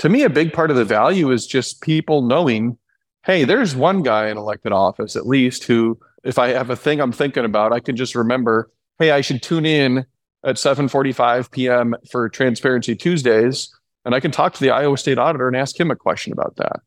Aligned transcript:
to 0.00 0.08
me, 0.08 0.22
a 0.22 0.30
big 0.30 0.54
part 0.54 0.70
of 0.70 0.78
the 0.78 0.84
value 0.84 1.30
is 1.30 1.46
just 1.46 1.82
people 1.82 2.22
knowing, 2.22 2.78
hey, 3.26 3.44
there's 3.44 3.76
one 3.76 4.02
guy 4.02 4.28
in 4.28 4.38
elected 4.38 4.72
office 4.72 5.14
at 5.14 5.26
least 5.26 5.64
who, 5.64 6.00
if 6.24 6.38
I 6.38 6.48
have 6.48 6.70
a 6.70 6.76
thing 6.76 7.00
I'm 7.00 7.12
thinking 7.12 7.44
about, 7.44 7.74
I 7.74 7.80
can 7.80 7.96
just 7.96 8.14
remember, 8.14 8.70
hey, 8.98 9.10
I 9.10 9.20
should 9.20 9.42
tune 9.42 9.66
in 9.66 10.06
at 10.42 10.56
7:45 10.56 11.50
p.m. 11.50 11.94
for 12.10 12.30
Transparency 12.30 12.96
Tuesdays, 12.96 13.68
and 14.06 14.14
I 14.14 14.20
can 14.20 14.30
talk 14.30 14.54
to 14.54 14.60
the 14.60 14.70
Iowa 14.70 14.96
State 14.96 15.18
Auditor 15.18 15.48
and 15.48 15.56
ask 15.56 15.78
him 15.78 15.90
a 15.90 15.96
question 15.96 16.32
about 16.32 16.56
that. 16.56 16.80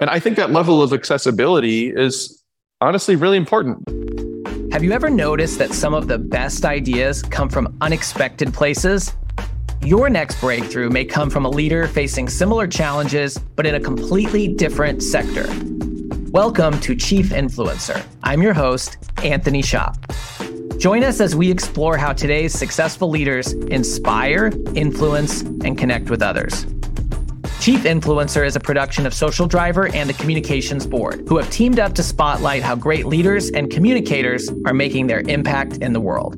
And 0.00 0.08
I 0.08 0.18
think 0.18 0.36
that 0.36 0.50
level 0.50 0.82
of 0.82 0.94
accessibility 0.94 1.92
is 1.94 2.42
honestly 2.80 3.16
really 3.16 3.36
important. 3.36 3.86
Have 4.72 4.82
you 4.82 4.92
ever 4.92 5.10
noticed 5.10 5.58
that 5.58 5.74
some 5.74 5.92
of 5.92 6.08
the 6.08 6.18
best 6.18 6.64
ideas 6.64 7.22
come 7.22 7.50
from 7.50 7.76
unexpected 7.82 8.54
places? 8.54 9.12
Your 9.82 10.08
next 10.08 10.40
breakthrough 10.40 10.90
may 10.90 11.04
come 11.04 11.30
from 11.30 11.44
a 11.44 11.48
leader 11.48 11.86
facing 11.88 12.28
similar 12.28 12.66
challenges, 12.66 13.38
but 13.38 13.66
in 13.66 13.74
a 13.74 13.80
completely 13.80 14.48
different 14.48 15.02
sector. 15.02 15.46
Welcome 16.30 16.80
to 16.80 16.94
Chief 16.94 17.30
Influencer. 17.30 18.04
I'm 18.22 18.42
your 18.42 18.54
host, 18.54 18.96
Anthony 19.22 19.62
Shop. 19.62 19.96
Join 20.78 21.04
us 21.04 21.20
as 21.20 21.36
we 21.36 21.50
explore 21.50 21.96
how 21.96 22.12
today's 22.12 22.52
successful 22.52 23.08
leaders 23.08 23.52
inspire, 23.52 24.52
influence, 24.74 25.42
and 25.42 25.78
connect 25.78 26.10
with 26.10 26.22
others. 26.22 26.66
Chief 27.60 27.84
Influencer 27.84 28.44
is 28.44 28.56
a 28.56 28.60
production 28.60 29.06
of 29.06 29.14
Social 29.14 29.46
Driver 29.46 29.88
and 29.94 30.08
the 30.08 30.14
Communications 30.14 30.86
Board, 30.86 31.26
who 31.28 31.38
have 31.38 31.48
teamed 31.50 31.78
up 31.78 31.94
to 31.94 32.02
spotlight 32.02 32.62
how 32.62 32.74
great 32.74 33.06
leaders 33.06 33.50
and 33.50 33.70
communicators 33.70 34.50
are 34.66 34.74
making 34.74 35.06
their 35.06 35.20
impact 35.20 35.78
in 35.78 35.94
the 35.94 36.00
world. 36.00 36.36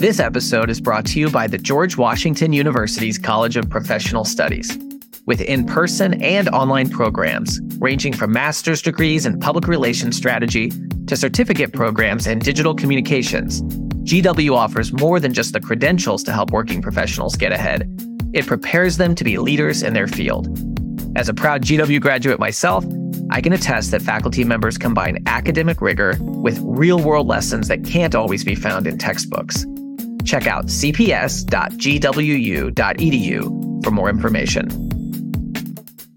This 0.00 0.18
episode 0.18 0.70
is 0.70 0.80
brought 0.80 1.04
to 1.08 1.20
you 1.20 1.28
by 1.28 1.46
the 1.46 1.58
George 1.58 1.98
Washington 1.98 2.54
University's 2.54 3.18
College 3.18 3.58
of 3.58 3.68
Professional 3.68 4.24
Studies. 4.24 4.78
With 5.26 5.42
in 5.42 5.66
person 5.66 6.22
and 6.22 6.48
online 6.48 6.88
programs 6.88 7.60
ranging 7.76 8.14
from 8.14 8.32
master's 8.32 8.80
degrees 8.80 9.26
in 9.26 9.38
public 9.38 9.68
relations 9.68 10.16
strategy 10.16 10.72
to 11.06 11.18
certificate 11.18 11.74
programs 11.74 12.26
in 12.26 12.38
digital 12.38 12.74
communications, 12.74 13.60
GW 13.60 14.56
offers 14.56 14.90
more 14.90 15.20
than 15.20 15.34
just 15.34 15.52
the 15.52 15.60
credentials 15.60 16.22
to 16.24 16.32
help 16.32 16.50
working 16.50 16.80
professionals 16.80 17.36
get 17.36 17.52
ahead 17.52 17.86
it 18.32 18.46
prepares 18.46 18.96
them 18.96 19.14
to 19.16 19.24
be 19.24 19.36
leaders 19.36 19.82
in 19.82 19.92
their 19.92 20.06
field. 20.06 20.48
As 21.14 21.28
a 21.28 21.34
proud 21.34 21.60
GW 21.62 22.00
graduate 22.00 22.38
myself, 22.38 22.86
I 23.30 23.42
can 23.42 23.52
attest 23.52 23.90
that 23.90 24.00
faculty 24.00 24.44
members 24.44 24.78
combine 24.78 25.22
academic 25.26 25.82
rigor 25.82 26.16
with 26.20 26.58
real 26.62 27.00
world 27.02 27.26
lessons 27.26 27.68
that 27.68 27.84
can't 27.84 28.14
always 28.14 28.44
be 28.44 28.54
found 28.54 28.86
in 28.86 28.96
textbooks. 28.96 29.66
Check 30.24 30.46
out 30.46 30.66
cps.gwu.edu 30.66 31.44
for 33.84 33.90
more 33.90 34.08
information. 34.10 34.88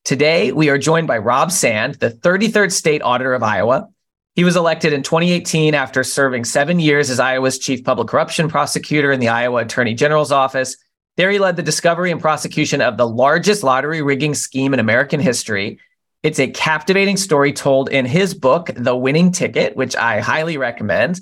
Today, 0.03 0.51
we 0.51 0.69
are 0.69 0.77
joined 0.77 1.07
by 1.07 1.17
Rob 1.17 1.51
Sand, 1.51 1.95
the 1.95 2.09
33rd 2.09 2.71
State 2.71 3.01
Auditor 3.01 3.33
of 3.33 3.41
Iowa. 3.41 3.87
He 4.35 4.43
was 4.43 4.55
elected 4.55 4.93
in 4.93 5.03
2018 5.03 5.73
after 5.75 6.03
serving 6.03 6.45
seven 6.45 6.79
years 6.79 7.09
as 7.09 7.19
Iowa's 7.19 7.57
Chief 7.59 7.83
Public 7.83 8.07
Corruption 8.07 8.49
Prosecutor 8.49 9.11
in 9.11 9.19
the 9.19 9.29
Iowa 9.29 9.61
Attorney 9.61 9.93
General's 9.93 10.31
Office 10.31 10.75
there, 11.15 11.29
he 11.29 11.37
led 11.37 11.55
the 11.55 11.63
discovery 11.63 12.11
and 12.11 12.19
prosecution 12.19 12.81
of 12.81 12.97
the 12.97 13.07
largest 13.07 13.63
lottery 13.63 14.01
rigging 14.01 14.33
scheme 14.33 14.73
in 14.73 14.79
American 14.79 15.19
history. 15.19 15.79
It's 16.23 16.39
a 16.39 16.47
captivating 16.47 17.17
story 17.17 17.53
told 17.53 17.89
in 17.89 18.05
his 18.05 18.33
book, 18.33 18.71
The 18.75 18.95
Winning 18.95 19.31
Ticket, 19.31 19.75
which 19.75 19.95
I 19.95 20.21
highly 20.21 20.57
recommend. 20.57 21.21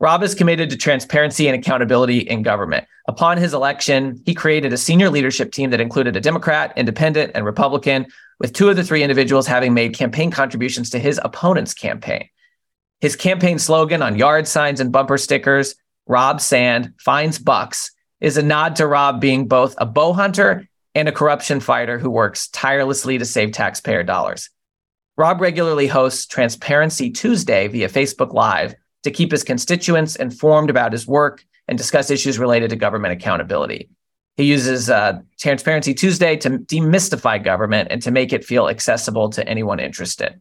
Rob 0.00 0.22
is 0.22 0.34
committed 0.34 0.70
to 0.70 0.78
transparency 0.78 1.46
and 1.46 1.54
accountability 1.54 2.20
in 2.20 2.42
government. 2.42 2.86
Upon 3.06 3.36
his 3.36 3.52
election, 3.52 4.22
he 4.24 4.34
created 4.34 4.72
a 4.72 4.78
senior 4.78 5.10
leadership 5.10 5.52
team 5.52 5.68
that 5.70 5.80
included 5.80 6.16
a 6.16 6.20
Democrat, 6.20 6.72
Independent, 6.74 7.32
and 7.34 7.44
Republican, 7.44 8.06
with 8.38 8.54
two 8.54 8.70
of 8.70 8.76
the 8.76 8.82
three 8.82 9.02
individuals 9.02 9.46
having 9.46 9.74
made 9.74 9.92
campaign 9.92 10.30
contributions 10.30 10.88
to 10.90 10.98
his 10.98 11.20
opponent's 11.22 11.74
campaign. 11.74 12.26
His 13.00 13.14
campaign 13.14 13.58
slogan 13.58 14.00
on 14.00 14.16
yard 14.16 14.48
signs 14.48 14.80
and 14.80 14.90
bumper 14.90 15.18
stickers, 15.18 15.74
Rob 16.06 16.40
Sand 16.40 16.94
finds 16.98 17.38
bucks, 17.38 17.92
is 18.22 18.38
a 18.38 18.42
nod 18.42 18.76
to 18.76 18.86
Rob 18.86 19.20
being 19.20 19.48
both 19.48 19.74
a 19.76 19.84
bow 19.84 20.14
hunter 20.14 20.66
and 20.94 21.08
a 21.08 21.12
corruption 21.12 21.60
fighter 21.60 21.98
who 21.98 22.10
works 22.10 22.48
tirelessly 22.48 23.18
to 23.18 23.26
save 23.26 23.52
taxpayer 23.52 24.02
dollars. 24.02 24.48
Rob 25.18 25.42
regularly 25.42 25.86
hosts 25.86 26.26
Transparency 26.26 27.10
Tuesday 27.10 27.68
via 27.68 27.88
Facebook 27.88 28.32
Live 28.32 28.74
to 29.02 29.10
keep 29.10 29.30
his 29.30 29.44
constituents 29.44 30.16
informed 30.16 30.70
about 30.70 30.92
his 30.92 31.06
work 31.06 31.44
and 31.68 31.78
discuss 31.78 32.10
issues 32.10 32.38
related 32.38 32.70
to 32.70 32.76
government 32.76 33.12
accountability. 33.12 33.88
He 34.36 34.44
uses 34.44 34.90
uh, 34.90 35.20
Transparency 35.38 35.94
Tuesday 35.94 36.36
to 36.36 36.50
demystify 36.50 37.42
government 37.42 37.88
and 37.90 38.02
to 38.02 38.10
make 38.10 38.32
it 38.32 38.44
feel 38.44 38.68
accessible 38.68 39.30
to 39.30 39.46
anyone 39.48 39.80
interested. 39.80 40.40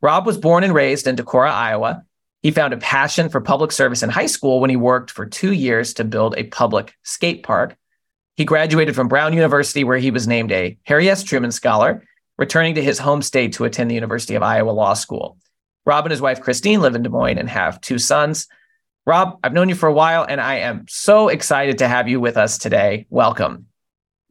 Rob 0.00 0.26
was 0.26 0.38
born 0.38 0.64
and 0.64 0.74
raised 0.74 1.06
in 1.06 1.16
Decorah, 1.16 1.50
Iowa, 1.50 2.04
he 2.42 2.50
found 2.50 2.74
a 2.74 2.78
passion 2.78 3.28
for 3.28 3.40
public 3.40 3.70
service 3.70 4.02
in 4.02 4.10
high 4.10 4.26
school 4.26 4.60
when 4.60 4.68
he 4.68 4.76
worked 4.76 5.12
for 5.12 5.24
two 5.24 5.52
years 5.52 5.94
to 5.94 6.04
build 6.04 6.34
a 6.36 6.44
public 6.44 6.94
skate 7.04 7.44
park. 7.44 7.76
He 8.36 8.44
graduated 8.44 8.96
from 8.96 9.08
Brown 9.08 9.32
University, 9.32 9.84
where 9.84 9.98
he 9.98 10.10
was 10.10 10.26
named 10.26 10.50
a 10.50 10.76
Harry 10.84 11.08
S. 11.08 11.22
Truman 11.22 11.52
Scholar, 11.52 12.04
returning 12.38 12.74
to 12.74 12.82
his 12.82 12.98
home 12.98 13.22
state 13.22 13.52
to 13.54 13.64
attend 13.64 13.90
the 13.90 13.94
University 13.94 14.34
of 14.34 14.42
Iowa 14.42 14.70
Law 14.70 14.94
School. 14.94 15.38
Rob 15.84 16.04
and 16.04 16.10
his 16.10 16.20
wife, 16.20 16.40
Christine, 16.40 16.80
live 16.80 16.94
in 16.94 17.02
Des 17.02 17.08
Moines 17.08 17.38
and 17.38 17.48
have 17.48 17.80
two 17.80 17.98
sons. 17.98 18.46
Rob, 19.04 19.38
I've 19.42 19.52
known 19.52 19.68
you 19.68 19.74
for 19.74 19.88
a 19.88 19.92
while, 19.92 20.24
and 20.28 20.40
I 20.40 20.56
am 20.56 20.84
so 20.88 21.28
excited 21.28 21.78
to 21.78 21.88
have 21.88 22.08
you 22.08 22.20
with 22.20 22.36
us 22.36 22.56
today. 22.56 23.06
Welcome. 23.10 23.66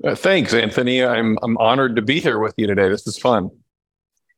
Uh, 0.04 0.16
thanks, 0.16 0.54
Anthony. 0.54 1.04
I'm 1.04 1.38
I'm 1.44 1.58
honored 1.58 1.98
to 1.98 2.02
be 2.02 2.20
here 2.20 2.40
with 2.40 2.54
you 2.58 2.68
today. 2.68 2.88
This 2.88 3.06
is 3.06 3.18
fun. 3.18 3.50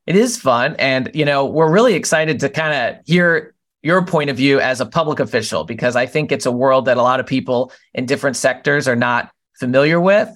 It 0.08 0.16
is 0.16 0.38
fun, 0.38 0.76
and 0.80 1.12
you 1.14 1.24
know 1.24 1.46
we're 1.46 1.72
really 1.72 1.94
excited 1.94 2.40
to 2.40 2.50
kind 2.50 2.74
of 2.98 3.06
hear 3.06 3.54
your 3.84 4.04
point 4.06 4.30
of 4.30 4.38
view 4.38 4.60
as 4.60 4.82
a 4.82 4.86
public 4.86 5.20
official 5.20 5.66
because 5.66 5.96
I 5.96 6.06
think 6.06 6.32
it's 6.32 6.46
a 6.46 6.52
world 6.52 6.86
that 6.86 6.98
a 6.98 7.02
lot 7.02 7.20
of 7.20 7.28
people 7.28 7.72
in 7.94 8.06
different 8.06 8.38
sectors 8.38 8.88
are 8.88 8.96
not 8.96 9.30
familiar 9.60 10.00
with. 10.00 10.30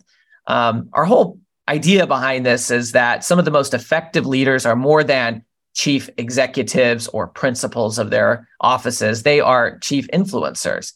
Um, 0.48 0.90
our 0.94 1.06
whole 1.06 1.40
idea 1.68 2.06
behind 2.08 2.46
this 2.46 2.70
is 2.70 2.92
that 2.92 3.24
some 3.24 3.40
of 3.40 3.46
the 3.46 3.52
most 3.52 3.74
effective 3.74 4.26
leaders 4.26 4.66
are 4.66 4.76
more 4.76 5.04
than 5.04 5.44
chief 5.78 6.10
executives 6.18 7.08
or 7.10 7.28
principals 7.28 8.00
of 8.00 8.10
their 8.10 8.50
offices, 8.60 9.22
they 9.22 9.40
are 9.40 9.78
chief 9.78 10.08
influencers. 10.08 10.92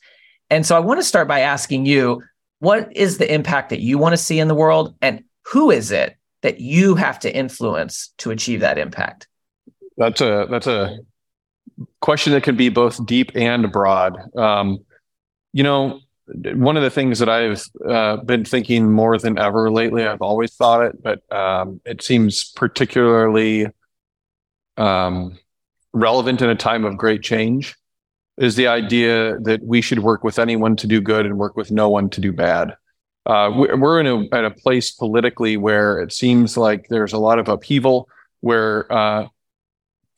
And 0.50 0.66
so 0.66 0.76
I 0.76 0.80
want 0.80 1.00
to 1.00 1.06
start 1.06 1.28
by 1.28 1.42
asking 1.42 1.86
you 1.86 2.24
what 2.60 2.92
is 2.96 3.20
the 3.20 3.32
impact 3.32 3.70
that 3.70 3.80
you 3.80 4.00
want 4.00 4.14
to 4.14 4.18
see 4.18 4.40
in 4.40 4.48
the 4.48 4.56
world 4.56 4.96
and 5.02 5.24
who 5.46 5.70
is 5.70 5.92
it 5.92 6.18
that 6.42 6.60
you 6.60 6.96
have 6.96 7.20
to 7.20 7.34
influence 7.34 8.12
to 8.18 8.32
achieve 8.32 8.62
that 8.62 8.80
impact? 8.80 9.28
That's 9.98 10.20
a 10.20 10.48
that's 10.50 10.68
a 10.68 10.98
question 12.00 12.34
that 12.34 12.42
can 12.42 12.58
be 12.58 12.70
both 12.70 13.06
deep 13.06 13.32
and 13.36 13.72
broad. 13.72 14.18
Um, 14.36 14.80
you 15.54 15.62
know, 15.62 16.00
one 16.26 16.76
of 16.76 16.82
the 16.82 16.90
things 16.90 17.20
that 17.20 17.30
I've 17.30 17.64
uh, 17.88 18.18
been 18.18 18.46
thinking 18.46 18.92
more 18.92 19.18
than 19.20 19.38
ever 19.38 19.70
lately, 19.70 20.08
I've 20.08 20.22
always 20.22 20.54
thought 20.56 20.86
it, 20.86 21.04
but 21.04 21.32
um, 21.32 21.82
it 21.86 22.02
seems 22.02 22.52
particularly 22.54 23.68
um, 24.78 25.38
relevant 25.94 26.42
in 26.42 26.50
a 26.50 26.56
time 26.56 26.86
of 26.86 26.98
great 26.98 27.22
change, 27.22 27.76
is 28.38 28.56
the 28.56 28.68
idea 28.68 29.38
that 29.40 29.62
we 29.64 29.82
should 29.82 30.00
work 30.00 30.24
with 30.24 30.40
anyone 30.40 30.76
to 30.76 30.88
do 30.88 31.02
good 31.02 31.26
and 31.26 31.38
work 31.38 31.56
with 31.56 31.70
no 31.70 31.90
one 31.90 32.10
to 32.10 32.22
do 32.22 32.32
bad. 32.32 32.76
Uh, 33.26 33.52
we're 33.54 34.00
in 34.00 34.08
a, 34.08 34.36
at 34.36 34.46
a 34.46 34.52
place 34.52 34.90
politically 34.90 35.58
where 35.58 36.00
it 36.00 36.12
seems 36.12 36.58
like 36.58 36.88
there's 36.90 37.14
a 37.14 37.20
lot 37.20 37.38
of 37.38 37.48
upheaval, 37.48 38.10
where 38.40 38.92
uh, 38.92 39.28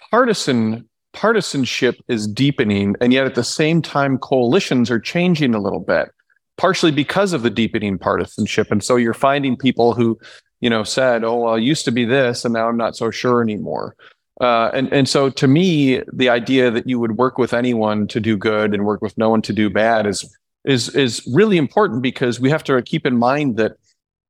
partisan 0.09 0.87
partisanship 1.11 1.95
is 2.07 2.27
deepening, 2.27 2.95
and 3.01 3.11
yet 3.11 3.25
at 3.25 3.35
the 3.35 3.43
same 3.43 3.81
time, 3.81 4.17
coalitions 4.17 4.89
are 4.89 4.99
changing 4.99 5.53
a 5.53 5.59
little 5.59 5.81
bit, 5.81 6.09
partially 6.57 6.91
because 6.91 7.33
of 7.33 7.43
the 7.43 7.49
deepening 7.49 7.97
partisanship. 7.97 8.71
And 8.71 8.83
so 8.83 8.95
you're 8.95 9.13
finding 9.13 9.57
people 9.57 9.93
who, 9.93 10.17
you 10.61 10.69
know, 10.69 10.83
said, 10.83 11.23
"Oh, 11.23 11.41
well, 11.41 11.53
I 11.55 11.57
used 11.57 11.85
to 11.85 11.91
be 11.91 12.05
this, 12.05 12.45
and 12.45 12.53
now 12.53 12.69
I'm 12.69 12.77
not 12.77 12.95
so 12.95 13.11
sure 13.11 13.41
anymore." 13.41 13.95
Uh, 14.41 14.71
and 14.73 14.91
and 14.91 15.07
so 15.07 15.29
to 15.29 15.47
me, 15.47 16.01
the 16.11 16.29
idea 16.29 16.71
that 16.71 16.87
you 16.87 16.99
would 16.99 17.17
work 17.17 17.37
with 17.37 17.53
anyone 17.53 18.07
to 18.07 18.19
do 18.19 18.35
good 18.35 18.73
and 18.73 18.85
work 18.85 19.01
with 19.01 19.17
no 19.17 19.29
one 19.29 19.41
to 19.43 19.53
do 19.53 19.69
bad 19.69 20.07
is 20.07 20.37
is 20.65 20.93
is 20.95 21.27
really 21.33 21.57
important 21.57 22.01
because 22.01 22.39
we 22.39 22.49
have 22.49 22.63
to 22.63 22.81
keep 22.81 23.05
in 23.05 23.17
mind 23.17 23.57
that 23.57 23.73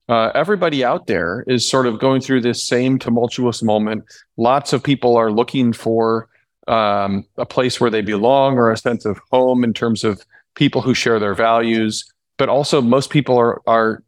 uh, 0.09 0.31
everybody 0.35 0.83
out 0.83 1.07
there 1.07 1.45
is 1.47 1.67
sort 1.67 1.87
of 1.87 1.99
going 1.99 2.19
through 2.19 2.41
this 2.41 2.61
same 2.61 2.99
tumultuous 2.99 3.63
moment. 3.63 4.03
Lots 4.35 4.73
of 4.73 4.83
people 4.83 5.15
are 5.15 5.31
looking 5.31 5.71
for 5.71 6.27
um, 6.67 7.25
a 7.37 7.45
place 7.45 7.79
where 7.79 7.89
they 7.89 8.01
belong 8.01 8.57
or 8.57 8.71
a 8.71 8.77
sense 8.77 9.05
of 9.05 9.19
home 9.31 9.63
in 9.63 9.73
terms 9.73 10.03
of 10.03 10.25
people 10.55 10.81
who 10.81 10.93
share 10.93 11.19
their 11.19 11.33
values. 11.33 12.11
But 12.37 12.49
also, 12.49 12.81
most 12.81 13.09
people 13.09 13.37
are 13.37 13.61
are 13.67 14.03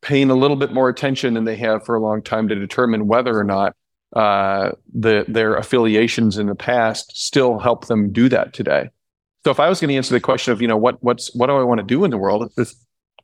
paying 0.00 0.30
a 0.30 0.34
little 0.34 0.56
bit 0.56 0.72
more 0.72 0.88
attention 0.88 1.34
than 1.34 1.44
they 1.44 1.56
have 1.56 1.84
for 1.84 1.94
a 1.94 2.00
long 2.00 2.22
time 2.22 2.48
to 2.48 2.54
determine 2.54 3.06
whether 3.06 3.38
or 3.38 3.44
not 3.44 3.74
uh, 4.14 4.72
the 4.94 5.24
their 5.28 5.56
affiliations 5.56 6.38
in 6.38 6.46
the 6.46 6.54
past 6.54 7.16
still 7.16 7.58
help 7.58 7.86
them 7.86 8.12
do 8.12 8.28
that 8.28 8.52
today. 8.52 8.90
So, 9.44 9.50
if 9.50 9.60
I 9.60 9.68
was 9.68 9.80
going 9.80 9.88
to 9.88 9.96
answer 9.96 10.14
the 10.14 10.20
question 10.20 10.52
of 10.52 10.62
you 10.62 10.68
know 10.68 10.76
what 10.76 11.02
what's 11.02 11.34
what 11.34 11.48
do 11.48 11.56
I 11.56 11.62
want 11.62 11.78
to 11.78 11.86
do 11.86 12.04
in 12.04 12.10
the 12.10 12.18
world, 12.18 12.52
it's 12.56 12.74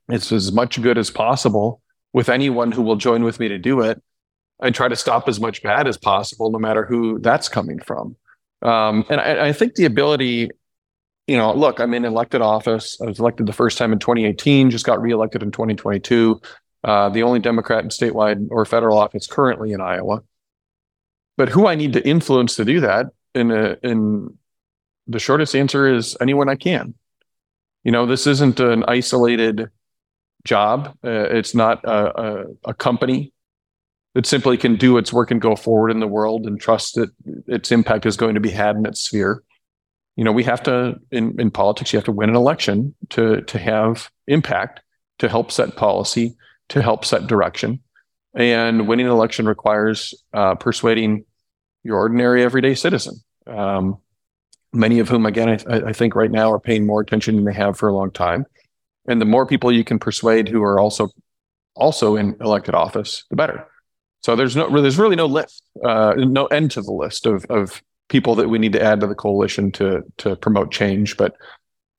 it's 0.09 0.33
as 0.33 0.53
much 0.53 0.81
good 0.83 0.99
as 0.99 1.11
possible 1.11 1.81
with 2.13 2.29
anyone 2.29 2.73
who 2.73 2.83
will 2.83 2.97
join 2.97 3.23
with 3.23 3.39
me 3.39 3.49
to 3.49 3.59
do 3.59 3.81
it 3.81 4.03
and 4.61 4.75
try 4.75 4.89
to 4.89 4.97
stop 4.97 5.29
as 5.29 5.41
much 5.41 5.63
bad 5.63 5.87
as 5.87 5.97
possible, 5.97 6.51
no 6.51 6.59
matter 6.59 6.85
who 6.85 7.19
that's 7.21 7.49
coming 7.49 7.79
from. 7.79 8.17
Um, 8.63 9.07
and 9.09 9.21
I, 9.21 9.49
I 9.49 9.53
think 9.53 9.75
the 9.75 9.87
ability, 9.87 10.51
you 11.27 11.37
know, 11.37 11.53
look, 11.55 11.81
I'm 11.81 11.95
in 11.95 12.05
elected 12.05 12.43
office. 12.43 13.01
I 13.01 13.07
was 13.07 13.21
elected 13.21 13.47
the 13.47 13.53
first 13.53 13.79
time 13.79 13.93
in 13.93 13.99
2018, 13.99 14.71
just 14.71 14.85
got 14.85 15.01
reelected 15.01 15.43
in 15.43 15.51
2022. 15.51 16.41
Uh, 16.83 17.09
the 17.11 17.23
only 17.23 17.41
Democrat 17.41 17.85
in 17.85 17.91
statewide 17.91 18.49
or 18.51 18.65
federal 18.65 18.99
office 18.99 19.27
currently 19.27 19.73
in 19.73 19.81
Iowa. 19.81 20.23
But 21.41 21.49
who 21.49 21.67
I 21.67 21.75
need 21.75 21.95
to 21.95 22.07
influence 22.07 22.57
to 22.57 22.67
do 22.67 22.81
that, 22.81 23.07
in 23.35 23.51
a, 23.51 23.75
in 23.83 24.37
the 25.07 25.19
shortest 25.19 25.57
answer 25.57 25.91
is 25.91 26.15
anyone 26.21 26.51
I 26.51 26.55
can. 26.55 26.93
You 27.83 27.93
know, 27.93 28.05
this 28.05 28.27
isn't 28.27 28.61
an 28.61 28.85
isolated 28.87 29.71
job. 30.45 30.99
Uh, 31.03 31.29
it's 31.31 31.55
not 31.55 31.83
a, 31.85 32.21
a, 32.21 32.45
a, 32.67 32.75
company 32.75 33.33
that 34.13 34.27
simply 34.27 34.59
can 34.59 34.77
do 34.77 34.99
its 34.99 35.15
work 35.15 35.31
and 35.31 35.41
go 35.41 35.57
forward 35.57 35.89
in 35.89 36.01
the 36.01 36.07
world 36.07 36.45
and 36.45 36.61
trust 36.61 36.97
that 36.97 37.09
its 37.47 37.73
impact 37.73 38.05
is 38.05 38.19
going 38.19 38.35
to 38.35 38.41
be 38.41 38.51
had 38.51 38.77
in 38.77 38.85
its 38.85 39.01
sphere. 39.01 39.43
You 40.17 40.25
know, 40.25 40.33
we 40.33 40.45
have 40.45 40.63
to 40.65 40.97
in, 41.11 41.41
in 41.41 41.51
politics, 41.51 41.91
you 41.91 41.97
have 41.97 42.05
to 42.05 42.13
win 42.13 42.29
an 42.29 42.37
election 42.37 42.95
to 43.17 43.41
to 43.41 43.59
have 43.59 44.11
impact, 44.27 44.83
to 45.21 45.29
help 45.31 45.51
set 45.51 45.75
policy, 45.75 46.37
to 46.69 46.83
help 46.83 47.07
set 47.07 47.29
direction. 47.29 47.81
And 48.35 48.87
winning 48.87 49.07
an 49.07 49.13
election 49.13 49.47
requires 49.47 50.13
uh, 50.35 50.55
persuading 50.57 51.25
your 51.83 51.97
ordinary 51.97 52.43
everyday 52.43 52.75
citizen. 52.75 53.15
Um, 53.47 53.99
many 54.73 54.99
of 54.99 55.09
whom, 55.09 55.27
again, 55.27 55.49
I, 55.69 55.77
I 55.89 55.93
think 55.93 56.15
right 56.15 56.31
now 56.31 56.53
are 56.53 56.61
paying 56.61 56.87
more 56.87 57.01
attention 57.01 57.37
than 57.37 57.45
they 57.45 57.55
have 57.55 57.77
for 57.77 57.89
a 57.89 57.95
long 57.95 58.11
time 58.11 58.47
and 59.07 59.21
the 59.21 59.27
more 59.27 59.47
people 59.47 59.73
you 59.73 59.85
can 59.85 59.99
persuade 59.99 60.49
who 60.49 60.63
are 60.63 60.79
also 60.79 61.11
also 61.77 62.17
in 62.17 62.37
elected 62.41 62.75
office, 62.75 63.25
the 63.31 63.37
better. 63.37 63.67
So 64.23 64.37
there's 64.37 64.57
no 64.57 64.81
there's 64.81 64.99
really 64.99 65.17
no 65.17 65.27
list, 65.27 65.63
uh, 65.85 66.15
no 66.17 66.47
end 66.47 66.71
to 66.73 66.83
the 66.83 66.93
list 66.93 67.27
of 67.27 67.45
of 67.47 67.83
people 68.09 68.35
that 68.37 68.49
we 68.49 68.59
need 68.59 68.73
to 68.73 68.83
add 68.83 69.01
to 69.01 69.07
the 69.07 69.15
coalition 69.15 69.73
to 69.73 70.03
to 70.19 70.37
promote 70.37 70.71
change. 70.71 71.17
But 71.17 71.35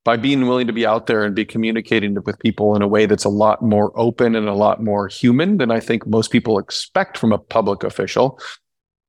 by 0.04 0.18
being 0.18 0.48
willing 0.48 0.68
to 0.68 0.74
be 0.74 0.86
out 0.86 1.08
there 1.08 1.24
and 1.24 1.36
be 1.36 1.46
communicating 1.46 2.16
with 2.24 2.40
people 2.40 2.76
in 2.76 2.82
a 2.82 2.88
way 2.88 3.06
that's 3.06 3.26
a 3.26 3.30
lot 3.30 3.62
more 3.62 3.92
open 3.96 4.36
and 4.36 4.48
a 4.48 4.54
lot 4.54 4.82
more 4.82 5.08
human 5.08 5.58
than 5.58 5.70
I 5.70 5.80
think 5.80 6.08
most 6.08 6.32
people 6.32 6.58
expect 6.58 7.18
from 7.18 7.32
a 7.32 7.38
public 7.38 7.84
official, 7.84 8.40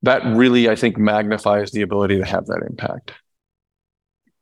that 0.03 0.25
really 0.25 0.69
I 0.69 0.77
think 0.77 0.99
magnifies 0.99 1.71
the 1.71 1.83
ability 1.83 2.19
to 2.19 2.25
have 2.25 2.47
that 2.47 2.63
impact. 2.69 3.13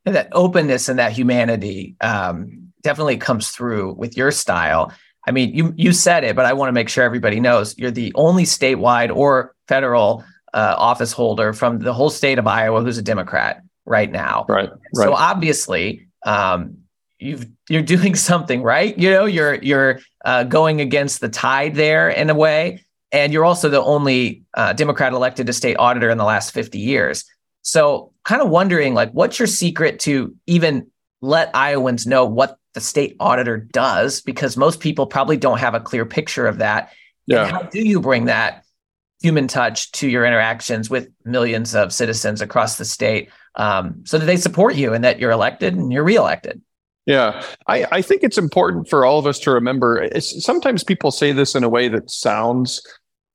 And 0.06 0.14
that 0.14 0.28
openness 0.32 0.88
and 0.88 0.98
that 0.98 1.12
humanity 1.12 1.96
um, 2.00 2.72
definitely 2.82 3.18
comes 3.18 3.50
through 3.50 3.92
with 3.94 4.16
your 4.16 4.30
style. 4.30 4.92
I 5.26 5.32
mean, 5.32 5.54
you 5.54 5.74
you 5.76 5.92
said 5.92 6.24
it, 6.24 6.34
but 6.34 6.46
I 6.46 6.54
want 6.54 6.68
to 6.68 6.72
make 6.72 6.88
sure 6.88 7.04
everybody 7.04 7.40
knows 7.40 7.76
you're 7.76 7.90
the 7.90 8.12
only 8.14 8.44
statewide 8.44 9.14
or 9.14 9.54
federal 9.68 10.24
uh, 10.54 10.74
office 10.78 11.12
holder 11.12 11.52
from 11.52 11.78
the 11.78 11.92
whole 11.92 12.10
state 12.10 12.38
of 12.38 12.46
Iowa 12.46 12.82
who's 12.82 12.98
a 12.98 13.02
Democrat 13.02 13.62
right 13.84 14.10
now. 14.10 14.46
Right. 14.48 14.70
right. 14.70 15.04
So 15.04 15.12
obviously, 15.12 16.08
um, 16.24 16.78
you've 17.18 17.46
you're 17.68 17.82
doing 17.96 18.14
something 18.14 18.62
right. 18.62 18.96
You 18.98 19.10
know, 19.10 19.26
you're 19.26 19.54
you're 19.56 20.00
uh, 20.24 20.44
going 20.44 20.80
against 20.80 21.20
the 21.20 21.28
tide 21.28 21.74
there 21.74 22.08
in 22.08 22.30
a 22.30 22.34
way, 22.34 22.84
and 23.12 23.32
you're 23.32 23.44
also 23.44 23.68
the 23.68 23.82
only 23.82 24.44
uh, 24.54 24.72
Democrat 24.72 25.12
elected 25.12 25.46
to 25.46 25.52
state 25.52 25.76
auditor 25.76 26.10
in 26.10 26.18
the 26.18 26.24
last 26.24 26.52
50 26.52 26.78
years. 26.78 27.24
So, 27.62 28.12
kind 28.24 28.40
of 28.40 28.48
wondering, 28.48 28.94
like, 28.94 29.10
what's 29.10 29.38
your 29.38 29.48
secret 29.48 30.00
to 30.00 30.34
even 30.46 30.86
let 31.20 31.54
Iowans 31.54 32.06
know 32.06 32.24
what 32.24 32.58
the 32.74 32.80
state 32.80 33.16
auditor 33.20 33.58
does 33.58 34.20
because 34.20 34.56
most 34.56 34.80
people 34.80 35.06
probably 35.06 35.36
don't 35.36 35.58
have 35.58 35.74
a 35.74 35.80
clear 35.80 36.06
picture 36.06 36.46
of 36.46 36.58
that. 36.58 36.92
Yeah. 37.26 37.42
And 37.42 37.50
how 37.50 37.62
do 37.62 37.82
you 37.86 38.00
bring 38.00 38.26
that 38.26 38.64
human 39.20 39.48
touch 39.48 39.92
to 39.92 40.08
your 40.08 40.24
interactions 40.24 40.88
with 40.88 41.08
millions 41.24 41.74
of 41.74 41.92
citizens 41.92 42.40
across 42.40 42.78
the 42.78 42.84
state 42.84 43.30
um, 43.56 44.02
so 44.06 44.18
that 44.18 44.26
they 44.26 44.36
support 44.36 44.76
you 44.76 44.94
and 44.94 45.04
that 45.04 45.18
you're 45.18 45.30
elected 45.30 45.74
and 45.74 45.92
you're 45.92 46.04
reelected? 46.04 46.62
Yeah, 47.06 47.42
I, 47.66 47.86
I 47.90 48.02
think 48.02 48.22
it's 48.22 48.38
important 48.38 48.88
for 48.88 49.04
all 49.04 49.18
of 49.18 49.26
us 49.26 49.38
to 49.40 49.50
remember. 49.50 50.08
sometimes 50.20 50.84
people 50.84 51.10
say 51.10 51.32
this 51.32 51.54
in 51.54 51.64
a 51.64 51.68
way 51.68 51.88
that 51.88 52.10
sounds 52.10 52.82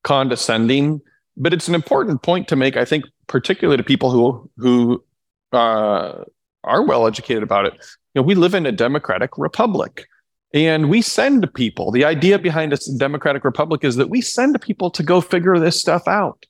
condescending, 0.06 1.02
but 1.36 1.54
it's 1.54 1.68
an 1.68 1.76
important 1.76 2.24
point 2.24 2.48
to 2.48 2.56
make. 2.56 2.78
I 2.78 2.86
think, 2.86 3.04
particularly 3.28 3.76
to 3.76 3.84
people 3.84 4.10
who 4.10 4.50
who 4.58 5.04
uh, 5.52 6.24
are 6.64 6.84
well 6.84 7.06
educated 7.06 7.44
about 7.44 7.66
it 7.66 7.74
you 8.16 8.22
know, 8.22 8.26
we 8.26 8.34
live 8.34 8.54
in 8.54 8.66
a 8.66 8.72
democratic 8.72 9.38
republic 9.38 10.08
and 10.54 10.90
we 10.90 11.02
send 11.02 11.54
people. 11.54 11.92
The 11.92 12.06
idea 12.06 12.40
behind 12.40 12.72
a 12.72 12.78
democratic 12.98 13.44
republic 13.44 13.84
is 13.84 13.98
that 13.98 14.10
we 14.10 14.22
send 14.22 14.60
people 14.62 14.90
to 14.92 15.04
go 15.04 15.20
figure 15.20 15.60
this 15.60 15.80
stuff 15.80 16.08
out, 16.08 16.46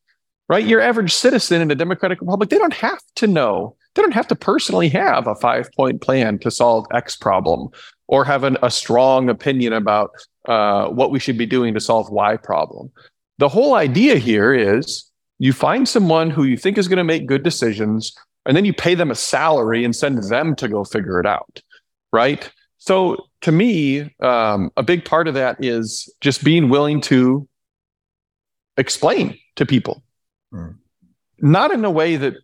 right? 0.48 0.64
Your 0.64 0.80
average 0.80 1.12
citizen 1.12 1.62
in 1.62 1.72
a 1.72 1.76
democratic 1.76 2.22
republic, 2.22 2.50
they 2.50 2.60
don't 2.60 2.74
have 2.74 3.00
to 3.16 3.26
know. 3.26 3.76
They 3.96 4.04
don't 4.04 4.14
have 4.14 4.28
to 4.28 4.36
personally 4.36 4.90
have 4.90 5.26
a 5.26 5.34
five 5.36 5.72
point 5.72 6.02
plan 6.02 6.38
to 6.40 6.52
solve 6.52 6.86
X 6.94 7.16
problem 7.16 7.70
or 8.08 8.24
have 8.24 8.44
an, 8.44 8.58
a 8.62 8.70
strong 8.70 9.28
opinion 9.28 9.74
about 9.74 10.12
uh, 10.48 10.90
what 10.90 11.10
we 11.10 11.18
should 11.18 11.38
be 11.38 11.48
doing 11.48 11.74
to 11.74 11.80
solve 11.80 12.12
Y 12.12 12.38
problem. 12.38 12.92
The 13.38 13.50
whole 13.50 13.76
idea 13.76 14.16
here 14.16 14.54
is 14.54 15.10
you 15.40 15.54
find 15.54 15.88
someone 15.88 16.30
who 16.30 16.44
you 16.44 16.58
think 16.58 16.78
is 16.78 16.88
going 16.88 16.98
to 16.98 17.04
make 17.04 17.26
good 17.26 17.44
decisions 17.44 18.16
and 18.46 18.56
then 18.56 18.66
you 18.66 18.74
pay 18.74 18.96
them 18.96 19.12
a 19.12 19.16
salary 19.16 19.84
and 19.84 19.96
send 19.96 20.24
them 20.24 20.56
to 20.56 20.68
go 20.68 20.84
figure 20.84 21.20
it 21.20 21.26
out 21.26 21.62
right? 22.14 22.50
So 22.78 23.28
to 23.42 23.52
me 23.52 24.14
um, 24.22 24.72
a 24.78 24.84
big 24.84 25.04
part 25.04 25.28
of 25.28 25.34
that 25.34 25.64
is 25.64 26.10
just 26.22 26.44
being 26.44 26.70
willing 26.70 27.02
to 27.02 27.48
explain 28.78 29.38
to 29.56 29.66
people. 29.66 30.02
Mm. 30.54 30.78
not 31.40 31.72
in 31.72 31.84
a 31.84 31.92
way 31.92 32.16
that 32.16 32.36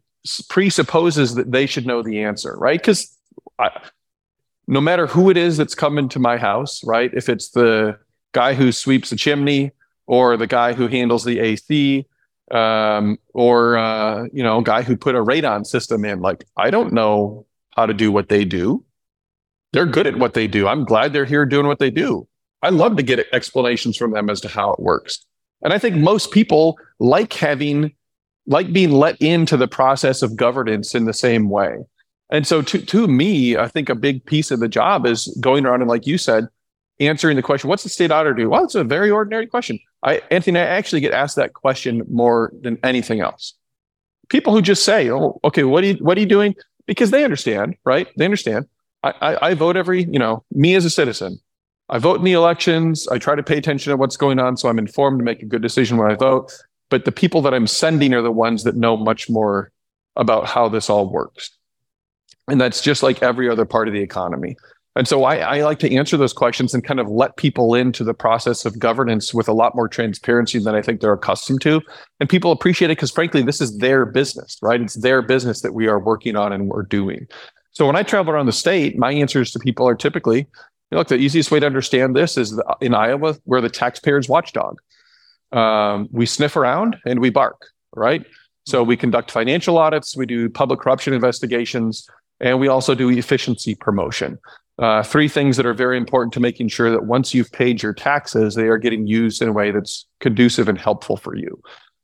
presupposes 0.50 1.36
that 1.36 1.52
they 1.52 1.66
should 1.66 1.86
know 1.86 2.02
the 2.02 2.24
answer 2.24 2.58
right? 2.58 2.80
Because 2.80 3.18
no 4.68 4.82
matter 4.82 5.08
who 5.08 5.30
it 5.30 5.38
is 5.38 5.56
that's 5.56 5.76
coming 5.76 6.10
to 6.10 6.20
my 6.20 6.38
house 6.38 6.84
right? 6.84 7.12
If 7.14 7.30
it's 7.30 7.52
the 7.52 7.98
guy 8.34 8.54
who 8.54 8.72
sweeps 8.72 9.12
the 9.12 9.16
chimney 9.16 9.72
or 10.12 10.36
the 10.36 10.46
guy 10.46 10.74
who 10.74 10.88
handles 10.88 11.24
the 11.24 11.40
ac 11.40 12.06
um, 12.52 13.18
or 13.34 13.78
uh, 13.78 14.25
you 14.34 14.44
know, 14.44 14.60
guy 14.60 14.81
who 14.81 14.98
put 14.98 15.16
a 15.16 15.24
radon 15.24 15.66
system 15.66 16.04
in. 16.04 16.19
Like, 16.19 16.44
I 16.58 16.69
don't 16.69 16.92
know 16.92 17.46
how 17.78 17.86
to 17.86 17.94
do 17.94 18.12
what 18.12 18.28
they 18.28 18.44
do. 18.44 18.84
They're 19.72 19.86
good 19.86 20.08
at 20.08 20.19
what 20.19 20.34
they 20.34 20.48
do. 20.48 20.68
I'm 20.68 20.84
glad 20.84 21.13
they're 21.13 21.24
here 21.24 21.46
doing 21.46 21.66
what 21.66 21.80
they 21.80 21.90
do. 21.90 22.28
I 22.62 22.72
love 22.72 22.98
to 22.98 23.04
get 23.04 23.25
explanations 23.31 23.96
from 23.96 24.12
them 24.12 24.30
as 24.30 24.42
to 24.42 24.50
how 24.50 24.74
it 24.74 24.81
works. 24.81 25.25
And 25.63 25.72
I 25.72 25.78
think 25.78 25.96
most 25.96 26.31
people 26.31 26.77
like 27.00 27.32
having, 27.32 27.94
like 28.46 28.74
being 28.74 28.91
let 28.91 29.15
into 29.22 29.56
the 29.56 29.70
process 29.70 30.22
of 30.22 30.36
governance 30.36 30.94
in 30.94 31.06
the 31.06 31.13
same 31.13 31.50
way. 31.50 31.77
And 32.30 32.46
so 32.46 32.62
to, 32.63 32.86
to 32.86 33.08
me, 33.08 33.56
I 33.56 33.70
think 33.70 33.88
a 33.88 33.96
big 33.96 34.25
piece 34.25 34.51
of 34.51 34.60
the 34.60 34.68
job 34.68 35.06
is 35.06 35.34
going 35.39 35.65
around 35.65 35.80
and 35.80 35.89
like 35.89 36.06
you 36.06 36.18
said, 36.18 36.48
answering 37.00 37.38
the 37.38 37.41
question, 37.41 37.70
what's 37.70 37.84
the 37.84 37.89
state 37.89 38.12
auditor 38.12 38.34
do? 38.34 38.50
Well, 38.50 38.65
it's 38.65 38.75
a 38.75 38.84
very 38.84 39.10
ordinary 39.10 39.48
question. 39.48 39.80
I, 40.03 40.22
Anthony, 40.31 40.60
I 40.60 40.63
actually 40.63 41.01
get 41.01 41.13
asked 41.13 41.36
that 41.36 41.53
question 41.53 42.03
more 42.10 42.51
than 42.62 42.77
anything 42.84 43.20
else. 43.22 43.53
People 44.29 44.53
who 44.53 44.62
just 44.62 44.84
say, 44.84 45.10
"Oh, 45.12 45.39
okay, 45.43 45.63
what 45.63 45.84
are 45.84 45.88
you 45.88 45.93
what 45.96 46.17
are 46.17 46.22
you 46.22 46.27
doing?" 46.27 46.55
Because 46.88 47.12
they 47.12 47.24
understand, 47.24 47.75
right? 47.86 48.08
They 48.17 48.25
understand. 48.25 48.67
I, 49.03 49.13
I, 49.22 49.48
I 49.50 49.53
vote 49.53 49.77
every, 49.77 50.03
you 50.03 50.20
know, 50.20 50.43
me 50.51 50.75
as 50.75 50.86
a 50.86 50.89
citizen. 50.89 51.39
I 51.89 52.00
vote 52.00 52.17
in 52.17 52.24
the 52.24 52.34
elections. 52.34 53.08
I 53.10 53.17
try 53.17 53.36
to 53.36 53.43
pay 53.43 53.58
attention 53.58 53.91
to 53.91 53.98
what's 53.98 54.17
going 54.17 54.39
on, 54.39 54.58
so 54.58 54.70
I'm 54.70 54.79
informed 54.79 55.20
to 55.20 55.25
make 55.25 55.41
a 55.41 55.46
good 55.46 55.62
decision 55.62 55.98
when 55.98 56.10
I 56.10 56.15
vote. 56.15 56.51
But 56.89 57.05
the 57.05 57.12
people 57.12 57.41
that 57.43 57.53
I'm 57.53 57.67
sending 57.67 58.13
are 58.13 58.22
the 58.22 58.31
ones 58.31 58.63
that 58.63 58.75
know 58.75 58.98
much 58.98 59.29
more 59.29 59.72
about 60.15 60.46
how 60.46 60.70
this 60.70 60.89
all 60.89 61.10
works. 61.10 61.51
And 62.48 62.60
that's 62.60 62.81
just 62.81 63.03
like 63.03 63.22
every 63.22 63.50
other 63.50 63.65
part 63.65 63.88
of 63.88 63.93
the 63.93 64.01
economy. 64.01 64.58
And 64.95 65.07
so 65.07 65.24
I, 65.24 65.38
I, 65.38 65.63
like 65.63 65.79
to 65.79 65.95
answer 65.95 66.17
those 66.17 66.33
questions 66.33 66.74
and 66.74 66.83
kind 66.83 67.00
of 67.00 67.07
let 67.07 67.38
people 67.38 67.75
into 67.75 68.03
the 68.03 68.13
process 68.13 68.65
of 68.65 68.77
governance 68.77 69.33
with 69.33 69.48
a 69.48 69.53
lot 69.53 69.74
more 69.74 69.88
transparency 69.88 70.60
than 70.60 70.75
I 70.75 70.81
think 70.81 71.00
they're 71.00 71.13
accustomed 71.13 71.62
to. 71.62 71.81
And 72.19 72.27
people 72.27 72.51
appreciate 72.51 72.91
it 72.91 72.98
because, 72.98 73.12
frankly, 73.12 73.41
this 73.41 73.62
is 73.62 73.77
their 73.77 74.05
business, 74.05 74.57
right? 74.62 74.81
It's 74.81 74.95
their 74.95 75.21
business 75.21 75.62
that 75.62 75.74
we 75.74 75.88
are 75.88 76.00
working 76.00 76.36
on 76.36 76.51
and 76.51 76.67
we're 76.67 76.83
doing. 76.83 77.27
So 77.71 77.88
when 77.88 77.95
I 77.95 78.03
travel 78.03 78.33
around 78.33 78.48
the 78.48 78.51
state, 78.51 78.98
my 78.98 79.13
answers 79.13 79.51
to 79.51 79.60
people 79.60 79.88
are 79.88 79.95
typically, 79.95 80.39
you 80.39 80.48
know, 80.91 80.98
look, 80.98 81.07
the 81.07 81.15
easiest 81.15 81.51
way 81.51 81.62
to 81.62 81.65
understand 81.65 82.13
this 82.13 82.38
is 82.38 82.62
in 82.81 82.93
Iowa, 82.93 83.38
we're 83.45 83.62
the 83.62 83.69
taxpayer's 83.69 84.27
watchdog. 84.27 84.81
Um, 85.53 86.10
we 86.12 86.25
sniff 86.25 86.57
around 86.57 86.98
and 87.05 87.21
we 87.21 87.29
bark, 87.29 87.67
right? 87.95 88.25
So 88.65 88.83
we 88.83 88.98
conduct 88.98 89.31
financial 89.31 89.77
audits, 89.77 90.17
we 90.17 90.25
do 90.25 90.50
public 90.50 90.81
corruption 90.81 91.13
investigations, 91.13 92.07
and 92.41 92.60
we 92.60 92.67
also 92.67 92.93
do 92.93 93.10
efficiency 93.10 93.75
promotion. 93.75 94.38
Uh, 94.82 95.04
three 95.04 95.28
things 95.28 95.58
that 95.58 95.66
are 95.66 95.76
very 95.76 95.96
important 95.96 96.34
to 96.34 96.40
making 96.40 96.68
sure 96.68 96.90
that 96.90 97.06
once 97.06 97.34
you've 97.36 97.52
paid 97.52 97.84
your 97.84 97.94
taxes, 97.94 98.56
they 98.56 98.68
are 98.68 98.80
getting 98.80 99.06
used 99.06 99.42
in 99.42 99.48
a 99.48 99.54
way 99.54 99.70
that's 99.70 100.08
conducive 100.20 100.68
and 100.68 100.78
helpful 100.80 101.16
for 101.16 101.36
you. 101.36 101.62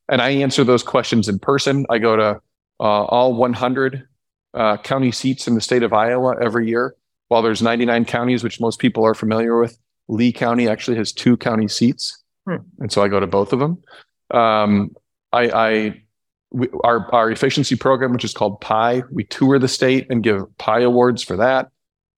And 0.09 0.21
I 0.21 0.29
answer 0.29 0.63
those 0.63 0.83
questions 0.83 1.27
in 1.27 1.39
person. 1.39 1.85
I 1.89 1.97
go 1.97 2.15
to 2.15 2.39
uh, 2.79 2.83
all 2.83 3.33
100 3.33 4.07
uh, 4.53 4.77
county 4.77 5.11
seats 5.11 5.47
in 5.47 5.55
the 5.55 5.61
state 5.61 5.81
of 5.81 5.91
Iowa 5.91 6.35
every 6.39 6.69
year. 6.69 6.95
While 7.29 7.41
there's 7.41 7.63
99 7.63 8.05
counties, 8.05 8.43
which 8.43 8.61
most 8.61 8.79
people 8.79 9.03
are 9.05 9.15
familiar 9.15 9.59
with, 9.59 9.77
Lee 10.07 10.31
County 10.31 10.69
actually 10.69 10.97
has 10.97 11.11
two 11.11 11.35
county 11.35 11.67
seats, 11.67 12.23
Hmm. 12.47 12.57
and 12.79 12.91
so 12.91 13.03
I 13.03 13.09
go 13.09 13.19
to 13.19 13.27
both 13.27 13.51
of 13.51 13.59
them. 13.59 13.83
Um, 14.31 14.95
I, 15.33 15.49
I 15.49 16.03
we, 16.51 16.69
our 16.85 17.13
our 17.13 17.29
efficiency 17.29 17.75
program, 17.75 18.13
which 18.13 18.23
is 18.23 18.33
called 18.33 18.61
PIE, 18.61 19.03
we 19.11 19.25
tour 19.25 19.59
the 19.59 19.67
state 19.67 20.07
and 20.09 20.23
give 20.23 20.45
PIE 20.57 20.81
awards 20.81 21.21
for 21.23 21.35
that. 21.35 21.71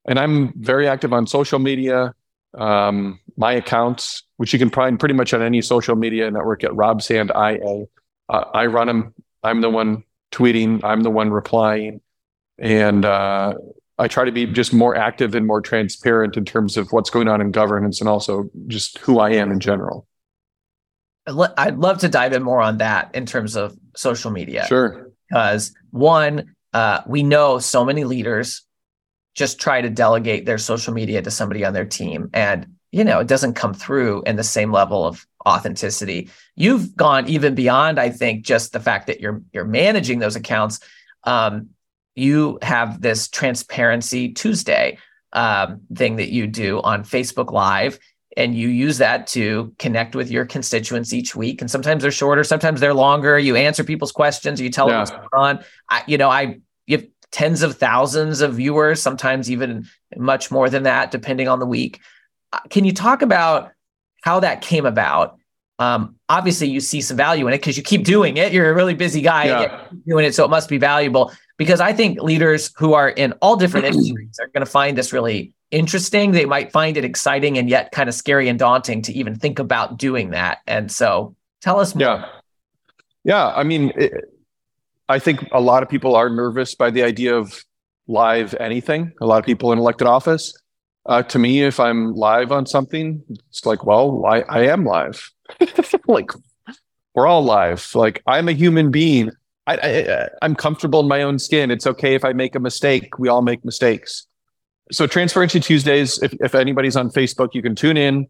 And 0.09 0.17
I'm 0.17 0.51
very 0.59 0.87
active 0.87 1.13
on 1.13 1.27
social 1.27 1.59
media. 1.59 2.15
Um, 2.57 3.19
my 3.37 3.53
accounts, 3.53 4.23
which 4.37 4.51
you 4.53 4.57
can 4.57 4.71
find 4.71 4.99
pretty 4.99 5.13
much 5.13 5.35
on 5.35 5.43
any 5.43 5.61
social 5.61 5.95
media 5.95 6.29
network 6.31 6.63
at 6.63 6.75
Rob 6.75 7.03
Sand 7.03 7.31
IA. 7.35 7.85
Uh, 8.27 8.45
I 8.53 8.65
run 8.65 8.87
them. 8.87 9.13
I'm 9.43 9.61
the 9.61 9.69
one 9.69 10.03
tweeting. 10.31 10.83
I'm 10.83 11.03
the 11.03 11.11
one 11.11 11.29
replying, 11.29 12.01
and 12.57 13.05
uh, 13.05 13.53
I 13.99 14.07
try 14.07 14.25
to 14.25 14.31
be 14.31 14.47
just 14.47 14.73
more 14.73 14.95
active 14.95 15.35
and 15.35 15.45
more 15.45 15.61
transparent 15.61 16.37
in 16.37 16.43
terms 16.43 16.75
of 16.75 16.91
what's 16.91 17.11
going 17.11 17.27
on 17.27 17.39
in 17.39 17.51
governance 17.51 17.99
and 17.99 18.09
also 18.09 18.49
just 18.65 18.97
who 18.97 19.19
I 19.19 19.33
am 19.33 19.51
in 19.51 19.59
general. 19.59 20.07
I'd 21.27 21.77
love 21.77 21.99
to 21.99 22.09
dive 22.09 22.33
in 22.33 22.41
more 22.41 22.61
on 22.61 22.79
that 22.79 23.13
in 23.13 23.27
terms 23.27 23.55
of 23.55 23.77
social 23.95 24.31
media. 24.31 24.65
Sure. 24.65 25.11
because 25.29 25.71
one, 25.91 26.55
uh, 26.73 27.01
we 27.05 27.21
know 27.21 27.59
so 27.59 27.85
many 27.85 28.05
leaders 28.05 28.63
just 29.35 29.59
try 29.59 29.81
to 29.81 29.89
delegate 29.89 30.45
their 30.45 30.57
social 30.57 30.93
media 30.93 31.21
to 31.21 31.31
somebody 31.31 31.63
on 31.63 31.73
their 31.73 31.85
team, 31.85 32.29
and 32.33 32.67
you 32.91 33.03
know 33.03 33.19
it 33.19 33.27
doesn't 33.27 33.53
come 33.53 33.73
through 33.73 34.23
in 34.23 34.35
the 34.35 34.43
same 34.43 34.71
level 34.71 35.05
of 35.05 35.25
authenticity. 35.47 36.29
You've 36.55 36.95
gone 36.95 37.27
even 37.27 37.55
beyond, 37.55 37.99
I 37.99 38.09
think, 38.09 38.45
just 38.45 38.73
the 38.73 38.79
fact 38.79 39.07
that 39.07 39.19
you're 39.19 39.41
you're 39.53 39.65
managing 39.65 40.19
those 40.19 40.35
accounts. 40.35 40.79
Um, 41.23 41.69
you 42.15 42.59
have 42.61 43.01
this 43.01 43.29
transparency 43.29 44.33
Tuesday 44.33 44.97
um, 45.33 45.81
thing 45.95 46.17
that 46.17 46.31
you 46.31 46.47
do 46.47 46.81
on 46.81 47.03
Facebook 47.03 47.51
Live, 47.51 47.99
and 48.35 48.55
you 48.55 48.67
use 48.67 48.97
that 48.97 49.27
to 49.27 49.73
connect 49.79 50.15
with 50.15 50.29
your 50.29 50.45
constituents 50.45 51.13
each 51.13 51.35
week. 51.35 51.61
And 51.61 51.69
sometimes 51.69 52.01
they're 52.01 52.11
shorter, 52.11 52.43
sometimes 52.43 52.79
they're 52.79 52.93
longer. 52.93 53.37
You 53.39 53.55
answer 53.55 53.83
people's 53.83 54.11
questions, 54.11 54.59
you 54.59 54.69
tell 54.69 54.87
them 54.87 54.99
what's 54.99 55.11
going 55.11 55.29
on. 55.33 55.63
I, 55.89 56.03
you 56.07 56.17
know, 56.17 56.29
I 56.29 56.59
you 56.87 56.97
have 56.97 57.07
tens 57.31 57.61
of 57.61 57.77
thousands 57.77 58.41
of 58.41 58.55
viewers, 58.55 59.01
sometimes 59.01 59.51
even 59.51 59.85
much 60.17 60.49
more 60.51 60.69
than 60.69 60.83
that, 60.83 61.11
depending 61.11 61.47
on 61.47 61.59
the 61.59 61.65
week. 61.65 61.99
Uh, 62.51 62.59
Can 62.69 62.85
you 62.85 62.93
talk 62.93 63.21
about 63.21 63.71
how 64.23 64.39
that 64.39 64.61
came 64.61 64.85
about? 64.85 65.37
Um, 65.77 66.15
obviously, 66.27 66.67
you 66.67 66.79
see 66.81 66.99
some 67.01 67.15
value 67.15 67.47
in 67.47 67.53
it 67.53 67.57
because 67.59 67.77
you 67.77 67.83
keep 67.83 68.03
doing 68.03 68.35
it. 68.37 68.51
You're 68.51 68.69
a 68.69 68.73
really 68.73 68.93
busy 68.95 69.21
guy 69.21 69.45
Yeah. 69.45 69.81
doing 70.07 70.25
it, 70.25 70.35
so 70.35 70.43
it 70.43 70.49
must 70.49 70.67
be 70.69 70.77
valuable. 70.77 71.31
Because 71.57 71.79
I 71.79 71.93
think 71.93 72.21
leaders 72.21 72.71
who 72.77 72.93
are 72.93 73.09
in 73.09 73.33
all 73.41 73.55
different 73.55 73.85
industries 73.93 74.39
are 74.39 74.47
going 74.47 74.65
to 74.65 74.69
find 74.71 74.97
this 74.97 75.13
really 75.13 75.53
interesting. 75.71 76.31
They 76.31 76.45
might 76.45 76.71
find 76.71 76.97
it 76.97 77.05
exciting 77.05 77.57
and 77.57 77.69
yet 77.69 77.91
kind 77.91 78.09
of 78.09 78.15
scary 78.15 78.49
and 78.49 78.57
daunting 78.59 79.01
to 79.03 79.13
even 79.13 79.35
think 79.35 79.59
about 79.59 79.97
doing 79.97 80.31
that. 80.31 80.57
And 80.67 80.91
so, 80.91 81.35
tell 81.61 81.79
us 81.79 81.93
more. 81.95 82.01
Yeah. 82.03 82.25
Yeah. 83.23 83.47
I 83.55 83.63
mean, 83.63 83.91
it, 83.95 84.11
I 85.09 85.17
think 85.17 85.45
a 85.51 85.59
lot 85.59 85.81
of 85.81 85.89
people 85.89 86.15
are 86.15 86.29
nervous 86.29 86.75
by 86.75 86.91
the 86.91 87.01
idea 87.01 87.35
of 87.35 87.65
live 88.07 88.53
anything. 88.59 89.11
A 89.19 89.25
lot 89.25 89.39
of 89.39 89.45
people 89.45 89.71
in 89.71 89.79
elected 89.79 90.07
office. 90.07 90.53
Uh, 91.07 91.23
to 91.23 91.39
me, 91.39 91.63
if 91.63 91.79
I'm 91.79 92.13
live 92.13 92.51
on 92.51 92.67
something, 92.67 93.23
it's 93.49 93.65
like, 93.65 93.83
well, 93.85 94.23
I, 94.27 94.41
I 94.41 94.67
am 94.67 94.85
live. 94.85 95.31
like, 96.07 96.29
we're 97.15 97.25
all 97.25 97.43
live. 97.43 97.89
Like, 97.95 98.21
I'm 98.27 98.47
a 98.47 98.51
human 98.51 98.91
being. 98.91 99.31
I, 99.65 100.27
I'm 100.41 100.55
comfortable 100.55 100.99
in 100.99 101.07
my 101.07 101.23
own 101.23 101.39
skin. 101.39 101.69
It's 101.71 101.85
okay 101.85 102.15
if 102.15 102.23
I 102.23 102.33
make 102.33 102.55
a 102.55 102.59
mistake. 102.59 103.17
We 103.17 103.29
all 103.29 103.41
make 103.41 103.65
mistakes. 103.65 104.27
So, 104.91 105.07
Transparency 105.07 105.59
Tuesdays, 105.59 106.21
if, 106.21 106.33
if 106.39 106.55
anybody's 106.55 106.95
on 106.95 107.09
Facebook, 107.09 107.49
you 107.53 107.61
can 107.61 107.75
tune 107.75 107.97
in. 107.97 108.27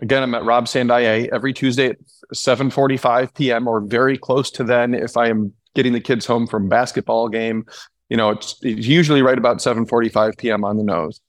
Again, 0.00 0.22
I'm 0.22 0.34
at 0.34 0.44
Rob 0.44 0.68
Sand 0.68 0.90
IA 0.90 1.28
every 1.32 1.52
Tuesday 1.52 1.90
at 1.90 1.96
7:45 2.34 3.34
p.m. 3.34 3.66
or 3.66 3.80
very 3.80 4.18
close 4.18 4.50
to 4.52 4.64
then 4.64 4.94
if 4.94 5.16
I 5.16 5.28
am 5.28 5.54
getting 5.76 5.92
the 5.92 6.00
kids 6.00 6.26
home 6.26 6.48
from 6.48 6.68
basketball 6.68 7.28
game. 7.28 7.64
You 8.08 8.16
know, 8.16 8.30
it's, 8.30 8.56
it's 8.62 8.86
usually 8.86 9.22
right 9.22 9.38
about 9.38 9.58
7:45 9.58 10.38
p.m. 10.38 10.64
on 10.64 10.76
the 10.76 10.82
nose. 10.82 11.20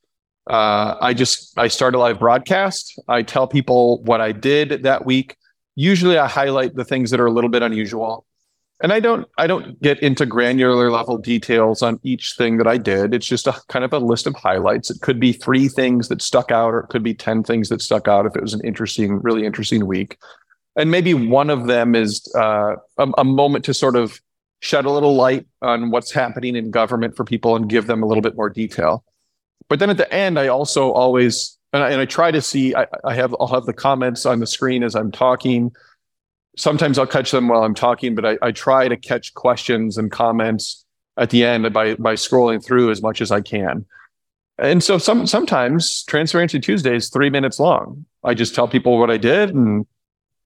Uh, 0.50 0.96
I 1.02 1.14
just 1.14 1.58
I 1.58 1.68
start 1.68 1.94
a 1.94 2.00
live 2.00 2.20
broadcast. 2.20 3.00
I 3.08 3.22
tell 3.22 3.48
people 3.48 4.02
what 4.04 4.22
I 4.22 4.32
did 4.32 4.84
that 4.84 5.06
week. 5.06 5.36
Usually, 5.76 6.18
I 6.18 6.28
highlight 6.28 6.76
the 6.76 6.86
things 6.86 7.12
that 7.12 7.20
are 7.20 7.26
a 7.26 7.32
little 7.32 7.50
bit 7.50 7.62
unusual, 7.62 8.26
and 8.82 8.94
I 8.94 9.00
don't 9.00 9.28
I 9.38 9.46
don't 9.46 9.80
get 9.82 10.00
into 10.02 10.26
granular 10.26 10.90
level 10.90 11.18
details 11.18 11.82
on 11.82 12.00
each 12.04 12.36
thing 12.38 12.58
that 12.58 12.68
I 12.68 12.78
did. 12.78 13.14
It's 13.14 13.28
just 13.28 13.48
a 13.48 13.54
kind 13.68 13.84
of 13.84 13.92
a 13.92 14.00
list 14.00 14.26
of 14.26 14.36
highlights. 14.36 14.90
It 14.90 15.02
could 15.02 15.20
be 15.20 15.34
three 15.34 15.68
things 15.68 16.08
that 16.08 16.22
stuck 16.22 16.52
out, 16.52 16.74
or 16.74 16.80
it 16.80 16.88
could 16.88 17.04
be 17.04 17.14
ten 17.14 17.44
things 17.44 17.68
that 17.70 17.82
stuck 17.82 18.08
out 18.08 18.26
if 18.26 18.36
it 18.36 18.42
was 18.42 18.54
an 18.54 18.62
interesting, 18.64 19.20
really 19.22 19.46
interesting 19.46 19.86
week. 19.86 20.18
And 20.78 20.92
maybe 20.92 21.14
one 21.16 21.50
of 21.50 21.66
them 21.66 21.96
is 21.96 22.32
uh, 22.36 22.76
a, 22.98 23.08
a 23.18 23.24
moment 23.24 23.66
to 23.66 23.74
sort 23.74 23.96
of 23.96 24.22
shed 24.60 24.86
a 24.86 24.92
little 24.92 25.16
light 25.16 25.46
on 25.62 25.92
what's 25.92 26.12
happening 26.12 26.56
in 26.56 26.72
government 26.72 27.16
for 27.16 27.24
people 27.24 27.56
and 27.56 27.70
give 27.70 27.88
them 27.88 28.04
a 28.04 28.06
little 28.06 28.22
bit 28.22 28.36
more 28.36 28.50
detail. 28.50 29.04
But 29.70 29.80
then 29.80 29.90
at 29.90 29.98
the 29.98 30.12
end, 30.12 30.40
I 30.40 30.48
also 30.48 30.92
always 30.92 31.58
and 31.74 31.84
I, 31.84 31.90
and 31.92 32.02
I 32.02 32.06
try 32.06 32.32
to 32.32 32.42
see. 32.42 32.76
I, 32.76 32.88
I 33.04 33.14
have 33.16 33.36
I'll 33.40 33.48
have 33.48 33.66
the 33.66 33.74
comments 33.74 34.26
on 34.26 34.40
the 34.40 34.48
screen 34.48 34.84
as 34.84 34.96
I'm 34.96 35.12
talking. 35.12 35.72
Sometimes 36.56 36.98
I'll 36.98 37.08
catch 37.08 37.32
them 37.32 37.48
while 37.48 37.64
I'm 37.64 37.76
talking, 37.76 38.16
but 38.16 38.26
I, 38.26 38.38
I 38.42 38.52
try 38.52 38.88
to 38.88 38.98
catch 38.98 39.34
questions 39.34 39.98
and 39.98 40.12
comments 40.12 40.86
at 41.18 41.30
the 41.30 41.44
end 41.44 41.72
by 41.74 41.96
by 41.96 42.16
scrolling 42.16 42.64
through 42.64 42.92
as 42.92 43.02
much 43.02 43.22
as 43.22 43.32
I 43.32 43.42
can. 43.42 43.86
And 44.58 44.84
so 44.84 44.98
some 44.98 45.28
sometimes 45.28 46.04
Transparency 46.04 46.60
Tuesday 46.60 46.96
is 46.96 47.10
three 47.10 47.30
minutes 47.30 47.60
long. 47.60 48.06
I 48.24 48.34
just 48.34 48.56
tell 48.56 48.68
people 48.68 48.98
what 48.98 49.12
I 49.12 49.18
did, 49.18 49.54
and 49.54 49.86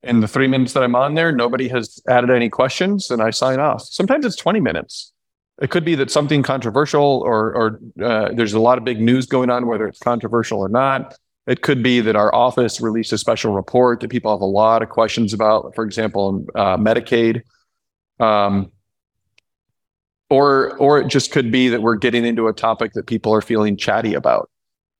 in 0.04 0.20
the 0.20 0.28
three 0.28 0.48
minutes 0.48 0.74
that 0.74 0.84
I'm 0.84 0.96
on 0.96 1.14
there, 1.14 1.32
nobody 1.32 1.68
has 1.70 2.02
added 2.08 2.30
any 2.30 2.50
questions, 2.50 3.12
and 3.12 3.22
I 3.22 3.30
sign 3.30 3.60
off. 3.60 3.84
Sometimes 3.84 4.26
it's 4.26 4.36
20 4.36 4.60
minutes. 4.60 5.14
It 5.62 5.70
could 5.70 5.86
be 5.86 5.94
that 5.96 6.10
something 6.10 6.42
controversial 6.42 7.22
or 7.24 7.54
or 7.54 7.80
uh, 8.04 8.32
there's 8.34 8.54
a 8.54 8.60
lot 8.60 8.80
of 8.80 8.84
big 8.84 9.00
news 9.00 9.28
going 9.28 9.52
on, 9.52 9.68
whether 9.68 9.88
it's 9.88 10.00
controversial 10.00 10.60
or 10.60 10.70
not. 10.70 11.16
It 11.46 11.62
could 11.62 11.84
be 11.84 12.02
that 12.02 12.16
our 12.16 12.34
office 12.34 12.82
released 12.82 13.14
a 13.14 13.18
special 13.18 13.54
report 13.54 14.00
that 14.00 14.10
people 14.10 14.32
have 14.32 14.42
a 14.42 14.46
lot 14.46 14.82
of 14.82 14.90
questions 14.90 15.34
about, 15.34 15.76
for 15.76 15.84
example, 15.84 16.46
uh, 16.56 16.78
Medicaid. 16.78 17.42
Um, 18.20 18.72
or 20.32 20.78
or 20.78 21.00
it 21.00 21.10
just 21.10 21.32
could 21.32 21.52
be 21.52 21.68
that 21.70 21.82
we're 21.82 21.96
getting 21.96 22.26
into 22.26 22.48
a 22.48 22.54
topic 22.54 22.94
that 22.94 23.06
people 23.06 23.34
are 23.34 23.42
feeling 23.42 23.78
chatty 23.78 24.16
about. 24.16 24.50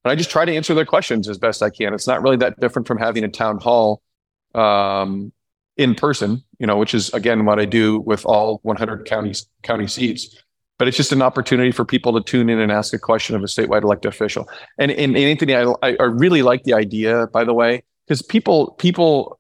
And 0.04 0.12
I 0.12 0.16
just 0.16 0.30
try 0.30 0.46
to 0.46 0.54
answer 0.54 0.74
their 0.76 0.86
questions 0.86 1.30
as 1.30 1.38
best 1.38 1.64
I 1.64 1.70
can. 1.70 1.94
It's 1.94 2.08
not 2.08 2.22
really 2.22 2.38
that 2.38 2.60
different 2.60 2.88
from 2.88 2.98
having 2.98 3.24
a 3.24 3.30
town 3.30 3.60
hall 3.60 4.02
um, 4.56 5.32
in 5.78 5.96
person, 5.96 6.44
you 6.60 6.68
know, 6.68 6.78
which 6.78 6.94
is 6.94 7.14
again 7.14 7.46
what 7.46 7.60
I 7.60 7.66
do 7.66 8.00
with 8.00 8.26
all 8.26 8.60
100 8.64 9.06
counties 9.06 9.48
county 9.64 9.88
seats. 9.88 10.36
But 10.78 10.88
it's 10.88 10.98
just 10.98 11.12
an 11.12 11.22
opportunity 11.22 11.72
for 11.72 11.86
people 11.86 12.12
to 12.14 12.22
tune 12.22 12.50
in 12.50 12.60
and 12.60 12.72
ask 12.72 12.92
a 12.92 13.00
question 13.00 13.36
of 13.36 13.44
a 13.44 13.46
statewide 13.46 13.84
elected 13.84 14.10
official. 14.10 14.50
And, 14.80 14.90
and, 14.90 15.16
and 15.16 15.26
Anthony, 15.26 15.56
I, 15.56 15.76
I 15.84 16.04
really 16.06 16.42
like 16.42 16.64
the 16.64 16.74
idea, 16.74 17.28
by 17.28 17.44
the 17.44 17.54
way, 17.54 17.84
because 18.08 18.24
people 18.24 18.72
people 18.80 19.40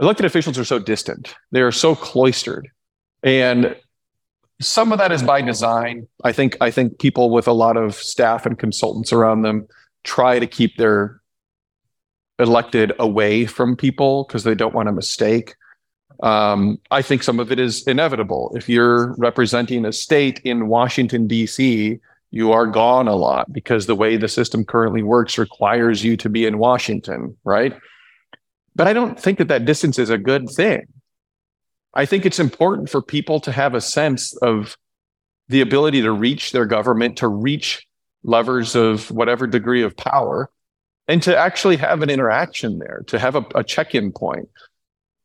elected 0.00 0.26
officials 0.26 0.58
are 0.58 0.64
so 0.64 0.78
distant. 0.78 1.34
They 1.50 1.60
are 1.60 1.72
so 1.72 1.94
cloistered, 1.94 2.70
and 3.22 3.76
some 4.60 4.92
of 4.92 4.98
that 4.98 5.12
is 5.12 5.22
by 5.22 5.42
design. 5.42 6.08
I 6.24 6.32
think 6.32 6.56
I 6.60 6.70
think 6.70 6.98
people 6.98 7.30
with 7.30 7.46
a 7.46 7.52
lot 7.52 7.76
of 7.76 7.94
staff 7.94 8.46
and 8.46 8.58
consultants 8.58 9.12
around 9.12 9.42
them 9.42 9.68
try 10.04 10.38
to 10.38 10.46
keep 10.46 10.76
their 10.76 11.20
elected 12.42 12.92
away 12.98 13.46
from 13.46 13.76
people 13.76 14.24
because 14.24 14.44
they 14.44 14.54
don't 14.54 14.74
want 14.74 14.88
a 14.88 14.92
mistake. 14.92 15.54
Um, 16.22 16.78
I 16.90 17.02
think 17.02 17.22
some 17.22 17.40
of 17.40 17.50
it 17.50 17.58
is 17.58 17.86
inevitable. 17.86 18.52
If 18.54 18.68
you're 18.68 19.14
representing 19.16 19.84
a 19.84 19.92
state 19.92 20.40
in 20.44 20.68
Washington, 20.68 21.26
D.C., 21.26 21.98
you 22.30 22.52
are 22.52 22.66
gone 22.66 23.08
a 23.08 23.14
lot 23.14 23.52
because 23.52 23.86
the 23.86 23.94
way 23.94 24.16
the 24.16 24.28
system 24.28 24.64
currently 24.64 25.02
works 25.02 25.36
requires 25.36 26.02
you 26.02 26.16
to 26.18 26.28
be 26.28 26.46
in 26.46 26.58
Washington, 26.58 27.36
right? 27.44 27.76
But 28.74 28.86
I 28.86 28.92
don't 28.92 29.20
think 29.20 29.38
that 29.38 29.48
that 29.48 29.64
distance 29.64 29.98
is 29.98 30.10
a 30.10 30.18
good 30.18 30.48
thing. 30.48 30.86
I 31.94 32.06
think 32.06 32.24
it's 32.24 32.38
important 32.38 32.88
for 32.88 33.02
people 33.02 33.38
to 33.40 33.52
have 33.52 33.74
a 33.74 33.82
sense 33.82 34.34
of 34.38 34.78
the 35.48 35.60
ability 35.60 36.00
to 36.02 36.12
reach 36.12 36.52
their 36.52 36.64
government, 36.64 37.18
to 37.18 37.28
reach 37.28 37.86
levers 38.22 38.74
of 38.74 39.10
whatever 39.10 39.46
degree 39.46 39.82
of 39.82 39.96
power, 39.96 40.50
and 41.08 41.22
to 41.22 41.36
actually 41.36 41.76
have 41.76 42.02
an 42.02 42.10
interaction 42.10 42.78
there, 42.78 43.02
to 43.08 43.18
have 43.18 43.36
a, 43.36 43.44
a 43.54 43.64
check 43.64 43.94
in 43.94 44.12
point. 44.12 44.48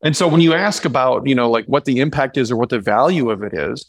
And 0.03 0.15
so 0.15 0.27
when 0.27 0.41
you 0.41 0.53
ask 0.53 0.85
about, 0.85 1.27
you 1.27 1.35
know, 1.35 1.49
like 1.49 1.65
what 1.65 1.85
the 1.85 1.99
impact 1.99 2.37
is 2.37 2.51
or 2.51 2.57
what 2.57 2.69
the 2.69 2.79
value 2.79 3.29
of 3.29 3.43
it 3.43 3.53
is, 3.53 3.85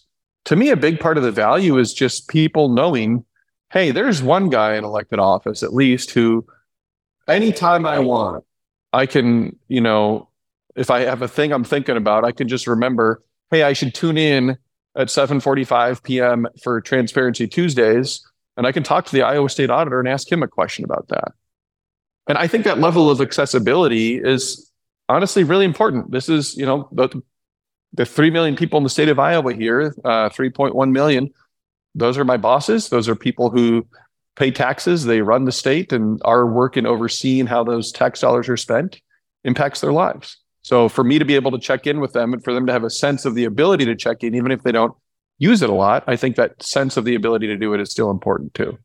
to 0.46 0.56
me, 0.56 0.70
a 0.70 0.76
big 0.76 1.00
part 1.00 1.18
of 1.18 1.24
the 1.24 1.32
value 1.32 1.76
is 1.78 1.92
just 1.92 2.28
people 2.28 2.68
knowing, 2.68 3.24
hey, 3.70 3.90
there's 3.90 4.22
one 4.22 4.48
guy 4.48 4.76
in 4.76 4.84
elected 4.84 5.18
office 5.18 5.62
at 5.62 5.74
least 5.74 6.10
who 6.12 6.46
anytime 7.26 7.84
I 7.84 7.98
want, 7.98 8.44
I 8.92 9.06
can, 9.06 9.58
you 9.68 9.80
know, 9.80 10.28
if 10.74 10.90
I 10.90 11.00
have 11.00 11.22
a 11.22 11.28
thing 11.28 11.52
I'm 11.52 11.64
thinking 11.64 11.96
about, 11.96 12.24
I 12.24 12.32
can 12.32 12.48
just 12.48 12.66
remember, 12.66 13.22
hey, 13.50 13.62
I 13.62 13.72
should 13.72 13.94
tune 13.94 14.16
in 14.16 14.56
at 14.96 15.08
7:45 15.08 16.02
p.m. 16.02 16.46
for 16.62 16.80
Transparency 16.80 17.46
Tuesdays, 17.46 18.26
and 18.56 18.66
I 18.66 18.72
can 18.72 18.82
talk 18.82 19.04
to 19.06 19.12
the 19.12 19.22
Iowa 19.22 19.50
State 19.50 19.70
Auditor 19.70 20.00
and 20.00 20.08
ask 20.08 20.30
him 20.30 20.42
a 20.42 20.48
question 20.48 20.84
about 20.84 21.08
that. 21.08 21.32
And 22.28 22.38
I 22.38 22.46
think 22.46 22.64
that 22.64 22.78
level 22.78 23.10
of 23.10 23.20
accessibility 23.20 24.16
is 24.16 24.70
honestly 25.08 25.44
really 25.44 25.64
important. 25.64 26.10
This 26.10 26.28
is, 26.28 26.54
you 26.56 26.66
know, 26.66 26.88
the, 26.92 27.22
the 27.94 28.04
3 28.04 28.30
million 28.30 28.54
people 28.54 28.76
in 28.76 28.84
the 28.84 28.90
state 28.90 29.08
of 29.08 29.18
Iowa 29.18 29.54
here, 29.54 29.94
uh, 30.04 30.28
3.1 30.28 30.90
million. 30.90 31.30
Those 31.94 32.18
are 32.18 32.24
my 32.24 32.36
bosses. 32.36 32.90
Those 32.90 33.08
are 33.08 33.16
people 33.16 33.50
who 33.50 33.86
pay 34.36 34.50
taxes. 34.50 35.04
They 35.04 35.22
run 35.22 35.46
the 35.46 35.52
state 35.52 35.92
and 35.92 36.20
our 36.24 36.46
work 36.46 36.76
in 36.76 36.86
overseeing 36.86 37.46
how 37.46 37.64
those 37.64 37.90
tax 37.90 38.20
dollars 38.20 38.48
are 38.48 38.56
spent 38.56 39.00
impacts 39.44 39.80
their 39.80 39.92
lives. 39.92 40.36
So 40.62 40.88
for 40.88 41.02
me 41.02 41.18
to 41.18 41.24
be 41.24 41.34
able 41.34 41.50
to 41.52 41.58
check 41.58 41.86
in 41.86 41.98
with 41.98 42.12
them 42.12 42.34
and 42.34 42.44
for 42.44 42.52
them 42.52 42.66
to 42.66 42.72
have 42.72 42.84
a 42.84 42.90
sense 42.90 43.24
of 43.24 43.34
the 43.34 43.44
ability 43.44 43.86
to 43.86 43.96
check 43.96 44.22
in, 44.22 44.34
even 44.34 44.52
if 44.52 44.62
they 44.62 44.72
don't 44.72 44.94
use 45.38 45.62
it 45.62 45.70
a 45.70 45.74
lot, 45.74 46.04
I 46.06 46.16
think 46.16 46.36
that 46.36 46.62
sense 46.62 46.98
of 46.98 47.04
the 47.06 47.14
ability 47.14 47.46
to 47.46 47.56
do 47.56 47.72
it 47.72 47.80
is 47.80 47.90
still 47.90 48.10
important 48.10 48.52
too. 48.52 48.78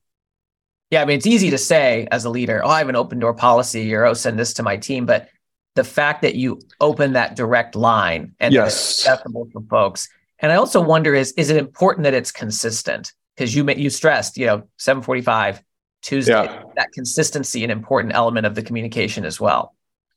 Yeah, 0.94 1.02
I 1.02 1.06
mean, 1.06 1.18
it's 1.18 1.26
easy 1.26 1.50
to 1.50 1.58
say 1.58 2.08
as 2.12 2.24
a 2.24 2.30
leader, 2.30 2.62
oh, 2.64 2.70
I 2.70 2.78
have 2.78 2.88
an 2.88 2.96
open 2.96 3.18
door 3.18 3.34
policy 3.34 3.96
or 3.96 4.06
oh, 4.06 4.14
send 4.14 4.38
this 4.38 4.54
to 4.54 4.64
my 4.64 4.78
team. 4.78 5.08
But 5.08 5.28
the 5.74 5.84
fact 5.84 6.22
that 6.22 6.36
you 6.36 6.60
open 6.80 7.14
that 7.14 7.36
direct 7.36 7.76
line 7.76 8.36
and 8.40 8.54
yes. 8.54 9.00
accessible 9.00 9.50
for 9.52 9.64
folks. 9.72 10.08
And 10.38 10.52
I 10.52 10.56
also 10.56 10.80
wonder 10.80 11.16
is 11.16 11.32
is 11.32 11.50
it 11.50 11.58
important 11.58 12.04
that 12.04 12.14
it's 12.14 12.32
consistent? 12.32 13.12
Because 13.36 13.56
you 13.56 13.68
you 13.72 13.90
stressed, 13.90 14.38
you 14.38 14.46
know, 14.46 14.68
745 14.78 15.64
Tuesday, 16.04 16.32
yeah. 16.32 16.62
that 16.76 16.92
consistency 16.94 17.64
an 17.64 17.72
important 17.72 18.14
element 18.14 18.46
of 18.46 18.54
the 18.54 18.62
communication 18.62 19.26
as 19.26 19.40
well. 19.40 19.74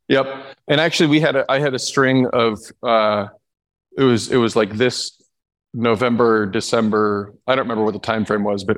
Yep. 0.08 0.26
And 0.68 0.78
actually 0.78 1.06
we 1.06 1.20
had 1.20 1.36
a 1.36 1.50
I 1.50 1.58
had 1.58 1.72
a 1.72 1.78
string 1.78 2.26
of 2.34 2.58
uh 2.82 3.28
it 3.96 4.02
was 4.02 4.30
it 4.30 4.36
was 4.36 4.54
like 4.54 4.74
this 4.74 5.22
November, 5.72 6.44
December. 6.44 7.32
I 7.46 7.54
don't 7.54 7.64
remember 7.64 7.84
what 7.84 7.94
the 7.94 7.98
time 7.98 8.26
frame 8.26 8.44
was, 8.44 8.62
but 8.62 8.76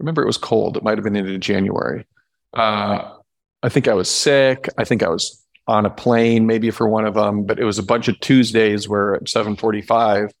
remember 0.00 0.22
it 0.22 0.26
was 0.26 0.38
cold. 0.38 0.76
It 0.76 0.82
might 0.82 0.98
have 0.98 1.04
been 1.04 1.16
into 1.16 1.38
January. 1.38 2.06
Uh, 2.54 3.12
I 3.62 3.68
think 3.68 3.86
I 3.86 3.94
was 3.94 4.10
sick. 4.10 4.68
I 4.76 4.84
think 4.84 5.02
I 5.02 5.08
was 5.08 5.44
on 5.66 5.86
a 5.86 5.90
plane, 5.90 6.46
maybe 6.46 6.70
for 6.70 6.88
one 6.88 7.04
of 7.04 7.14
them, 7.14 7.44
but 7.44 7.60
it 7.60 7.64
was 7.64 7.78
a 7.78 7.82
bunch 7.82 8.08
of 8.08 8.18
Tuesdays 8.20 8.88
where 8.88 9.14
at 9.14 9.28
745, 9.28 10.32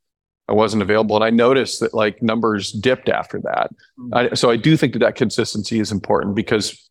I 0.48 0.52
wasn't 0.52 0.82
available. 0.82 1.14
And 1.14 1.24
I 1.24 1.30
noticed 1.30 1.80
that 1.80 1.94
like 1.94 2.20
numbers 2.20 2.72
dipped 2.72 3.08
after 3.08 3.40
that. 3.42 3.70
Mm-hmm. 3.98 4.14
I, 4.14 4.34
so 4.34 4.50
I 4.50 4.56
do 4.56 4.76
think 4.76 4.94
that 4.94 4.98
that 5.00 5.14
consistency 5.14 5.78
is 5.78 5.92
important 5.92 6.34
because, 6.34 6.90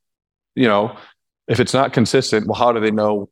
you 0.55 0.67
know, 0.67 0.95
if 1.47 1.59
it's 1.59 1.73
not 1.73 1.91
consistent, 1.91 2.47
well, 2.47 2.55
how 2.55 2.71
do 2.71 2.79
they 2.79 2.91
know 2.91 3.29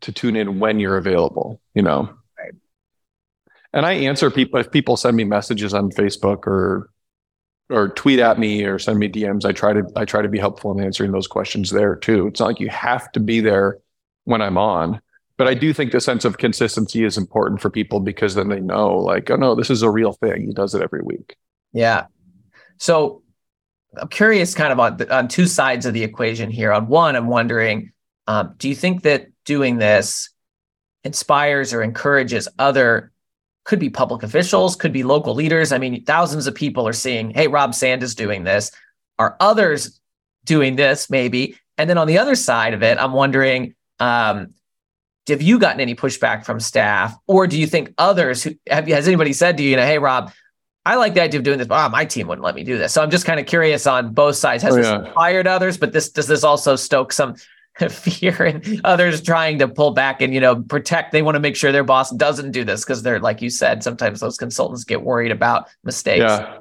to 0.00 0.10
tune 0.10 0.34
in 0.34 0.58
when 0.58 0.80
you're 0.80 0.96
available, 0.96 1.60
you 1.74 1.82
know? 1.82 2.10
Right. 2.36 2.54
And 3.72 3.86
I 3.86 3.92
answer 3.92 4.30
people, 4.30 4.58
if 4.58 4.72
people 4.72 4.96
send 4.96 5.16
me 5.16 5.24
messages 5.24 5.74
on 5.74 5.90
Facebook 5.90 6.46
or 6.46 6.90
or 7.70 7.88
tweet 7.88 8.18
at 8.18 8.38
me 8.38 8.64
or 8.64 8.78
send 8.78 8.98
me 8.98 9.08
DMs. 9.08 9.44
I 9.44 9.52
try 9.52 9.72
to 9.72 9.84
I 9.96 10.04
try 10.04 10.22
to 10.22 10.28
be 10.28 10.38
helpful 10.38 10.72
in 10.72 10.84
answering 10.84 11.12
those 11.12 11.26
questions 11.26 11.70
there 11.70 11.96
too. 11.96 12.26
It's 12.26 12.40
not 12.40 12.46
like 12.46 12.60
you 12.60 12.68
have 12.68 13.10
to 13.12 13.20
be 13.20 13.40
there 13.40 13.78
when 14.24 14.42
I'm 14.42 14.58
on, 14.58 15.00
but 15.36 15.48
I 15.48 15.54
do 15.54 15.72
think 15.72 15.92
the 15.92 16.00
sense 16.00 16.24
of 16.24 16.38
consistency 16.38 17.04
is 17.04 17.16
important 17.16 17.60
for 17.60 17.70
people 17.70 18.00
because 18.00 18.34
then 18.34 18.48
they 18.48 18.60
know 18.60 18.96
like, 18.96 19.30
oh 19.30 19.36
no, 19.36 19.54
this 19.54 19.70
is 19.70 19.82
a 19.82 19.90
real 19.90 20.12
thing. 20.12 20.46
He 20.46 20.52
does 20.52 20.74
it 20.74 20.82
every 20.82 21.02
week. 21.02 21.36
Yeah. 21.72 22.06
So 22.78 23.22
I'm 23.96 24.08
curious 24.08 24.54
kind 24.54 24.72
of 24.72 24.80
on 24.80 25.10
on 25.10 25.28
two 25.28 25.46
sides 25.46 25.86
of 25.86 25.94
the 25.94 26.02
equation 26.02 26.50
here. 26.50 26.72
On 26.72 26.88
one, 26.88 27.16
I'm 27.16 27.28
wondering, 27.28 27.92
um, 28.26 28.54
do 28.58 28.68
you 28.68 28.74
think 28.74 29.02
that 29.02 29.28
doing 29.44 29.78
this 29.78 30.30
inspires 31.04 31.72
or 31.72 31.82
encourages 31.82 32.48
other 32.58 33.12
could 33.70 33.78
be 33.78 33.88
public 33.88 34.24
officials, 34.24 34.74
could 34.74 34.92
be 34.92 35.04
local 35.04 35.32
leaders. 35.32 35.70
I 35.70 35.78
mean, 35.78 36.04
thousands 36.04 36.48
of 36.48 36.56
people 36.56 36.88
are 36.88 36.92
seeing, 36.92 37.30
hey, 37.30 37.46
Rob 37.46 37.72
Sand 37.72 38.02
is 38.02 38.16
doing 38.16 38.42
this. 38.42 38.72
Are 39.16 39.36
others 39.38 40.00
doing 40.44 40.74
this 40.74 41.08
maybe? 41.08 41.56
And 41.78 41.88
then 41.88 41.96
on 41.96 42.08
the 42.08 42.18
other 42.18 42.34
side 42.34 42.74
of 42.74 42.82
it, 42.82 42.98
I'm 42.98 43.12
wondering, 43.12 43.76
um, 44.00 44.54
have 45.28 45.40
you 45.40 45.60
gotten 45.60 45.80
any 45.80 45.94
pushback 45.94 46.44
from 46.44 46.58
staff, 46.58 47.16
or 47.28 47.46
do 47.46 47.56
you 47.56 47.68
think 47.68 47.94
others 47.96 48.42
who 48.42 48.56
have 48.68 48.88
has 48.88 49.06
anybody 49.06 49.32
said 49.32 49.56
to 49.58 49.62
you, 49.62 49.70
you 49.70 49.76
know, 49.76 49.86
hey, 49.86 49.98
Rob, 49.98 50.32
I 50.84 50.96
like 50.96 51.14
the 51.14 51.22
idea 51.22 51.38
of 51.38 51.44
doing 51.44 51.58
this, 51.58 51.68
but 51.68 51.86
oh, 51.86 51.88
my 51.90 52.04
team 52.04 52.26
wouldn't 52.26 52.44
let 52.44 52.56
me 52.56 52.64
do 52.64 52.76
this. 52.76 52.92
So 52.92 53.02
I'm 53.02 53.10
just 53.10 53.24
kind 53.24 53.38
of 53.38 53.46
curious 53.46 53.86
on 53.86 54.12
both 54.12 54.34
sides. 54.34 54.64
Has 54.64 54.74
oh, 54.74 54.78
yeah. 54.78 54.82
this 54.82 55.06
inspired 55.06 55.46
others, 55.46 55.78
but 55.78 55.92
this 55.92 56.10
does 56.10 56.26
this 56.26 56.42
also 56.42 56.74
stoke 56.74 57.12
some 57.12 57.36
fear 57.88 58.42
and 58.42 58.80
others 58.84 59.22
trying 59.22 59.58
to 59.58 59.68
pull 59.68 59.92
back 59.92 60.20
and 60.20 60.34
you 60.34 60.40
know 60.40 60.62
protect. 60.62 61.12
They 61.12 61.22
want 61.22 61.36
to 61.36 61.40
make 61.40 61.56
sure 61.56 61.72
their 61.72 61.84
boss 61.84 62.10
doesn't 62.10 62.50
do 62.52 62.64
this 62.64 62.84
because 62.84 63.02
they're 63.02 63.20
like 63.20 63.40
you 63.40 63.50
said 63.50 63.82
sometimes 63.82 64.20
those 64.20 64.36
consultants 64.36 64.84
get 64.84 65.02
worried 65.02 65.32
about 65.32 65.68
mistakes. 65.84 66.20
Yeah. 66.20 66.58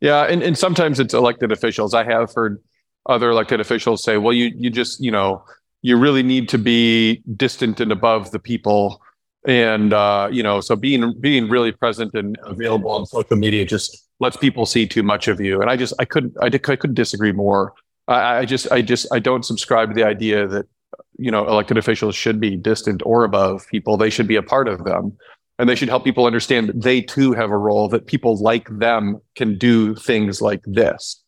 Yeah 0.00 0.22
and, 0.22 0.42
and 0.42 0.56
sometimes 0.56 1.00
it's 1.00 1.14
elected 1.14 1.52
officials. 1.52 1.94
I 1.94 2.04
have 2.04 2.32
heard 2.32 2.62
other 3.06 3.30
elected 3.30 3.60
officials 3.60 4.02
say 4.02 4.16
well 4.16 4.32
you 4.32 4.52
you 4.56 4.70
just 4.70 5.00
you 5.00 5.10
know 5.10 5.44
you 5.82 5.96
really 5.96 6.22
need 6.22 6.48
to 6.50 6.58
be 6.58 7.22
distant 7.36 7.80
and 7.80 7.90
above 7.90 8.30
the 8.30 8.38
people. 8.38 9.02
And 9.46 9.92
uh, 9.92 10.28
you 10.30 10.42
know 10.42 10.60
so 10.60 10.76
being 10.76 11.14
being 11.18 11.48
really 11.48 11.72
present 11.72 12.14
and 12.14 12.38
available 12.44 12.90
on 12.90 13.06
social 13.06 13.36
media 13.36 13.64
just 13.64 14.06
lets 14.20 14.36
people 14.36 14.66
see 14.66 14.86
too 14.86 15.02
much 15.02 15.28
of 15.28 15.40
you. 15.40 15.60
And 15.60 15.70
i 15.70 15.76
just 15.76 15.94
i 15.98 16.04
couldn't 16.04 16.36
i, 16.42 16.46
I 16.46 16.76
couldn't 16.76 16.94
disagree 16.94 17.32
more 17.32 17.74
I, 18.10 18.40
I 18.40 18.44
just, 18.44 18.70
I 18.70 18.82
just, 18.82 19.06
I 19.12 19.18
don't 19.18 19.44
subscribe 19.44 19.88
to 19.90 19.94
the 19.94 20.04
idea 20.04 20.46
that 20.48 20.66
you 21.18 21.30
know 21.30 21.46
elected 21.46 21.78
officials 21.78 22.14
should 22.14 22.40
be 22.40 22.56
distant 22.56 23.02
or 23.04 23.24
above 23.24 23.66
people. 23.70 23.96
They 23.96 24.10
should 24.10 24.26
be 24.26 24.36
a 24.36 24.42
part 24.42 24.68
of 24.68 24.84
them, 24.84 25.16
and 25.58 25.68
they 25.68 25.74
should 25.74 25.88
help 25.88 26.04
people 26.04 26.26
understand 26.26 26.68
that 26.68 26.82
they 26.82 27.02
too 27.02 27.32
have 27.32 27.50
a 27.50 27.58
role. 27.58 27.88
That 27.88 28.06
people 28.06 28.36
like 28.36 28.68
them 28.78 29.20
can 29.36 29.56
do 29.56 29.94
things 29.94 30.42
like 30.42 30.62
this, 30.64 31.22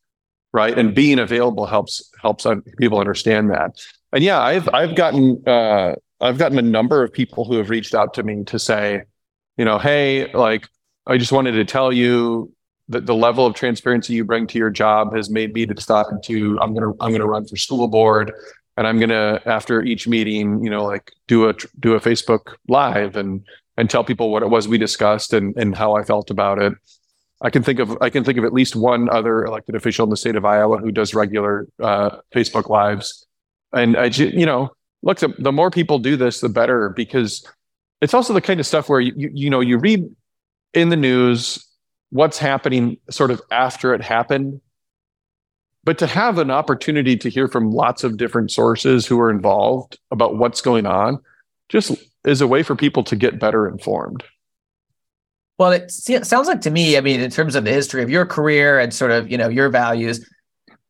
right? 0.53 0.77
And 0.77 0.95
being 0.95 1.19
available 1.19 1.67
helps 1.67 2.11
helps 2.21 2.47
people 2.79 2.99
understand 2.99 3.51
that. 3.51 3.79
And 4.13 4.25
yeah, 4.25 4.41
I've 4.41 4.69
I've 4.73 4.95
gotten 4.95 5.43
uh, 5.47 5.95
I've 6.21 6.39
gotten 6.39 6.59
a 6.59 6.63
number 6.63 7.03
of 7.03 7.13
people 7.13 7.45
who 7.45 7.57
have 7.57 7.71
reached 7.71 7.95
out 7.95 8.15
to 8.15 8.23
me 8.23 8.45
to 8.45 8.59
say, 8.59 9.03
you 9.57 9.65
know, 9.65 9.79
hey, 9.79 10.33
like 10.33 10.69
I 11.07 11.19
just 11.19 11.33
wanted 11.33 11.53
to 11.53 11.65
tell 11.65 11.93
you 11.93 12.53
the, 12.93 13.01
the 13.01 13.15
level 13.15 13.47
of 13.47 13.55
transparency 13.55 14.13
you 14.13 14.25
bring 14.25 14.47
to 14.47 14.59
your 14.59 14.71
job 14.71 15.15
has 15.15 15.31
made 15.31 15.53
me 15.55 15.67
to 15.67 15.75
decide 15.75 16.07
to 16.25 16.59
I'm 16.61 16.75
gonna 16.75 16.93
I'm 17.01 17.13
gonna 17.13 17.27
run 17.27 17.47
for 17.47 17.57
school 17.57 17.89
board 17.89 18.33
and 18.77 18.87
I'm 18.87 18.99
gonna 18.99 19.41
after 19.47 19.83
each 19.83 20.07
meeting, 20.07 20.63
you 20.63 20.71
know, 20.71 20.85
like 20.85 21.13
do 21.27 21.49
a 21.49 21.55
do 21.81 21.95
a 21.95 22.01
Facebook 22.01 22.55
live 22.69 23.17
and 23.17 23.45
and 23.77 23.89
tell 23.89 24.05
people 24.05 24.31
what 24.31 24.43
it 24.43 24.51
was 24.51 24.69
we 24.69 24.79
discussed 24.79 25.33
and 25.33 25.57
and 25.57 25.75
how 25.75 25.97
I 25.97 26.05
felt 26.05 26.31
about 26.31 26.61
it. 26.61 26.75
I 27.41 27.51
can 27.51 27.63
think 27.63 27.81
of 27.81 27.97
I 28.01 28.11
can 28.11 28.25
think 28.25 28.39
of 28.39 28.45
at 28.45 28.53
least 28.53 28.77
one 28.77 29.09
other 29.09 29.45
elected 29.45 29.75
official 29.75 30.05
in 30.05 30.11
the 30.11 30.17
state 30.17 30.37
of 30.37 30.45
Iowa 30.45 30.79
who 30.79 30.93
does 30.93 31.15
regular 31.15 31.67
uh, 31.81 32.19
Facebook 32.35 32.69
lives, 32.69 33.27
and 33.73 33.97
I 33.97 34.07
you 34.07 34.47
know 34.47 34.71
look 35.03 35.19
the, 35.19 35.35
the 35.39 35.53
more 35.53 35.71
people 35.71 35.99
do 35.99 36.17
this, 36.17 36.41
the 36.41 36.49
better 36.49 36.91
because 36.91 37.47
it's 38.01 38.15
also 38.15 38.33
the 38.33 38.41
kind 38.41 38.61
of 38.61 38.67
stuff 38.67 38.89
where 38.89 39.01
you 39.01 39.13
you, 39.17 39.31
you 39.33 39.51
know 39.51 39.61
you 39.61 39.79
read 39.79 40.09
in 40.75 40.89
the 40.89 40.97
news 40.97 41.67
what's 42.13 42.37
happening 42.37 42.99
sort 43.09 43.31
of 43.31 43.41
after 43.51 43.95
it 43.95 44.03
happened. 44.03 44.61
But 45.83 45.99
to 45.99 46.07
have 46.07 46.39
an 46.39 46.51
opportunity 46.51 47.17
to 47.17 47.31
hear 47.31 47.49
from 47.49 47.73
lots 47.73 48.05
of 48.05 48.19
different 48.19 48.53
sources 48.53 49.07
who 49.07 49.19
are 49.19 49.31
involved 49.31 49.99
about 50.11 50.37
what's 50.37 50.61
going 50.61 50.87
on 50.87 51.19
just 51.71 51.93
is 52.25 52.43
a 52.43 52.47
way 52.47 52.63
for 52.63 52.77
people 52.77 53.03
to 53.05 53.17
get 53.17 53.41
better 53.41 53.67
informed. 53.67 54.23
Well, 55.59 55.73
it 55.73 55.91
sounds 55.91 56.49
like 56.49 56.61
to 56.63 56.71
me, 56.71 56.97
I 56.97 57.01
mean, 57.01 57.21
in 57.21 57.31
terms 57.31 57.55
of 57.55 57.65
the 57.65 57.73
history 57.73 58.03
of 58.03 58.11
your 58.11 58.27
career 58.27 58.79
and 58.79 58.93
sort 58.93 59.11
of, 59.11 59.31
you 59.31 59.39
know, 59.39 59.49
your 59.49 59.71
values, 59.71 60.29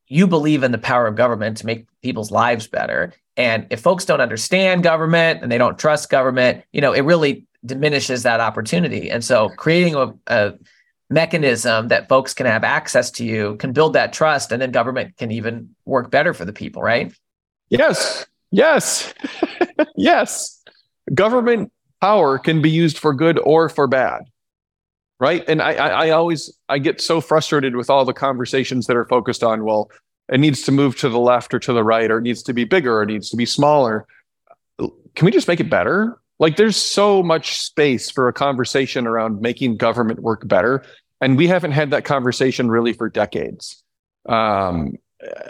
you 0.09 0.27
believe 0.27 0.63
in 0.63 0.73
the 0.73 0.79
power 0.79 1.07
of 1.07 1.15
government 1.15 1.57
to 1.59 1.67
make 1.67 1.87
people's 2.03 2.31
lives 2.31 2.67
better. 2.67 3.13
And 3.37 3.67
if 3.71 3.81
folks 3.81 4.05
don't 4.05 4.21
understand 4.21 4.83
government 4.83 5.41
and 5.43 5.53
they 5.53 5.59
don't 5.59 5.79
trust 5.79 6.11
government, 6.11 6.65
you 6.73 6.81
know, 6.81 6.93
it 6.93 7.03
really 7.03 7.47
diminishes 7.65 8.25
that 8.25 8.41
opportunity. 8.41 9.11
And 9.11 9.25
so 9.25 9.51
creating 9.51 9.95
a, 9.95 10.13
a 10.27 10.55
mechanism 11.13 11.89
that 11.89 12.09
folks 12.09 12.35
can 12.35 12.47
have 12.47 12.65
access 12.65 13.11
to 13.11 13.25
you 13.25 13.57
can 13.57 13.73
build 13.73 13.93
that 13.93 14.13
trust 14.13 14.53
and 14.53 14.63
then 14.63 14.71
government 14.71 15.17
can 15.17 15.31
even 15.31 15.75
work 15.85 16.11
better 16.11 16.35
for 16.35 16.45
the 16.45 16.53
people 16.53 16.83
right? 16.83 17.13
Yes. 17.69 18.27
Yes. 18.51 19.13
Yes. 19.97 20.63
Government 21.13 21.73
power 22.01 22.39
can 22.39 22.63
be 22.63 22.71
used 22.71 22.99
for 22.99 23.15
good 23.15 23.39
or 23.39 23.69
for 23.69 23.87
bad 23.87 24.23
right? 25.19 25.45
And 25.47 25.63
I, 25.63 25.75
I, 25.75 25.89
I 26.07 26.11
always 26.11 26.53
i 26.69 26.79
get 26.79 27.01
so 27.01 27.21
frustrated 27.21 27.77
with 27.77 27.89
all 27.89 28.05
the 28.05 28.13
conversations 28.13 28.87
that 28.87 28.97
are 28.97 29.07
focused 29.07 29.43
on 29.45 29.65
well 29.65 29.91
it 30.33 30.41
needs 30.41 30.63
to 30.63 30.73
move 30.73 30.97
to 30.99 31.09
the 31.09 31.19
left 31.19 31.53
or 31.55 31.59
to 31.61 31.73
the 31.73 31.85
right 31.85 32.11
or 32.11 32.19
it 32.19 32.23
needs 32.23 32.43
to 32.45 32.53
be 32.53 32.65
bigger 32.65 32.99
or 32.99 33.03
it 33.03 33.07
needs 33.07 33.29
to 33.31 33.37
be 33.37 33.47
smaller. 33.47 34.07
Can 34.79 35.25
we 35.27 35.31
just 35.31 35.49
make 35.49 35.61
it 35.61 35.69
better? 35.69 36.19
Like 36.39 36.57
there's 36.57 36.77
so 36.77 37.23
much 37.23 37.61
space 37.61 38.11
for 38.11 38.29
a 38.29 38.33
conversation 38.33 39.07
around 39.07 39.41
making 39.41 39.77
government 39.77 40.21
work 40.21 40.49
better 40.49 40.85
and 41.23 41.39
we 41.39 41.47
haven't 41.47 41.73
had 41.73 41.91
that 41.91 42.05
conversation 42.05 42.71
really 42.71 42.93
for 42.93 43.09
decades. 43.09 43.83
Um, 44.29 44.99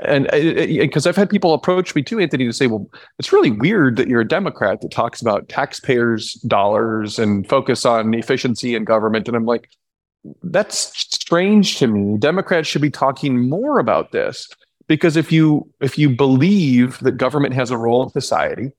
and 0.02 0.26
uh, 0.26 0.36
uh, 0.36 0.62
uh, 0.62 0.66
because 0.66 1.06
I've 1.06 1.16
had 1.16 1.30
people 1.30 1.54
approach 1.54 1.94
me 1.94 2.02
too, 2.02 2.20
Anthony, 2.20 2.44
to 2.44 2.52
say, 2.52 2.66
well, 2.66 2.90
it's 3.18 3.32
really 3.32 3.50
weird 3.50 3.96
that 3.96 4.06
you're 4.06 4.20
a 4.20 4.28
Democrat 4.28 4.82
that 4.82 4.90
talks 4.90 5.22
about 5.22 5.48
taxpayers' 5.48 6.34
dollars 6.46 7.18
and 7.18 7.48
focus 7.48 7.86
on 7.86 8.12
efficiency 8.12 8.74
in 8.74 8.84
government. 8.84 9.28
And 9.28 9.36
I'm 9.36 9.46
like, 9.46 9.70
that's 10.42 10.92
strange 10.98 11.78
to 11.78 11.86
me. 11.86 12.18
Democrats 12.18 12.68
should 12.68 12.82
be 12.82 12.90
talking 12.90 13.48
more 13.48 13.78
about 13.78 14.12
this. 14.12 14.48
because 14.88 15.16
if 15.16 15.32
you 15.32 15.66
if 15.80 15.98
you 15.98 16.10
believe 16.10 16.98
that 17.00 17.16
government 17.16 17.54
has 17.54 17.70
a 17.70 17.78
role 17.78 18.02
in 18.02 18.10
society 18.10 18.72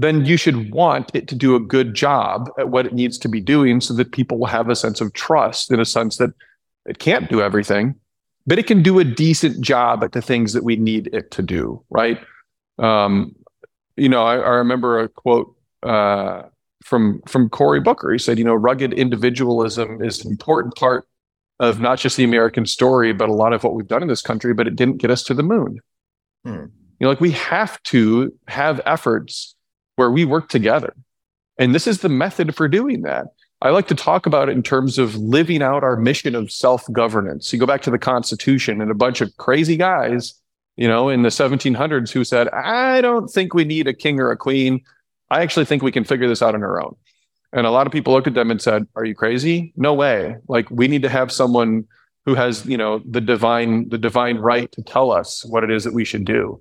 then 0.00 0.24
you 0.24 0.36
should 0.36 0.70
want 0.70 1.10
it 1.12 1.26
to 1.26 1.34
do 1.34 1.56
a 1.56 1.60
good 1.60 1.92
job 1.92 2.48
at 2.56 2.68
what 2.68 2.86
it 2.86 2.92
needs 2.92 3.18
to 3.18 3.28
be 3.28 3.40
doing 3.40 3.80
so 3.80 3.92
that 3.94 4.12
people 4.12 4.38
will 4.38 4.46
have 4.46 4.68
a 4.68 4.76
sense 4.76 5.00
of 5.00 5.12
trust 5.12 5.72
in 5.72 5.80
a 5.80 5.84
sense 5.84 6.18
that 6.18 6.30
it 6.86 6.98
can't 6.98 7.28
do 7.28 7.42
everything 7.42 7.94
but 8.46 8.58
it 8.58 8.66
can 8.66 8.82
do 8.82 8.98
a 8.98 9.04
decent 9.04 9.60
job 9.60 10.02
at 10.04 10.12
the 10.12 10.22
things 10.22 10.52
that 10.52 10.64
we 10.64 10.76
need 10.76 11.08
it 11.12 11.30
to 11.32 11.42
do 11.42 11.82
right 11.90 12.20
um, 12.78 13.34
you 13.96 14.08
know 14.08 14.24
I, 14.24 14.36
I, 14.36 14.50
remember 14.50 15.00
a 15.00 15.08
quote 15.08 15.54
uh, 15.82 16.42
from 16.84 17.20
from 17.26 17.48
cory 17.48 17.80
booker 17.80 18.12
he 18.12 18.18
said 18.18 18.38
you 18.38 18.44
know 18.44 18.54
rugged 18.54 18.92
individualism 18.92 20.00
is 20.00 20.24
an 20.24 20.30
important 20.30 20.76
part 20.76 21.08
of 21.60 21.80
not 21.80 21.98
just 21.98 22.16
the 22.16 22.24
American 22.24 22.66
story, 22.66 23.12
but 23.12 23.28
a 23.28 23.32
lot 23.32 23.52
of 23.52 23.64
what 23.64 23.74
we've 23.74 23.88
done 23.88 24.02
in 24.02 24.08
this 24.08 24.22
country, 24.22 24.54
but 24.54 24.66
it 24.66 24.76
didn't 24.76 24.98
get 24.98 25.10
us 25.10 25.22
to 25.24 25.34
the 25.34 25.42
moon. 25.42 25.80
Hmm. 26.44 26.66
You 26.98 27.04
know, 27.04 27.08
like 27.08 27.20
we 27.20 27.32
have 27.32 27.82
to 27.84 28.32
have 28.46 28.80
efforts 28.86 29.54
where 29.98 30.10
we 30.10 30.24
work 30.24 30.48
together. 30.48 30.94
And 31.58 31.74
this 31.74 31.88
is 31.88 32.00
the 32.00 32.08
method 32.08 32.54
for 32.54 32.68
doing 32.68 33.02
that. 33.02 33.26
I 33.60 33.70
like 33.70 33.88
to 33.88 33.96
talk 33.96 34.26
about 34.26 34.48
it 34.48 34.52
in 34.52 34.62
terms 34.62 34.96
of 34.96 35.16
living 35.16 35.60
out 35.60 35.82
our 35.82 35.96
mission 35.96 36.36
of 36.36 36.52
self 36.52 36.84
governance. 36.92 37.52
You 37.52 37.58
go 37.58 37.66
back 37.66 37.82
to 37.82 37.90
the 37.90 37.98
Constitution 37.98 38.80
and 38.80 38.92
a 38.92 38.94
bunch 38.94 39.20
of 39.20 39.36
crazy 39.36 39.76
guys, 39.76 40.34
you 40.76 40.86
know, 40.86 41.08
in 41.08 41.22
the 41.22 41.30
1700s 41.30 42.12
who 42.12 42.22
said, 42.22 42.48
I 42.50 43.00
don't 43.00 43.28
think 43.28 43.52
we 43.52 43.64
need 43.64 43.88
a 43.88 43.92
king 43.92 44.20
or 44.20 44.30
a 44.30 44.36
queen. 44.36 44.84
I 45.30 45.42
actually 45.42 45.64
think 45.64 45.82
we 45.82 45.90
can 45.90 46.04
figure 46.04 46.28
this 46.28 46.42
out 46.42 46.54
on 46.54 46.62
our 46.62 46.80
own. 46.80 46.94
And 47.52 47.66
a 47.66 47.70
lot 47.72 47.88
of 47.88 47.92
people 47.92 48.12
looked 48.12 48.28
at 48.28 48.34
them 48.34 48.52
and 48.52 48.62
said, 48.62 48.86
"Are 48.94 49.04
you 49.04 49.14
crazy? 49.14 49.72
No 49.76 49.94
way. 49.94 50.36
Like 50.48 50.70
we 50.70 50.86
need 50.86 51.02
to 51.02 51.08
have 51.08 51.32
someone 51.32 51.86
who 52.24 52.34
has, 52.34 52.64
you 52.66 52.76
know, 52.76 53.00
the 53.08 53.22
divine 53.22 53.88
the 53.88 53.98
divine 53.98 54.36
right 54.36 54.70
to 54.72 54.82
tell 54.82 55.10
us 55.10 55.44
what 55.46 55.64
it 55.64 55.70
is 55.70 55.84
that 55.84 55.94
we 55.94 56.04
should 56.04 56.26
do." 56.26 56.60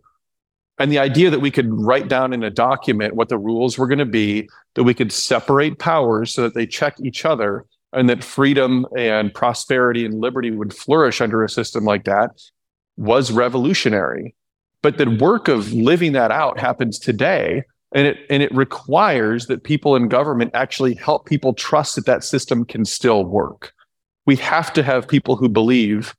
And 0.80 0.92
the 0.92 1.00
idea 1.00 1.30
that 1.30 1.40
we 1.40 1.52
could 1.52 1.72
write 1.72 2.08
down 2.08 2.34
in 2.34 2.44
a 2.44 2.52
document 2.52 3.16
what 3.16 3.30
the 3.30 3.38
rules 3.38 3.78
were 3.78 3.88
going 3.88 3.98
to 4.00 4.06
be, 4.06 4.48
that 4.76 4.84
we 4.84 4.94
could 4.94 5.12
separate 5.12 5.80
powers 5.80 6.34
so 6.34 6.44
that 6.44 6.54
they 6.54 6.68
check 6.68 6.96
each 7.04 7.26
other 7.26 7.66
and 7.94 8.10
that 8.10 8.24
freedom 8.24 8.86
and 8.96 9.34
prosperity 9.34 10.06
and 10.06 10.20
liberty 10.20 10.52
would 10.52 10.74
flourish 10.74 11.20
under 11.20 11.44
a 11.44 11.50
system 11.50 11.84
like 11.84 12.04
that 12.04 12.30
was 12.96 13.32
revolutionary. 13.32 14.36
But 14.84 14.98
the 14.98 15.10
work 15.10 15.48
of 15.48 15.74
living 15.74 16.12
that 16.12 16.32
out 16.32 16.60
happens 16.60 17.00
today 17.00 17.64
and 17.94 18.08
it 18.08 18.18
and 18.30 18.44
it 18.44 18.54
requires 18.54 19.48
that 19.48 19.64
people 19.64 19.96
in 19.96 20.08
government 20.08 20.52
actually 20.54 20.94
help 20.96 21.26
people 21.26 21.54
trust 21.54 21.96
that 21.96 22.06
that 22.06 22.24
system 22.24 22.66
can 22.66 22.86
still 22.86 23.24
work 23.24 23.74
we 24.26 24.36
have 24.36 24.74
to 24.74 24.84
have 24.84 25.08
people 25.08 25.36
who 25.36 25.48
believe 25.48 26.16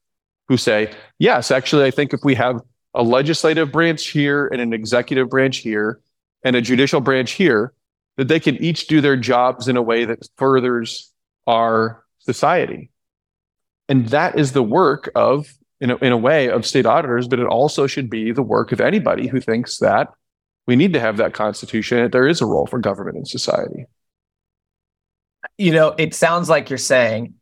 who 0.49 0.57
say 0.57 0.91
yes 1.19 1.51
actually 1.51 1.85
i 1.85 1.91
think 1.91 2.13
if 2.13 2.21
we 2.25 2.35
have 2.35 2.61
a 2.99 3.03
legislative 3.03 3.73
branch 3.73 4.09
here 4.09 4.47
and 4.49 4.61
an 4.61 4.75
executive 4.75 5.31
branch 5.31 5.59
here 5.59 6.01
and 6.45 6.55
a 6.55 6.61
judicial 6.61 7.01
branch 7.01 7.33
here 7.33 7.73
that 8.17 8.29
they 8.29 8.41
can 8.41 8.57
each 8.57 8.89
do 8.89 9.01
their 9.01 9.17
jobs 9.17 9.69
in 9.69 9.77
a 9.77 9.83
way 9.83 10.05
that 10.05 10.29
furthers 10.37 11.11
our 11.47 12.05
society 12.19 12.91
and 13.89 14.09
that 14.09 14.39
is 14.39 14.53
the 14.53 14.63
work 14.63 15.11
of 15.15 15.55
in 15.81 15.91
a, 15.91 15.97
in 15.99 16.13
a 16.13 16.17
way 16.19 16.51
of 16.51 16.67
state 16.67 16.85
auditors 16.85 17.27
but 17.27 17.39
it 17.39 17.47
also 17.47 17.87
should 17.87 18.11
be 18.11 18.33
the 18.33 18.43
work 18.43 18.73
of 18.73 18.81
anybody 18.81 19.29
who 19.29 19.41
thinks 19.41 19.79
that 19.79 20.09
we 20.69 20.77
need 20.77 20.93
to 20.93 21.01
have 21.01 21.17
that 21.17 21.33
constitution. 21.33 22.11
There 22.11 22.29
is 22.29 22.43
a 22.43 22.47
role 22.47 22.67
for 22.67 22.79
government 22.79 23.17
in 23.17 23.25
society. 23.25 23.87
You 25.57 25.73
know, 25.73 25.95
it 25.97 26.15
sounds 26.15 26.51
like 26.51 26.69
you're 26.69 26.77
saying 26.77 27.33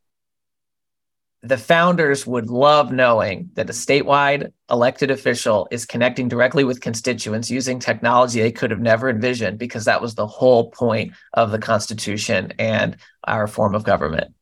the 1.48 1.58
founders 1.58 2.26
would 2.26 2.48
love 2.48 2.92
knowing 2.92 3.50
that 3.54 3.70
a 3.70 3.72
statewide 3.72 4.52
elected 4.70 5.10
official 5.10 5.68
is 5.70 5.84
connecting 5.84 6.28
directly 6.28 6.64
with 6.64 6.80
constituents 6.80 7.50
using 7.50 7.78
technology 7.78 8.40
they 8.40 8.52
could 8.52 8.70
have 8.70 8.80
never 8.80 9.08
envisioned 9.08 9.58
because 9.58 9.84
that 9.84 10.00
was 10.00 10.14
the 10.14 10.26
whole 10.26 10.70
point 10.70 11.12
of 11.34 11.50
the 11.50 11.58
Constitution 11.58 12.52
and 12.58 12.96
our 13.24 13.46
form 13.46 13.74
of 13.74 13.84
government. 13.84 14.32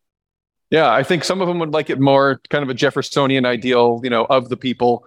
Yeah, 0.71 0.91
I 0.91 1.03
think 1.03 1.25
some 1.25 1.41
of 1.41 1.49
them 1.49 1.59
would 1.59 1.73
like 1.73 1.91
it 1.91 2.01
more 2.01 2.41
kind 2.51 2.63
of 2.63 2.71
a 2.71 2.75
Jeffersonian 2.75 3.45
ideal, 3.45 4.01
you 4.03 4.11
know, 4.11 4.25
of 4.25 4.49
the 4.49 4.57
people 4.57 5.05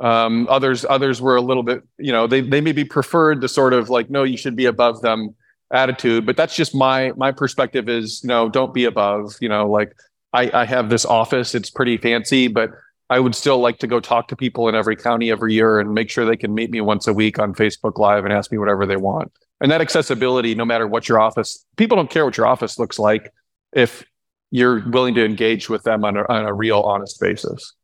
um, 0.00 0.46
others 0.48 0.86
others 0.88 1.20
were 1.20 1.36
a 1.36 1.40
little 1.40 1.62
bit, 1.62 1.82
you 1.98 2.12
know, 2.12 2.26
they 2.26 2.40
they 2.40 2.60
maybe 2.60 2.84
preferred 2.84 3.40
the 3.40 3.48
sort 3.48 3.72
of 3.72 3.90
like, 3.90 4.10
no, 4.10 4.22
you 4.22 4.36
should 4.36 4.54
be 4.54 4.66
above 4.66 5.00
them 5.02 5.34
attitude. 5.72 6.24
But 6.24 6.36
that's 6.36 6.54
just 6.54 6.74
my 6.74 7.12
my 7.16 7.32
perspective 7.32 7.88
is, 7.88 8.22
no, 8.22 8.48
don't 8.48 8.72
be 8.72 8.84
above. 8.84 9.34
You 9.40 9.48
know, 9.48 9.68
like 9.68 9.94
I, 10.32 10.50
I 10.52 10.64
have 10.64 10.90
this 10.90 11.04
office, 11.04 11.54
it's 11.54 11.70
pretty 11.70 11.96
fancy, 11.96 12.48
but 12.48 12.70
I 13.10 13.20
would 13.20 13.34
still 13.34 13.58
like 13.58 13.78
to 13.78 13.86
go 13.86 14.00
talk 14.00 14.28
to 14.28 14.36
people 14.36 14.68
in 14.68 14.74
every 14.74 14.94
county 14.94 15.30
every 15.30 15.54
year 15.54 15.80
and 15.80 15.94
make 15.94 16.10
sure 16.10 16.26
they 16.26 16.36
can 16.36 16.54
meet 16.54 16.70
me 16.70 16.80
once 16.80 17.06
a 17.06 17.12
week 17.12 17.38
on 17.38 17.54
Facebook 17.54 17.98
Live 17.98 18.24
and 18.24 18.34
ask 18.34 18.52
me 18.52 18.58
whatever 18.58 18.84
they 18.84 18.96
want. 18.96 19.32
And 19.60 19.72
that 19.72 19.80
accessibility, 19.80 20.54
no 20.54 20.64
matter 20.64 20.86
what 20.86 21.08
your 21.08 21.18
office, 21.18 21.64
people 21.76 21.96
don't 21.96 22.10
care 22.10 22.24
what 22.24 22.36
your 22.36 22.46
office 22.46 22.78
looks 22.78 22.98
like 22.98 23.32
if 23.72 24.04
you're 24.50 24.86
willing 24.90 25.14
to 25.14 25.24
engage 25.24 25.68
with 25.68 25.82
them 25.82 26.04
on 26.04 26.16
a, 26.16 26.24
on 26.28 26.44
a 26.44 26.52
real, 26.52 26.80
honest 26.80 27.20
basis. 27.20 27.74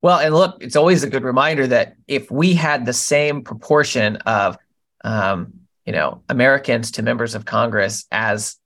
Well, 0.00 0.18
and 0.18 0.34
look, 0.34 0.56
it's 0.60 0.74
always 0.74 1.04
a 1.04 1.10
good 1.10 1.22
reminder 1.22 1.66
that 1.68 1.94
if 2.08 2.30
we 2.30 2.54
had 2.54 2.86
the 2.86 2.92
same 2.92 3.42
proportion 3.42 4.16
of, 4.16 4.56
um, 5.04 5.52
you 5.86 5.92
know, 5.92 6.22
Americans 6.28 6.92
to 6.92 7.02
members 7.02 7.34
of 7.34 7.44
Congress 7.44 8.06
as 8.10 8.56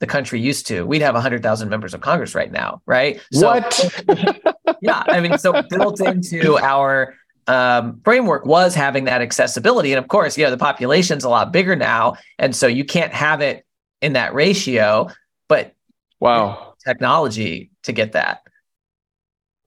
the 0.00 0.06
country 0.06 0.40
used 0.40 0.66
to, 0.66 0.84
we'd 0.84 1.02
have 1.02 1.14
100,000 1.14 1.68
members 1.68 1.94
of 1.94 2.00
Congress 2.00 2.34
right 2.34 2.50
now, 2.50 2.82
right? 2.86 3.20
So, 3.32 3.46
what? 3.46 4.06
yeah, 4.82 5.02
I 5.06 5.20
mean, 5.20 5.38
so 5.38 5.62
built 5.70 6.00
into 6.00 6.58
our 6.58 7.14
um, 7.46 8.00
framework 8.04 8.44
was 8.44 8.74
having 8.74 9.04
that 9.04 9.22
accessibility, 9.22 9.92
and 9.92 9.98
of 9.98 10.08
course, 10.08 10.36
you 10.36 10.44
know, 10.44 10.50
the 10.50 10.58
population's 10.58 11.24
a 11.24 11.28
lot 11.28 11.52
bigger 11.52 11.76
now, 11.76 12.16
and 12.38 12.54
so 12.54 12.66
you 12.66 12.84
can't 12.84 13.12
have 13.12 13.40
it 13.40 13.64
in 14.00 14.14
that 14.14 14.34
ratio, 14.34 15.08
but 15.48 15.74
wow, 16.20 16.74
technology 16.84 17.70
to 17.84 17.92
get 17.92 18.12
that. 18.12 18.42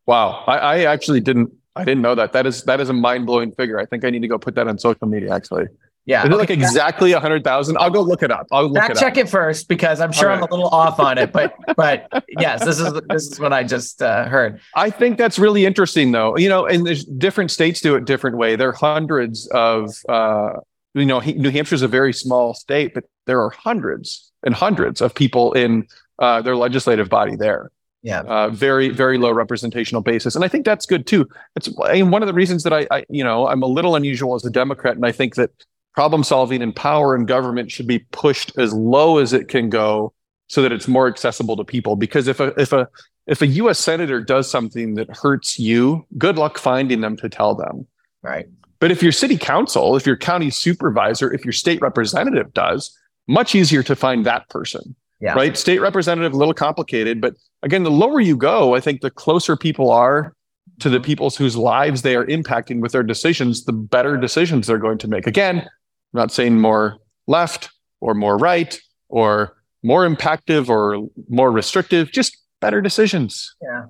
Wow, 0.06 0.44
I, 0.48 0.58
I 0.58 0.80
actually 0.86 1.22
didn't. 1.22 1.52
I 1.76 1.86
didn't 1.86 2.02
know 2.02 2.16
that. 2.16 2.34
That 2.34 2.48
is 2.48 2.64
that 2.64 2.80
is 2.80 2.90
a 2.90 2.94
mind 2.94 3.28
blowing 3.28 3.52
figure. 3.52 3.80
I 3.80 3.86
think 3.86 4.04
I 4.04 4.10
need 4.10 4.22
to 4.22 4.28
go 4.28 4.40
put 4.40 4.56
that 4.56 4.68
on 4.68 4.80
social 4.80 5.08
media. 5.08 5.34
Actually, 5.34 5.68
yeah. 6.08 6.26
Is 6.26 6.34
it 6.34 6.38
like 6.38 6.50
exactly 6.50 7.12
a 7.12 7.20
hundred 7.20 7.44
thousand? 7.44 7.78
I'll 7.80 7.90
go 7.90 8.02
look 8.02 8.24
it 8.24 8.32
up. 8.32 8.48
I'll 8.50 8.70
look 8.70 8.90
it 8.90 8.96
check 8.96 9.18
it 9.18 9.28
first 9.28 9.68
because 9.68 10.00
I'm 10.00 10.14
sure 10.14 10.30
right. 10.30 10.38
I'm 10.38 10.44
a 10.44 10.50
little 10.50 10.70
off 10.70 11.02
on 11.02 11.18
it. 11.18 11.34
But 11.34 11.54
but 11.76 12.08
yes, 12.40 12.64
this 12.64 12.80
is 12.80 12.94
this 13.10 13.28
is 13.30 13.40
what 13.42 13.52
I 13.52 13.64
just 13.64 14.02
uh, 14.02 14.26
heard. 14.26 14.62
I 14.74 14.90
think 14.90 15.18
that's 15.18 15.38
really 15.38 15.66
interesting, 15.66 16.14
though. 16.14 16.38
You 16.38 16.48
know, 16.48 16.66
and 16.66 16.88
there's 16.88 17.04
different 17.04 17.52
states 17.52 17.82
do 17.82 17.96
it 17.96 18.06
different 18.06 18.38
way. 18.38 18.56
There 18.56 18.70
are 18.70 18.74
hundreds 18.74 19.48
of. 19.48 19.94
Uh, 20.08 20.54
you 20.94 21.06
know, 21.06 21.20
New 21.20 21.52
Hampshire 21.52 21.76
is 21.76 21.84
a 21.84 21.88
very 21.88 22.12
small 22.12 22.56
state, 22.56 22.96
but 22.96 23.04
there 23.28 23.40
are 23.40 23.52
hundreds 23.52 24.32
and 24.44 24.56
hundreds 24.56 25.00
of 25.00 25.14
people 25.14 25.54
in 25.54 25.86
uh, 26.18 26.42
their 26.42 26.56
legislative 26.56 27.08
body 27.08 27.36
there 27.36 27.70
yeah 28.04 28.22
uh, 28.22 28.50
very 28.50 28.90
very 28.90 29.18
low 29.18 29.32
representational 29.32 30.02
basis 30.02 30.36
and 30.36 30.46
i 30.46 30.48
think 30.48 30.64
that's 30.64 30.86
good 30.86 31.08
too 31.08 31.28
it's 31.56 31.68
I 31.84 31.94
mean, 31.94 32.12
one 32.12 32.22
of 32.22 32.28
the 32.28 32.34
reasons 32.34 32.62
that 32.64 32.72
I, 32.72 32.88
I 32.92 33.06
you 33.10 33.24
know 33.24 33.48
i'm 33.48 33.64
a 33.64 33.68
little 33.68 33.96
unusual 33.96 34.36
as 34.36 34.46
a 34.46 34.52
democrat 34.52 34.96
and 34.96 35.06
i 35.06 35.12
think 35.12 35.34
that 35.36 35.50
problem 35.98 36.24
solving 36.24 36.62
and 36.62 36.76
power 36.76 37.16
in 37.16 37.26
government 37.26 37.72
should 37.72 37.88
be 37.88 37.98
pushed 38.12 38.56
as 38.60 38.72
low 38.72 39.18
as 39.18 39.34
it 39.34 39.48
can 39.48 39.68
go 39.68 40.14
so 40.46 40.62
that 40.62 40.72
it's 40.72 40.88
more 40.88 41.08
accessible 41.08 41.58
to 41.58 41.64
people. 41.64 41.96
Because 41.96 42.28
if 42.28 42.40
a 42.40 42.54
if 42.62 42.72
a 42.72 42.88
if 43.26 43.42
a 43.42 43.48
US 43.48 43.80
senator 43.80 44.22
does 44.22 44.48
something 44.48 44.94
that 44.94 45.10
hurts 45.10 45.58
you 45.58 46.06
good 46.16 46.38
luck 46.38 46.60
finding 46.60 47.02
them 47.02 47.18
to 47.18 47.28
tell 47.28 47.56
them. 47.56 47.88
Right. 48.22 48.46
But 48.80 48.92
if 48.92 49.02
your 49.02 49.12
city 49.12 49.40
council 49.40 49.96
if 49.96 50.06
your 50.06 50.18
county 50.18 50.52
supervisor 50.52 51.34
if 51.34 51.44
your 51.44 51.52
state 51.52 51.82
representative 51.82 52.54
does 52.54 52.96
much 53.28 53.56
easier 53.56 53.82
to 53.82 53.96
find 53.96 54.24
that 54.28 54.48
person. 54.50 54.96
Yeah. 55.20 55.34
right? 55.34 55.58
State 55.58 55.82
representative 55.82 56.32
a 56.32 56.38
little 56.38 56.54
complicated 56.54 57.22
but 57.22 57.34
again, 57.64 57.82
the 57.82 57.90
lower 57.90 58.22
you 58.22 58.38
go, 58.38 58.76
I 58.76 58.82
think 58.82 59.02
the 59.02 59.10
closer 59.10 59.58
people 59.58 59.90
are 59.90 60.36
to 60.80 60.90
the 60.90 60.98
mm-hmm. 60.98 61.06
people 61.06 61.30
whose 61.32 61.58
lives 61.58 62.04
they 62.04 62.16
are 62.16 62.26
impacting 62.28 62.82
with 62.82 62.92
their 62.92 63.02
decisions, 63.02 63.66
the 63.66 63.74
better 63.74 64.16
decisions 64.16 64.68
they're 64.68 64.78
going 64.78 65.00
to 65.00 65.08
make. 65.08 65.26
Again, 65.26 65.68
I'm 66.14 66.20
not 66.20 66.32
saying 66.32 66.60
more 66.60 66.98
left 67.28 67.70
or 68.00 68.14
more 68.14 68.38
right 68.38 68.80
or 69.10 69.58
more 69.84 70.08
impactive 70.08 70.70
or 70.70 71.08
more 71.30 71.52
restrictive, 71.52 72.12
just 72.12 72.38
better 72.62 72.82
decisions. 72.82 73.56
Yeah. 73.62 73.86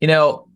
You 0.00 0.08
know, 0.08 0.48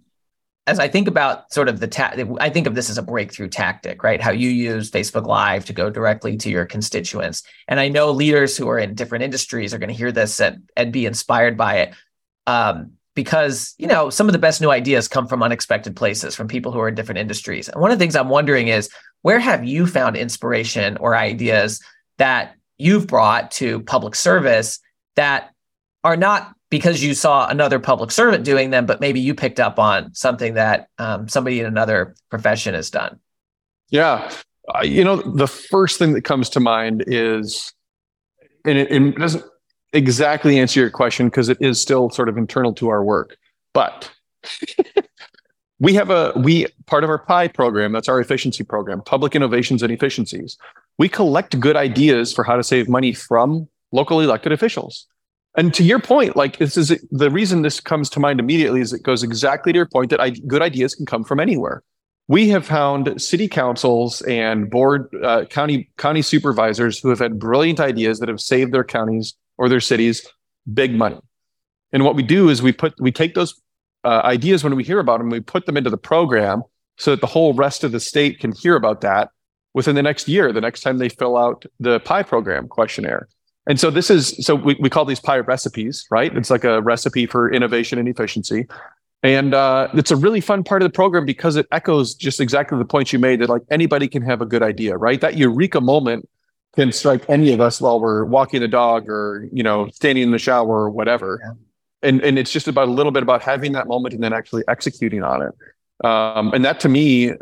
as 0.66 0.78
I 0.78 0.88
think 0.88 1.08
about 1.08 1.52
sort 1.52 1.68
of 1.68 1.80
the 1.80 1.88
ta- 1.88 2.14
I 2.38 2.50
think 2.50 2.66
of 2.66 2.74
this 2.74 2.90
as 2.90 2.98
a 2.98 3.02
breakthrough 3.02 3.48
tactic, 3.48 4.02
right? 4.02 4.20
How 4.20 4.30
you 4.30 4.50
use 4.50 4.90
Facebook 4.90 5.26
Live 5.26 5.64
to 5.64 5.72
go 5.72 5.90
directly 5.90 6.36
to 6.36 6.50
your 6.50 6.66
constituents. 6.66 7.42
And 7.66 7.80
I 7.80 7.88
know 7.88 8.10
leaders 8.10 8.56
who 8.56 8.68
are 8.68 8.78
in 8.78 8.94
different 8.94 9.24
industries 9.24 9.74
are 9.74 9.78
going 9.78 9.88
to 9.88 9.94
hear 9.94 10.12
this 10.12 10.40
and, 10.40 10.70
and 10.76 10.92
be 10.92 11.06
inspired 11.06 11.56
by 11.56 11.78
it. 11.78 11.94
Um, 12.46 12.92
because 13.14 13.74
you 13.76 13.86
know 13.86 14.08
some 14.08 14.28
of 14.28 14.32
the 14.32 14.38
best 14.38 14.60
new 14.60 14.70
ideas 14.70 15.08
come 15.08 15.26
from 15.26 15.42
unexpected 15.42 15.96
places 15.96 16.34
from 16.34 16.46
people 16.48 16.70
who 16.72 16.78
are 16.78 16.88
in 16.88 16.94
different 16.94 17.18
industries 17.18 17.68
and 17.68 17.80
one 17.80 17.90
of 17.90 17.98
the 17.98 18.02
things 18.02 18.14
i'm 18.14 18.28
wondering 18.28 18.68
is 18.68 18.88
where 19.22 19.38
have 19.38 19.64
you 19.64 19.86
found 19.86 20.16
inspiration 20.16 20.96
or 20.98 21.16
ideas 21.16 21.82
that 22.18 22.54
you've 22.78 23.06
brought 23.06 23.50
to 23.52 23.80
public 23.80 24.14
service 24.14 24.80
that 25.16 25.50
are 26.02 26.16
not 26.16 26.54
because 26.70 27.02
you 27.02 27.14
saw 27.14 27.48
another 27.48 27.78
public 27.78 28.10
servant 28.10 28.44
doing 28.44 28.70
them, 28.70 28.86
but 28.86 29.00
maybe 29.00 29.20
you 29.20 29.34
picked 29.34 29.60
up 29.60 29.78
on 29.78 30.14
something 30.14 30.54
that 30.54 30.88
um, 30.98 31.28
somebody 31.28 31.60
in 31.60 31.66
another 31.66 32.14
profession 32.30 32.74
has 32.74 32.90
done. 32.90 33.18
Yeah. 33.90 34.30
Uh, 34.72 34.82
you 34.82 35.02
know, 35.02 35.16
the 35.16 35.48
first 35.48 35.98
thing 35.98 36.12
that 36.12 36.22
comes 36.22 36.48
to 36.50 36.60
mind 36.60 37.04
is, 37.06 37.72
and 38.64 38.78
it, 38.78 38.90
it 38.90 39.16
doesn't 39.16 39.44
exactly 39.92 40.58
answer 40.60 40.80
your 40.80 40.90
question 40.90 41.26
because 41.26 41.48
it 41.48 41.58
is 41.60 41.80
still 41.80 42.08
sort 42.08 42.28
of 42.28 42.38
internal 42.38 42.72
to 42.74 42.88
our 42.88 43.02
work, 43.02 43.36
but 43.74 44.10
we 45.80 45.94
have 45.94 46.10
a 46.10 46.32
we 46.36 46.66
part 46.86 47.02
of 47.02 47.10
our 47.10 47.18
PIE 47.18 47.48
program 47.48 47.92
that's 47.92 48.08
our 48.08 48.20
efficiency 48.20 48.62
program 48.62 49.02
public 49.02 49.34
innovations 49.34 49.82
and 49.82 49.92
efficiencies. 49.92 50.56
We 50.98 51.08
collect 51.08 51.58
good 51.58 51.76
ideas 51.76 52.32
for 52.32 52.44
how 52.44 52.56
to 52.56 52.62
save 52.62 52.88
money 52.88 53.12
from 53.12 53.66
local 53.90 54.20
elected 54.20 54.52
officials. 54.52 55.06
And 55.56 55.74
to 55.74 55.82
your 55.82 55.98
point 55.98 56.36
like 56.36 56.58
this 56.58 56.76
is 56.76 56.96
the 57.10 57.30
reason 57.30 57.62
this 57.62 57.80
comes 57.80 58.08
to 58.10 58.20
mind 58.20 58.38
immediately 58.38 58.80
is 58.80 58.92
it 58.92 59.02
goes 59.02 59.22
exactly 59.22 59.72
to 59.72 59.76
your 59.76 59.86
point 59.86 60.10
that 60.10 60.20
I, 60.20 60.30
good 60.30 60.62
ideas 60.62 60.94
can 60.94 61.06
come 61.06 61.24
from 61.24 61.40
anywhere. 61.40 61.82
We 62.28 62.48
have 62.50 62.64
found 62.64 63.20
city 63.20 63.48
councils 63.48 64.22
and 64.22 64.70
board 64.70 65.08
uh, 65.24 65.46
county 65.46 65.90
county 65.96 66.22
supervisors 66.22 67.00
who 67.00 67.08
have 67.08 67.18
had 67.18 67.40
brilliant 67.40 67.80
ideas 67.80 68.20
that 68.20 68.28
have 68.28 68.40
saved 68.40 68.72
their 68.72 68.84
counties 68.84 69.34
or 69.58 69.68
their 69.68 69.80
cities 69.80 70.24
big 70.72 70.94
money. 70.94 71.18
And 71.92 72.04
what 72.04 72.14
we 72.14 72.22
do 72.22 72.48
is 72.50 72.62
we 72.62 72.70
put 72.70 72.94
we 73.00 73.10
take 73.10 73.34
those 73.34 73.60
uh, 74.04 74.20
ideas 74.24 74.64
when 74.64 74.74
we 74.76 74.84
hear 74.84 74.98
about 74.98 75.18
them 75.18 75.30
we 75.30 75.40
put 75.40 75.66
them 75.66 75.76
into 75.76 75.90
the 75.90 75.98
program 75.98 76.62
so 76.98 77.12
that 77.12 77.20
the 77.20 77.26
whole 77.26 77.54
rest 77.54 77.84
of 77.84 77.92
the 77.92 78.00
state 78.00 78.38
can 78.38 78.52
hear 78.52 78.76
about 78.76 79.00
that 79.00 79.30
within 79.74 79.94
the 79.94 80.02
next 80.02 80.28
year 80.28 80.52
the 80.52 80.60
next 80.60 80.80
time 80.80 80.98
they 80.98 81.08
fill 81.08 81.36
out 81.36 81.64
the 81.78 82.00
PIE 82.00 82.22
program 82.22 82.68
questionnaire 82.68 83.28
and 83.66 83.78
so 83.78 83.90
this 83.90 84.10
is 84.10 84.34
so 84.44 84.54
we, 84.54 84.76
we 84.80 84.90
call 84.90 85.04
these 85.04 85.20
PIE 85.20 85.38
recipes, 85.38 86.06
right? 86.10 86.34
It's 86.36 86.50
like 86.50 86.64
a 86.64 86.80
recipe 86.82 87.26
for 87.26 87.52
innovation 87.52 87.98
and 87.98 88.08
efficiency. 88.08 88.66
And 89.22 89.52
uh, 89.52 89.88
it's 89.92 90.10
a 90.10 90.16
really 90.16 90.40
fun 90.40 90.64
part 90.64 90.82
of 90.82 90.90
the 90.90 90.92
program 90.92 91.26
because 91.26 91.56
it 91.56 91.66
echoes 91.70 92.14
just 92.14 92.40
exactly 92.40 92.78
the 92.78 92.86
point 92.86 93.12
you 93.12 93.18
made 93.18 93.40
that 93.40 93.50
like 93.50 93.62
anybody 93.70 94.08
can 94.08 94.22
have 94.22 94.40
a 94.40 94.46
good 94.46 94.62
idea, 94.62 94.96
right? 94.96 95.20
That 95.20 95.36
eureka 95.36 95.80
moment 95.80 96.28
can 96.74 96.90
strike 96.90 97.28
any 97.28 97.52
of 97.52 97.60
us 97.60 97.80
while 97.80 98.00
we're 98.00 98.24
walking 98.24 98.60
the 98.60 98.68
dog 98.68 99.08
or 99.08 99.48
you 99.52 99.62
know 99.62 99.88
standing 99.90 100.24
in 100.24 100.30
the 100.30 100.38
shower 100.38 100.84
or 100.84 100.90
whatever. 100.90 101.40
Yeah. 101.42 101.52
And 102.02 102.22
and 102.22 102.38
it's 102.38 102.52
just 102.52 102.68
about 102.68 102.88
a 102.88 102.90
little 102.90 103.12
bit 103.12 103.22
about 103.22 103.42
having 103.42 103.72
that 103.72 103.86
moment 103.86 104.14
and 104.14 104.22
then 104.22 104.32
actually 104.32 104.62
executing 104.68 105.22
on 105.22 105.42
it. 105.42 106.06
Um, 106.06 106.52
and 106.54 106.64
that 106.64 106.80
to 106.80 106.88
me, 106.88 107.32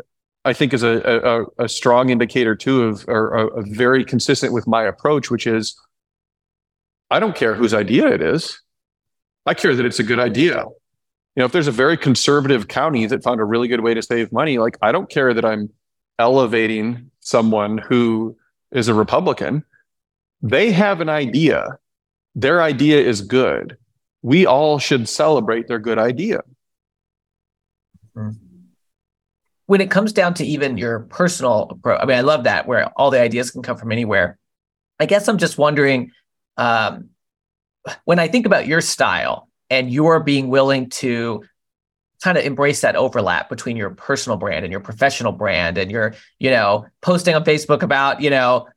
I 0.43 0.53
think 0.53 0.73
is 0.73 0.83
a 0.83 1.45
a, 1.57 1.65
a 1.65 1.69
strong 1.69 2.09
indicator 2.09 2.55
too 2.55 2.83
of 2.83 3.05
or 3.07 3.33
a 3.33 3.61
very 3.63 4.03
consistent 4.03 4.53
with 4.53 4.67
my 4.67 4.83
approach, 4.83 5.31
which 5.31 5.47
is 5.47 5.79
I 7.09 7.19
don't 7.19 7.35
care 7.35 7.55
whose 7.55 7.73
idea 7.73 8.07
it 8.07 8.21
is. 8.21 8.61
I 9.45 9.53
care 9.53 9.75
that 9.75 9.85
it's 9.85 9.99
a 9.99 10.03
good 10.03 10.19
idea. 10.19 10.65
You 11.35 11.41
know, 11.41 11.45
if 11.45 11.51
there's 11.51 11.67
a 11.67 11.71
very 11.71 11.97
conservative 11.97 12.67
county 12.67 13.05
that 13.05 13.23
found 13.23 13.39
a 13.39 13.45
really 13.45 13.67
good 13.67 13.81
way 13.81 13.93
to 13.93 14.01
save 14.01 14.31
money, 14.31 14.57
like 14.57 14.77
I 14.81 14.91
don't 14.91 15.09
care 15.09 15.33
that 15.33 15.45
I'm 15.45 15.69
elevating 16.19 17.09
someone 17.21 17.77
who 17.77 18.35
is 18.71 18.87
a 18.87 18.93
Republican. 18.93 19.63
They 20.41 20.71
have 20.71 21.01
an 21.01 21.09
idea. 21.09 21.77
Their 22.35 22.61
idea 22.61 22.99
is 22.99 23.21
good. 23.21 23.77
We 24.21 24.45
all 24.45 24.79
should 24.79 25.07
celebrate 25.07 25.67
their 25.67 25.79
good 25.79 25.97
idea. 25.97 26.41
When 29.65 29.81
it 29.81 29.91
comes 29.91 30.13
down 30.13 30.33
to 30.35 30.45
even 30.45 30.77
your 30.77 31.01
personal 31.01 31.67
approach, 31.69 31.99
I 32.01 32.05
mean, 32.05 32.17
I 32.17 32.21
love 32.21 32.45
that 32.45 32.67
where 32.67 32.87
all 32.97 33.11
the 33.11 33.21
ideas 33.21 33.51
can 33.51 33.61
come 33.61 33.77
from 33.77 33.91
anywhere. 33.91 34.37
I 34.99 35.05
guess 35.05 35.27
I'm 35.27 35.37
just 35.37 35.57
wondering 35.57 36.11
um, 36.57 37.09
when 38.05 38.19
I 38.19 38.27
think 38.27 38.45
about 38.45 38.67
your 38.67 38.81
style 38.81 39.47
and 39.69 39.91
you're 39.91 40.19
being 40.19 40.49
willing 40.49 40.89
to 40.89 41.43
kind 42.23 42.37
of 42.37 42.43
embrace 42.43 42.81
that 42.81 42.95
overlap 42.95 43.49
between 43.49 43.77
your 43.77 43.91
personal 43.91 44.37
brand 44.37 44.65
and 44.65 44.71
your 44.71 44.81
professional 44.81 45.31
brand 45.31 45.77
and 45.77 45.89
you're 45.89 46.13
you 46.37 46.49
know 46.49 46.85
posting 47.01 47.33
on 47.33 47.45
facebook 47.45 47.81
about 47.81 48.21
you 48.21 48.29
know 48.29 48.67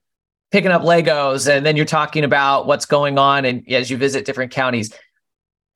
picking 0.53 0.71
up 0.71 0.83
legos 0.83 1.51
and 1.51 1.67
then 1.67 1.77
you're 1.77 1.85
talking 1.85 2.23
about 2.23 2.67
what's 2.67 2.87
going 2.87 3.19
on 3.19 3.45
and 3.45 3.69
as 3.73 3.91
you 3.91 3.97
visit 3.97 4.25
different 4.25 4.53
counties 4.53 4.95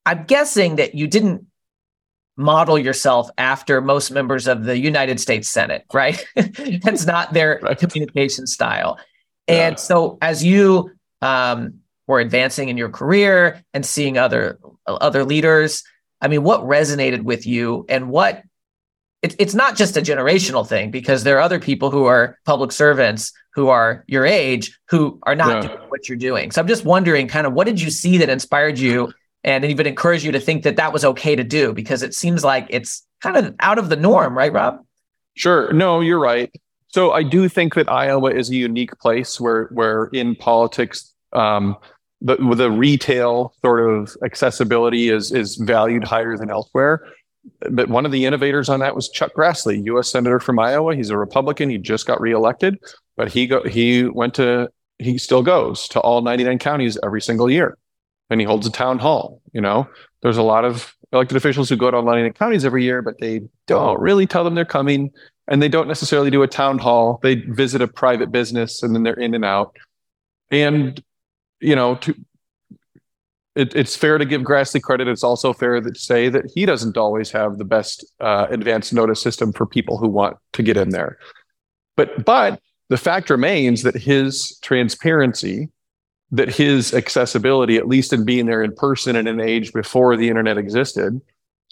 i'm 0.07 0.25
guessing 0.25 0.77
that 0.77 0.95
you 0.95 1.07
didn't 1.07 1.47
model 2.37 2.79
yourself 2.79 3.29
after 3.39 3.81
most 3.81 4.11
members 4.11 4.47
of 4.47 4.65
the 4.65 4.79
united 4.79 5.21
states 5.21 5.49
senate 5.49 5.85
right 5.93 6.25
that's 6.83 7.07
not 7.07 7.33
their 7.33 7.61
right. 7.63 7.79
communication 7.79 8.47
style 8.47 8.99
and 9.49 9.75
yeah. 9.75 9.77
so 9.77 10.19
as 10.21 10.45
you 10.45 10.91
um, 11.23 11.81
or 12.07 12.21
advancing 12.21 12.69
in 12.69 12.77
your 12.77 12.89
career 12.89 13.63
and 13.75 13.85
seeing 13.85 14.19
other 14.19 14.59
other 14.87 15.25
leaders 15.25 15.83
i 16.21 16.29
mean 16.29 16.43
what 16.43 16.61
resonated 16.63 17.23
with 17.23 17.47
you 17.47 17.85
and 17.89 18.09
what 18.09 18.43
it, 19.23 19.35
it's 19.39 19.55
not 19.55 19.77
just 19.77 19.97
a 19.97 20.01
generational 20.01 20.67
thing 20.67 20.91
because 20.91 21.25
there 21.25 21.39
are 21.39 21.41
other 21.41 21.59
people 21.59 21.91
who 21.91 22.05
are 22.05 22.39
public 22.45 22.71
servants 22.71 23.33
who 23.55 23.69
are 23.69 24.05
your 24.07 24.27
age 24.27 24.79
who 24.89 25.19
are 25.23 25.35
not 25.35 25.63
yeah. 25.63 25.69
doing 25.69 25.89
what 25.89 26.09
you're 26.09 26.19
doing 26.19 26.51
so 26.51 26.61
i'm 26.61 26.69
just 26.69 26.85
wondering 26.85 27.27
kind 27.27 27.47
of 27.47 27.53
what 27.53 27.67
did 27.67 27.81
you 27.81 27.91
see 27.91 28.19
that 28.19 28.29
inspired 28.29 28.79
you 28.79 29.13
and 29.47 29.65
even 29.65 29.87
encourage 29.87 30.25
you 30.25 30.33
to 30.33 30.41
think 30.41 30.63
that 30.65 30.77
that 30.77 30.93
was 30.93 31.05
okay 31.05 31.35
to 31.35 31.45
do 31.45 31.73
because 31.73 32.03
it 32.03 32.15
seems 32.15 32.45
like 32.45 32.67
it's 32.69 33.07
kind 33.23 33.39
of 33.39 33.55
out 33.61 33.79
of 33.79 33.89
the 33.89 33.97
norm 33.97 34.37
right 34.37 34.53
rob 34.53 34.79
sure 35.35 35.73
no 35.73 36.01
you're 36.01 36.21
right 36.21 36.53
so 36.89 37.13
i 37.13 37.23
do 37.23 37.49
think 37.49 37.75
that 37.75 37.91
iowa 37.91 38.31
is 38.31 38.51
a 38.51 38.55
unique 38.55 38.99
place 38.99 39.41
where 39.41 39.69
where 39.73 40.11
in 40.13 40.35
politics 40.35 41.15
um, 41.33 41.77
the 42.21 42.37
the 42.55 42.71
retail 42.71 43.55
sort 43.61 43.91
of 43.91 44.17
accessibility 44.25 45.09
is 45.09 45.33
is 45.33 45.57
valued 45.57 46.05
higher 46.05 46.37
than 46.37 46.51
elsewhere. 46.51 47.07
But 47.71 47.89
one 47.89 48.05
of 48.05 48.13
the 48.13 48.25
innovators 48.25 48.69
on 48.69 48.81
that 48.81 48.97
was 48.97 49.09
Chuck 49.09 49.33
Grassley, 49.37 49.85
U.S. 49.87 50.11
Senator 50.11 50.41
from 50.41 50.59
Iowa. 50.59 50.97
He's 50.97 51.11
a 51.11 51.19
Republican. 51.19 51.71
He 51.71 51.79
just 51.79 52.07
got 52.07 52.21
reelected, 52.21 52.79
but 53.17 53.31
he 53.31 53.47
go 53.47 53.63
he 53.63 54.05
went 54.05 54.35
to 54.35 54.69
he 54.99 55.19
still 55.19 55.43
goes 55.43 55.89
to 55.89 56.01
all 56.01 56.23
99 56.23 56.59
counties 56.59 56.99
every 57.05 57.21
single 57.21 57.51
year, 57.51 57.77
and 58.31 58.41
he 58.41 58.47
holds 58.47 58.67
a 58.67 58.71
town 58.71 58.99
hall. 58.99 59.41
You 59.53 59.61
know, 59.61 59.89
there's 60.23 60.37
a 60.37 60.43
lot 60.43 60.65
of 60.65 60.95
elected 61.13 61.37
officials 61.37 61.69
who 61.69 61.77
go 61.77 61.91
to 61.91 62.03
99 62.03 62.33
counties 62.33 62.65
every 62.65 62.85
year, 62.85 63.03
but 63.03 63.19
they 63.21 63.43
don't 63.67 64.01
really 64.01 64.27
tell 64.27 64.45
them 64.45 64.55
they're 64.55 64.65
coming, 64.65 65.11
and 65.49 65.63
they 65.63 65.69
don't 65.69 65.89
necessarily 65.89 66.31
do 66.31 66.43
a 66.43 66.49
town 66.49 66.79
hall. 66.79 67.21
They 67.23 67.37
visit 67.37 67.81
a 67.81 67.89
private 67.89 68.33
business, 68.33 68.83
and 68.83 68.95
then 68.95 69.03
they're 69.03 69.15
in 69.15 69.35
and 69.35 69.45
out. 69.45 69.77
And 70.51 71.03
you 71.61 71.75
know, 71.75 71.97
to, 71.97 72.15
it, 73.55 73.75
it's 73.75 73.97
fair 73.97 74.19
to 74.19 74.25
give 74.25 74.43
Grassley 74.43 74.83
credit. 74.83 75.09
It's 75.09 75.25
also 75.25 75.53
fair 75.53 75.81
to 75.81 75.95
say 75.95 76.29
that 76.29 76.51
he 76.55 76.67
doesn't 76.67 76.97
always 76.97 77.31
have 77.31 77.57
the 77.57 77.65
best 77.65 78.05
uh, 78.21 78.47
advanced 78.51 78.93
notice 78.93 79.21
system 79.21 79.53
for 79.53 79.67
people 79.67 79.97
who 79.97 80.09
want 80.09 80.37
to 80.53 80.63
get 80.63 80.77
in 80.77 80.91
there. 80.91 81.19
But 81.97 82.25
but 82.25 82.61
the 82.89 82.99
fact 82.99 83.31
remains 83.31 83.83
that 83.83 83.97
his 83.97 84.59
transparency, 84.63 85.71
that 86.33 86.53
his 86.53 86.93
accessibility, 86.93 87.77
at 87.77 87.87
least 87.87 88.13
in 88.13 88.25
being 88.25 88.47
there 88.47 88.63
in 88.63 88.75
person 88.75 89.17
in 89.17 89.27
an 89.27 89.41
age 89.41 89.73
before 89.73 90.17
the 90.17 90.29
internet 90.29 90.59
existed, 90.59 91.21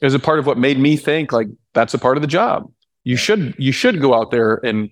is 0.00 0.14
a 0.14 0.18
part 0.18 0.38
of 0.38 0.46
what 0.46 0.58
made 0.58 0.78
me 0.78 0.96
think 0.96 1.32
like 1.32 1.48
that's 1.72 1.94
a 1.94 1.98
part 1.98 2.16
of 2.16 2.22
the 2.22 2.28
job. 2.28 2.70
You 3.02 3.16
should 3.16 3.54
you 3.58 3.72
should 3.72 4.00
go 4.00 4.14
out 4.14 4.30
there 4.30 4.64
and, 4.64 4.90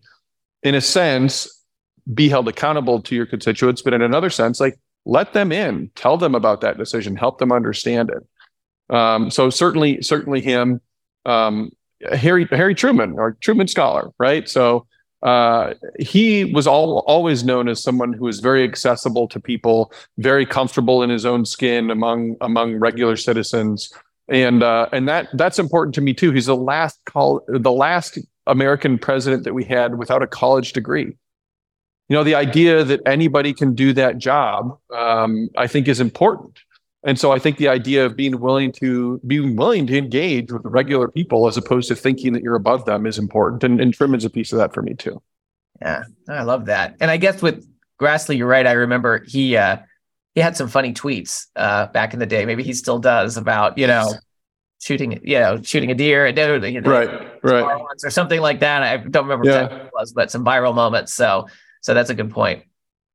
in 0.62 0.74
a 0.74 0.80
sense, 0.80 1.64
be 2.12 2.28
held 2.28 2.48
accountable 2.48 3.00
to 3.02 3.14
your 3.14 3.26
constituents, 3.26 3.82
but 3.82 3.94
in 3.94 4.02
another 4.02 4.30
sense, 4.30 4.60
like 4.60 4.78
let 5.04 5.32
them 5.32 5.52
in, 5.52 5.90
tell 5.94 6.16
them 6.16 6.34
about 6.34 6.60
that 6.60 6.78
decision, 6.78 7.16
help 7.16 7.38
them 7.38 7.52
understand 7.52 8.10
it. 8.10 8.94
Um, 8.94 9.30
so 9.30 9.50
certainly, 9.50 10.02
certainly 10.02 10.40
him, 10.40 10.80
um, 11.24 11.70
Harry 12.12 12.46
Harry 12.50 12.74
Truman 12.74 13.14
or 13.16 13.36
Truman 13.40 13.68
Scholar, 13.68 14.12
right? 14.18 14.48
So 14.48 14.86
uh, 15.22 15.74
he 15.98 16.44
was 16.44 16.66
all, 16.66 16.98
always 17.06 17.44
known 17.44 17.68
as 17.68 17.82
someone 17.82 18.12
who 18.12 18.24
was 18.24 18.40
very 18.40 18.64
accessible 18.64 19.28
to 19.28 19.38
people, 19.38 19.92
very 20.18 20.44
comfortable 20.44 21.02
in 21.02 21.10
his 21.10 21.24
own 21.24 21.44
skin 21.44 21.90
among 21.90 22.36
among 22.40 22.76
regular 22.76 23.16
citizens, 23.16 23.92
and 24.28 24.62
uh, 24.62 24.88
and 24.92 25.08
that 25.08 25.28
that's 25.34 25.58
important 25.58 25.94
to 25.94 26.00
me 26.00 26.12
too. 26.12 26.32
He's 26.32 26.46
the 26.46 26.56
last 26.56 27.00
call, 27.04 27.42
the 27.46 27.72
last 27.72 28.18
American 28.46 28.98
president 28.98 29.44
that 29.44 29.54
we 29.54 29.64
had 29.64 29.96
without 29.96 30.22
a 30.22 30.26
college 30.26 30.72
degree. 30.72 31.16
You 32.08 32.16
know 32.16 32.24
the 32.24 32.34
idea 32.34 32.84
that 32.84 33.00
anybody 33.06 33.54
can 33.54 33.74
do 33.74 33.94
that 33.94 34.18
job 34.18 34.76
um, 34.94 35.48
i 35.56 35.66
think 35.66 35.88
is 35.88 35.98
important 35.98 36.58
and 37.04 37.18
so 37.18 37.32
i 37.32 37.38
think 37.38 37.56
the 37.56 37.68
idea 37.68 38.04
of 38.04 38.16
being 38.16 38.38
willing 38.40 38.72
to 38.72 39.20
being 39.26 39.56
willing 39.56 39.86
to 39.86 39.96
engage 39.96 40.52
with 40.52 40.62
regular 40.64 41.08
people 41.08 41.46
as 41.46 41.56
opposed 41.56 41.88
to 41.88 41.94
thinking 41.94 42.32
that 42.32 42.42
you're 42.42 42.54
above 42.54 42.84
them 42.84 43.06
is 43.06 43.18
important. 43.18 43.64
And, 43.64 43.80
and 43.80 44.14
is 44.14 44.24
a 44.24 44.30
piece 44.30 44.52
of 44.52 44.58
that 44.58 44.74
for 44.74 44.82
me 44.82 44.94
too. 44.94 45.22
Yeah. 45.80 46.04
I 46.28 46.42
love 46.42 46.66
that. 46.66 46.96
And 47.00 47.10
i 47.10 47.16
guess 47.16 47.42
with 47.42 47.68
grassley 48.00 48.36
you're 48.36 48.46
right. 48.46 48.66
I 48.66 48.72
remember 48.72 49.24
he 49.26 49.56
uh 49.56 49.78
he 50.34 50.40
had 50.40 50.56
some 50.56 50.68
funny 50.68 50.92
tweets 50.92 51.46
uh 51.56 51.86
back 51.86 52.14
in 52.14 52.20
the 52.20 52.26
day. 52.26 52.44
Maybe 52.46 52.62
he 52.62 52.72
still 52.72 52.98
does 52.98 53.36
about 53.36 53.78
you 53.78 53.86
know 53.86 54.12
shooting 54.80 55.20
you 55.22 55.38
know 55.38 55.62
shooting 55.62 55.90
a 55.90 55.94
deer 55.94 56.26
and 56.26 56.36
you 56.36 56.80
know, 56.80 56.90
right 56.90 57.42
right. 57.42 57.80
or 58.04 58.10
something 58.10 58.40
like 58.40 58.60
that. 58.60 58.82
I 58.82 58.96
don't 58.96 59.24
remember 59.24 59.48
yeah. 59.48 59.62
what 59.62 59.72
it 59.72 59.90
was 59.92 60.12
but 60.12 60.30
some 60.30 60.44
viral 60.44 60.74
moments. 60.74 61.14
So 61.14 61.46
so 61.80 61.94
that's 61.94 62.10
a 62.10 62.14
good 62.14 62.30
point. 62.30 62.64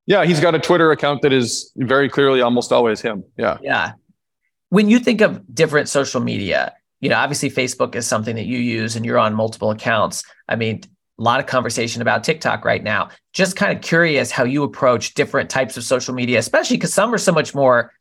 Yeah, 0.08 0.24
he's 0.24 0.40
got 0.40 0.56
a 0.56 0.60
Twitter 0.60 0.92
account 0.92 1.22
that 1.22 1.34
is 1.34 1.72
very 1.76 2.10
clearly 2.10 2.42
almost 2.42 2.72
always 2.72 3.02
him. 3.02 3.24
Yeah. 3.38 3.58
Yeah. 3.62 3.92
when 4.70 4.90
you 4.90 5.00
think 5.00 5.22
of 5.22 5.42
different 5.54 5.90
social 5.90 6.22
media, 6.22 6.74
you 7.02 7.10
know, 7.10 7.18
obviously 7.18 7.50
Facebook 7.50 7.94
is 7.94 8.08
something 8.08 8.36
that 8.36 8.46
you 8.46 8.58
use 8.58 8.96
and 8.96 9.06
you're 9.06 9.20
on 9.20 9.36
multiple 9.36 9.70
accounts. 9.70 10.24
I 10.48 10.56
mean, 10.56 10.82
a 11.20 11.24
lot 11.24 11.40
of 11.40 11.46
conversation 11.46 12.02
about 12.02 12.24
TikTok 12.24 12.66
right 12.66 12.84
now. 12.84 13.10
Just 13.34 13.56
kind 13.56 13.76
of 13.76 13.84
curious 13.84 14.32
how 14.32 14.44
you 14.46 14.64
approach 14.64 15.14
different 15.14 15.50
types 15.50 15.78
of 15.78 15.84
social 15.84 16.14
media, 16.14 16.40
especially 16.40 16.78
because 16.78 16.94
some 16.94 17.14
are 17.14 17.18
so 17.18 17.32
much 17.32 17.54
more 17.54 17.92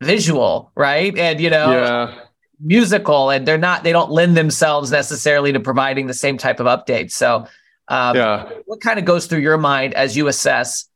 visual, 0.00 0.70
right? 0.74 1.16
And 1.18 1.40
you 1.40 1.50
know, 1.50 1.70
yeah. 1.72 2.20
musical, 2.60 3.30
and 3.30 3.46
they're 3.46 3.58
not 3.58 3.82
they 3.82 3.92
don't 3.92 4.10
lend 4.10 4.36
themselves 4.36 4.90
necessarily 4.90 5.52
to 5.52 5.60
providing 5.60 6.06
the 6.06 6.14
same 6.14 6.38
type 6.38 6.60
of 6.60 6.66
updates. 6.66 7.12
So, 7.12 7.46
um, 7.88 8.16
yeah, 8.16 8.48
what 8.66 8.80
kind 8.80 8.98
of 8.98 9.04
goes 9.04 9.26
through 9.26 9.40
your 9.40 9.58
mind 9.58 9.94
as 9.94 10.16
you 10.16 10.28
assess 10.28 10.88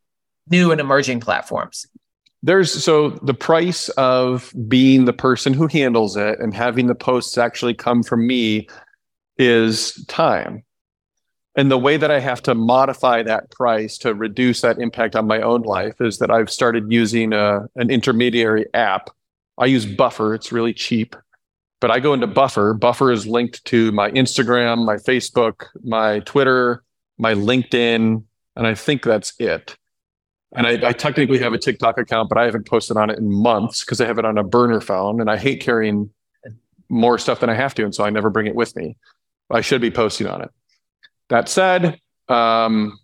new 0.51 0.73
and 0.73 0.81
emerging 0.81 1.21
platforms? 1.21 1.87
There's 2.43 2.73
so 2.73 3.11
the 3.11 3.35
price 3.35 3.89
of 3.91 4.53
being 4.67 5.05
the 5.05 5.13
person 5.13 5.53
who 5.53 5.67
handles 5.67 6.17
it 6.17 6.41
and 6.41 6.55
having 6.55 6.87
the 6.87 6.95
posts 6.95 7.37
actually 7.37 7.75
come 7.75 8.03
from 8.03 8.27
me 8.27 8.69
is 9.37 10.05
time. 10.07 10.65
And 11.57 11.71
the 11.71 11.79
way 11.79 11.97
that 11.97 12.11
I 12.11 12.21
have 12.21 12.43
to 12.45 12.55
modify 12.55 13.23
that 13.25 13.51
price 13.51 13.99
to 13.99 14.15
reduce 14.15 14.61
that 14.61 14.79
impact 14.79 15.17
on 15.17 15.27
my 15.27 15.41
own 15.41 15.63
life 15.63 16.01
is 16.01 16.19
that 16.19 16.31
I've 16.31 16.51
started 16.51 16.91
using 16.91 17.33
a, 17.33 17.67
an 17.77 17.91
intermediary 17.91 18.67
app. 18.73 19.11
I 19.59 19.67
use 19.67 19.85
Buffer, 19.85 20.35
it's 20.35 20.53
really 20.53 20.73
cheap. 20.73 21.17
But 21.81 21.91
I 21.91 21.99
go 21.99 22.13
into 22.15 22.27
Buffer. 22.27 22.75
Buffer 22.75 23.11
is 23.11 23.27
linked 23.27 23.65
to 23.67 23.91
my 23.93 24.11
Instagram, 24.13 24.85
my 24.85 24.97
Facebook, 24.97 25.67
my 25.83 26.21
Twitter, 26.21 26.85
my 27.19 27.35
LinkedIn, 27.35 28.23
and 28.57 28.67
I 28.67 28.75
think 28.75 29.03
that's 29.03 29.33
it. 29.39 29.77
And 30.53 30.67
I, 30.67 30.89
I, 30.89 30.93
technically 30.93 31.39
have 31.39 31.53
a 31.53 31.59
TikTok 31.59 31.97
account, 31.99 32.29
but 32.29 32.37
I 32.37 32.45
haven't 32.45 32.67
posted 32.67 32.97
on 32.97 33.09
it 33.09 33.19
in 33.19 33.31
months 33.31 33.85
because 33.85 34.01
I 34.01 34.07
have 34.07 34.19
it 34.19 34.25
on 34.25 34.37
a 34.37 34.43
burner 34.43 34.81
phone 34.81 35.21
and 35.21 35.31
I 35.31 35.37
hate 35.37 35.61
carrying 35.61 36.11
more 36.89 37.19
stuff 37.19 37.41
than 37.41 37.49
I 37.49 37.55
have 37.55 37.75
to. 37.77 37.85
And 37.85 37.95
so 37.95 38.05
I 38.05 38.11
never 38.11 38.31
bring 38.31 38.49
it 38.49 38.55
with 38.55 38.75
me. 38.75 38.97
I 39.49 39.61
should 39.61 39.81
be 39.81 39.91
posting 39.91 40.27
on 40.27 40.43
it. 40.43 40.51
That 41.29 41.49
said, 41.49 42.01
um, 42.29 42.99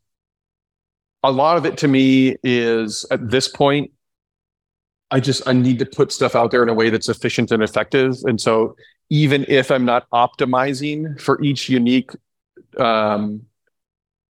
a 1.22 1.30
lot 1.30 1.56
of 1.56 1.66
it 1.66 1.78
to 1.78 1.88
me 1.88 2.36
is 2.42 3.04
at 3.10 3.30
this 3.30 3.48
point, 3.48 3.92
I 5.10 5.20
just 5.20 5.46
I 5.46 5.52
need 5.52 5.78
to 5.78 5.86
put 5.86 6.10
stuff 6.12 6.34
out 6.34 6.50
there 6.50 6.62
in 6.62 6.68
a 6.68 6.74
way 6.74 6.90
that's 6.90 7.08
efficient 7.08 7.52
and 7.52 7.62
effective. 7.62 8.16
And 8.24 8.40
so 8.40 8.76
even 9.08 9.44
if 9.48 9.70
I'm 9.70 9.84
not 9.84 10.08
optimizing 10.10 11.20
for 11.20 11.40
each 11.42 11.68
unique 11.68 12.10
um, 12.76 13.42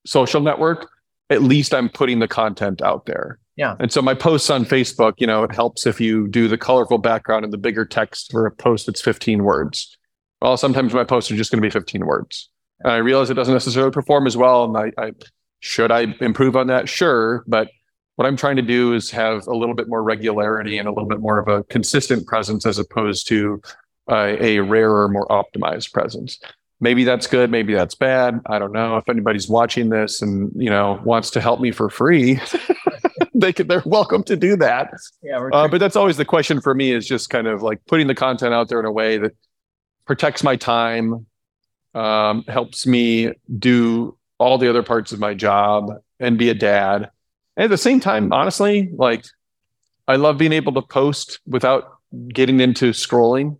social 0.04 0.40
network, 0.40 0.90
at 1.30 1.42
least 1.42 1.74
I'm 1.74 1.88
putting 1.88 2.18
the 2.18 2.28
content 2.28 2.82
out 2.82 3.06
there. 3.06 3.38
Yeah. 3.56 3.76
And 3.80 3.90
so 3.90 4.02
my 4.02 4.14
posts 4.14 4.50
on 4.50 4.64
Facebook, 4.64 5.14
you 5.18 5.26
know, 5.26 5.42
it 5.42 5.52
helps 5.52 5.86
if 5.86 6.00
you 6.00 6.28
do 6.28 6.46
the 6.46 6.58
colorful 6.58 6.98
background 6.98 7.44
and 7.44 7.52
the 7.52 7.58
bigger 7.58 7.84
text 7.84 8.30
for 8.30 8.46
a 8.46 8.50
post 8.50 8.86
that's 8.86 9.00
15 9.00 9.42
words. 9.44 9.96
Well, 10.42 10.56
sometimes 10.56 10.92
my 10.92 11.04
posts 11.04 11.30
are 11.30 11.36
just 11.36 11.50
going 11.50 11.62
to 11.62 11.66
be 11.66 11.70
15 11.70 12.04
words. 12.04 12.50
And 12.80 12.92
I 12.92 12.98
realize 12.98 13.30
it 13.30 13.34
doesn't 13.34 13.54
necessarily 13.54 13.90
perform 13.90 14.26
as 14.26 14.36
well. 14.36 14.64
And 14.64 14.76
I, 14.76 15.02
I 15.02 15.12
should 15.60 15.90
I 15.90 16.14
improve 16.20 16.54
on 16.54 16.66
that? 16.66 16.88
Sure. 16.88 17.42
But 17.46 17.70
what 18.16 18.26
I'm 18.26 18.36
trying 18.36 18.56
to 18.56 18.62
do 18.62 18.92
is 18.94 19.10
have 19.10 19.46
a 19.46 19.54
little 19.54 19.74
bit 19.74 19.88
more 19.88 20.02
regularity 20.02 20.76
and 20.78 20.86
a 20.86 20.90
little 20.90 21.08
bit 21.08 21.20
more 21.20 21.38
of 21.38 21.48
a 21.48 21.64
consistent 21.64 22.26
presence 22.26 22.66
as 22.66 22.78
opposed 22.78 23.26
to 23.28 23.62
uh, 24.10 24.36
a 24.38 24.60
rarer, 24.60 25.08
more 25.08 25.26
optimized 25.28 25.92
presence 25.92 26.38
maybe 26.80 27.04
that's 27.04 27.26
good 27.26 27.50
maybe 27.50 27.74
that's 27.74 27.94
bad 27.94 28.40
i 28.46 28.58
don't 28.58 28.72
know. 28.72 28.96
If 28.96 29.08
anybody's 29.08 29.48
watching 29.48 29.88
this 29.88 30.22
and 30.22 30.50
you 30.54 30.70
know 30.70 31.00
wants 31.04 31.30
to 31.32 31.40
help 31.40 31.60
me 31.60 31.70
for 31.70 31.90
free 31.90 32.40
they 33.34 33.52
could 33.52 33.68
they're 33.68 33.82
welcome 33.84 34.22
to 34.24 34.36
do 34.36 34.56
that. 34.56 34.92
Yeah 35.22 35.48
uh, 35.52 35.68
but 35.68 35.78
that's 35.78 35.96
always 35.96 36.16
the 36.16 36.24
question 36.24 36.60
for 36.60 36.74
me 36.74 36.92
is 36.92 37.06
just 37.06 37.30
kind 37.30 37.46
of 37.46 37.62
like 37.62 37.84
putting 37.86 38.06
the 38.06 38.14
content 38.14 38.54
out 38.54 38.68
there 38.68 38.80
in 38.80 38.86
a 38.86 38.92
way 38.92 39.18
that 39.18 39.32
protects 40.06 40.42
my 40.42 40.56
time 40.56 41.26
um, 41.94 42.44
helps 42.48 42.86
me 42.86 43.32
do 43.58 44.16
all 44.38 44.58
the 44.58 44.68
other 44.68 44.82
parts 44.82 45.12
of 45.12 45.20
my 45.20 45.34
job 45.34 45.90
and 46.20 46.38
be 46.38 46.50
a 46.50 46.54
dad. 46.54 47.10
And 47.56 47.64
at 47.64 47.70
the 47.70 47.78
same 47.78 48.00
time 48.00 48.32
honestly 48.32 48.90
like 48.94 49.24
i 50.08 50.16
love 50.16 50.38
being 50.38 50.52
able 50.52 50.72
to 50.72 50.82
post 50.82 51.40
without 51.46 51.98
getting 52.28 52.60
into 52.60 52.90
scrolling 52.90 53.58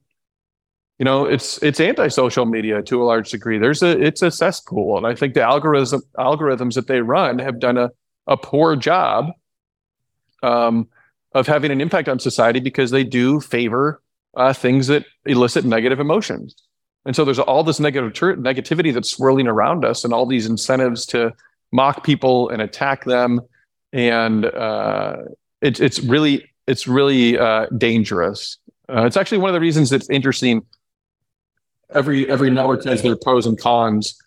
you 0.99 1.05
know 1.05 1.25
it's 1.25 1.63
it's 1.63 1.81
anti-social 1.81 2.47
media 2.47 2.83
to 2.83 3.03
a 3.03 3.05
large 3.05 3.31
degree. 3.31 3.59
There's 3.59 3.83
a 3.83 4.01
it's 4.01 4.23
a 4.23 4.31
cesspool 4.31 4.97
and 4.97 5.07
i 5.07 5.15
think 5.15 5.35
the 5.35 5.43
algorithm 5.43 6.03
algorithms 6.19 6.75
that 6.75 6.87
they 6.87 7.01
run 7.01 7.39
have 7.39 7.59
done 7.59 7.77
a, 7.77 7.91
a 8.27 8.37
poor 8.37 8.77
job 8.77 9.31
um, 10.43 10.89
of 11.33 11.47
having 11.47 11.71
an 11.71 11.81
impact 11.81 12.09
on 12.09 12.19
society 12.19 12.61
because 12.61 12.91
they 12.91 13.05
do 13.05 13.41
favor 13.41 14.01
uh, 14.37 14.53
things 14.53 14.87
that 14.87 15.05
elicit 15.25 15.65
negative 15.65 15.99
emotions. 15.99 16.55
And 17.05 17.15
so 17.15 17.25
there's 17.25 17.39
all 17.39 17.63
this 17.63 17.81
negative 17.81 18.13
negativity 18.39 18.93
that's 18.93 19.11
swirling 19.11 19.47
around 19.47 19.85
us 19.85 20.05
and 20.05 20.13
all 20.13 20.27
these 20.27 20.47
incentives 20.47 21.07
to 21.07 21.33
mock 21.73 22.05
people 22.05 22.49
and 22.49 22.61
attack 22.61 23.05
them. 23.05 23.41
And 23.93 24.45
uh, 24.45 25.19
it's 25.63 25.81
it's 25.81 26.01
really 26.01 26.51
it's 26.67 26.89
really 26.89 27.39
uh, 27.39 27.67
dangerous. 27.79 28.59
Uh, 28.89 29.05
it's 29.05 29.17
actually 29.17 29.39
one 29.39 29.51
of 29.51 29.55
the 29.55 29.61
reasons 29.61 29.93
it's 29.93 30.11
interesting 30.11 30.65
every 31.95 32.29
every 32.29 32.51
network 32.51 32.85
has 32.85 33.03
their 33.03 33.17
pros 33.17 33.47
and 33.47 33.59
cons. 33.59 34.19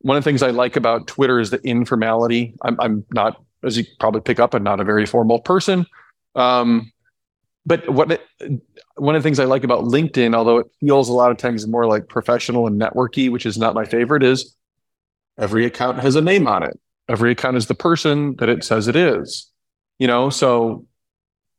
One 0.00 0.16
of 0.16 0.24
the 0.24 0.30
things 0.30 0.42
I 0.42 0.50
like 0.50 0.76
about 0.76 1.06
Twitter 1.06 1.40
is 1.40 1.50
the 1.50 1.60
informality. 1.66 2.54
I'm 2.62 2.78
I'm 2.80 3.04
not, 3.12 3.42
as 3.62 3.76
you 3.78 3.84
probably 3.98 4.20
pick 4.20 4.38
up, 4.38 4.54
I'm 4.54 4.62
not 4.62 4.80
a 4.80 4.84
very 4.84 5.06
formal 5.06 5.40
person. 5.40 5.86
Um, 6.34 6.92
but 7.64 7.88
what 7.88 8.22
one 8.96 9.16
of 9.16 9.22
the 9.22 9.26
things 9.26 9.40
I 9.40 9.44
like 9.44 9.64
about 9.64 9.84
LinkedIn, 9.84 10.34
although 10.34 10.58
it 10.58 10.66
feels 10.80 11.08
a 11.08 11.12
lot 11.12 11.30
of 11.30 11.36
times 11.36 11.66
more 11.66 11.86
like 11.86 12.08
professional 12.08 12.66
and 12.66 12.80
networky, 12.80 13.30
which 13.30 13.44
is 13.44 13.58
not 13.58 13.74
my 13.74 13.84
favorite, 13.84 14.22
is 14.22 14.54
every 15.38 15.66
account 15.66 15.98
has 16.00 16.14
a 16.14 16.20
name 16.20 16.46
on 16.46 16.62
it. 16.62 16.78
Every 17.08 17.32
account 17.32 17.56
is 17.56 17.66
the 17.66 17.74
person 17.74 18.36
that 18.36 18.48
it 18.48 18.64
says 18.64 18.88
it 18.88 18.96
is. 18.96 19.50
You 19.98 20.06
know, 20.06 20.30
so 20.30 20.86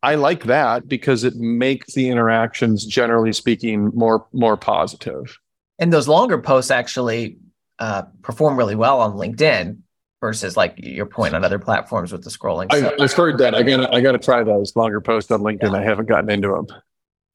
I 0.04 0.16
like 0.16 0.44
that 0.44 0.88
because 0.88 1.24
it 1.24 1.36
makes 1.36 1.94
the 1.94 2.10
interactions, 2.10 2.86
generally 2.86 3.34
speaking, 3.34 3.92
more 3.94 4.26
more 4.32 4.56
positive. 4.56 5.38
And 5.80 5.94
those 5.94 6.08
longer 6.08 6.40
posts 6.40 6.72
actually 6.72 7.38
uh, 7.80 8.04
perform 8.22 8.58
really 8.58 8.76
well 8.76 9.02
on 9.02 9.14
LinkedIn 9.14 9.80
versus 10.22 10.58
like 10.58 10.76
your 10.78 11.06
point 11.06 11.36
on 11.36 11.44
other 11.44 11.60
platforms 11.60 12.12
with 12.12 12.24
the 12.24 12.30
scrolling. 12.30 12.68
I, 12.72 13.02
have 13.02 13.14
heard 13.14 13.38
that. 13.40 13.54
I 13.54 13.64
gotta 13.64 13.94
I 13.94 14.02
gotta 14.02 14.18
try 14.18 14.44
those 14.44 14.76
longer 14.76 15.02
posts 15.02 15.32
on 15.32 15.42
LinkedIn. 15.42 15.72
Yeah. 15.72 15.80
I 15.80 15.84
haven't 15.84 16.08
gotten 16.08 16.30
into 16.30 16.48
them. 16.48 16.68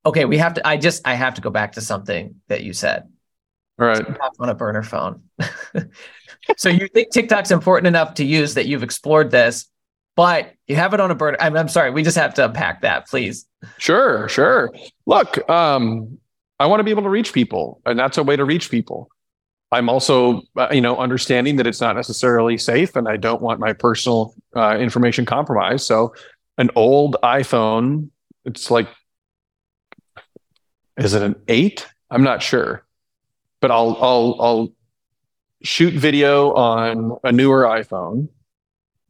Okay, 0.04 0.24
we 0.24 0.38
have 0.38 0.54
to. 0.54 0.66
I 0.66 0.76
just 0.76 1.06
I 1.06 1.14
have 1.14 1.34
to 1.34 1.40
go 1.40 1.50
back 1.50 1.72
to 1.72 1.80
something 1.80 2.36
that 2.48 2.64
you 2.64 2.72
said. 2.72 3.08
All 3.80 3.86
right. 3.86 4.04
on 4.38 4.48
a 4.48 4.54
burner 4.54 4.82
phone. 4.82 5.22
so 6.56 6.68
you 6.68 6.88
think 6.88 7.10
TikTok's 7.10 7.50
important 7.50 7.86
enough 7.86 8.14
to 8.14 8.24
use 8.24 8.54
that 8.54 8.66
you've 8.66 8.82
explored 8.82 9.30
this, 9.30 9.66
but 10.14 10.52
you 10.66 10.76
have 10.76 10.92
it 10.94 11.00
on 11.00 11.10
a 11.10 11.14
burner. 11.14 11.38
I'm, 11.40 11.56
I'm 11.56 11.68
sorry. 11.68 11.90
We 11.90 12.02
just 12.02 12.18
have 12.18 12.34
to 12.34 12.44
unpack 12.44 12.82
that, 12.82 13.08
please. 13.08 13.46
Sure, 13.78 14.28
sure. 14.28 14.72
Look, 15.06 15.48
um, 15.48 16.18
I 16.62 16.66
want 16.66 16.78
to 16.78 16.84
be 16.84 16.92
able 16.92 17.02
to 17.02 17.08
reach 17.08 17.32
people, 17.32 17.82
and 17.84 17.98
that's 17.98 18.18
a 18.18 18.22
way 18.22 18.36
to 18.36 18.44
reach 18.44 18.70
people. 18.70 19.10
I'm 19.72 19.88
also, 19.88 20.42
uh, 20.56 20.68
you 20.70 20.80
know, 20.80 20.96
understanding 20.96 21.56
that 21.56 21.66
it's 21.66 21.80
not 21.80 21.96
necessarily 21.96 22.56
safe, 22.56 22.94
and 22.94 23.08
I 23.08 23.16
don't 23.16 23.42
want 23.42 23.58
my 23.58 23.72
personal 23.72 24.36
uh, 24.54 24.76
information 24.78 25.24
compromised. 25.24 25.84
So, 25.84 26.14
an 26.58 26.70
old 26.76 27.16
iPhone, 27.24 28.10
it's 28.44 28.70
like, 28.70 28.86
is 30.96 31.14
it 31.14 31.22
an 31.22 31.34
eight? 31.48 31.88
I'm 32.12 32.22
not 32.22 32.44
sure, 32.44 32.86
but 33.60 33.72
I'll 33.72 33.98
I'll 34.00 34.36
I'll 34.40 34.68
shoot 35.64 35.94
video 35.94 36.52
on 36.52 37.18
a 37.24 37.32
newer 37.32 37.64
iPhone, 37.64 38.28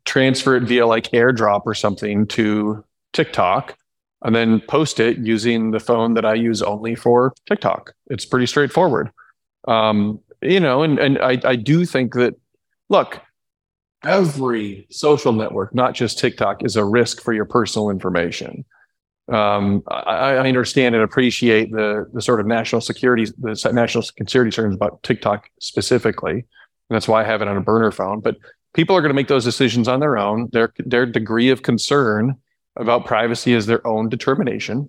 transfer 0.06 0.56
it 0.56 0.62
via 0.62 0.86
like 0.86 1.10
AirDrop 1.10 1.62
or 1.66 1.74
something 1.74 2.26
to 2.28 2.82
TikTok, 3.12 3.76
and 4.24 4.34
then 4.34 4.60
post 4.60 5.00
it 5.00 5.18
using 5.18 5.70
the 5.70 5.80
phone 5.80 6.14
that 6.14 6.24
I 6.24 6.34
use 6.34 6.62
only 6.62 6.94
for 6.94 7.34
TikTok. 7.46 7.92
It's 8.08 8.24
pretty 8.24 8.46
straightforward. 8.46 9.10
Um, 9.66 10.20
you 10.40 10.60
know, 10.60 10.82
and 10.82 10.98
and 10.98 11.18
I, 11.18 11.40
I 11.44 11.56
do 11.56 11.84
think 11.84 12.14
that 12.14 12.34
look, 12.88 13.20
every 14.04 14.86
social 14.90 15.32
network, 15.32 15.74
not 15.74 15.94
just 15.94 16.18
TikTok, 16.18 16.64
is 16.64 16.76
a 16.76 16.84
risk 16.84 17.22
for 17.22 17.32
your 17.32 17.44
personal 17.44 17.90
information. 17.90 18.64
Um, 19.28 19.84
I, 19.88 20.34
I, 20.34 20.48
understand 20.48 20.96
and 20.96 21.04
appreciate 21.04 21.70
the 21.70 22.08
the 22.12 22.20
sort 22.20 22.40
of 22.40 22.46
national 22.46 22.80
security, 22.80 23.26
the 23.38 23.70
national 23.72 24.02
security 24.02 24.50
concerns 24.50 24.74
about 24.74 25.02
TikTok 25.04 25.48
specifically, 25.60 26.32
and 26.32 26.44
that's 26.90 27.06
why 27.06 27.22
I 27.22 27.24
have 27.24 27.40
it 27.40 27.48
on 27.48 27.56
a 27.56 27.60
burner 27.60 27.92
phone. 27.92 28.20
But 28.20 28.36
people 28.74 28.96
are 28.96 29.00
going 29.00 29.10
to 29.10 29.14
make 29.14 29.28
those 29.28 29.44
decisions 29.44 29.86
on 29.86 30.00
their 30.00 30.18
own. 30.18 30.48
Their 30.52 30.72
their 30.78 31.06
degree 31.06 31.50
of 31.50 31.62
concern 31.62 32.36
about 32.76 33.06
privacy 33.06 33.52
is 33.52 33.66
their 33.66 33.86
own 33.86 34.08
determination. 34.08 34.88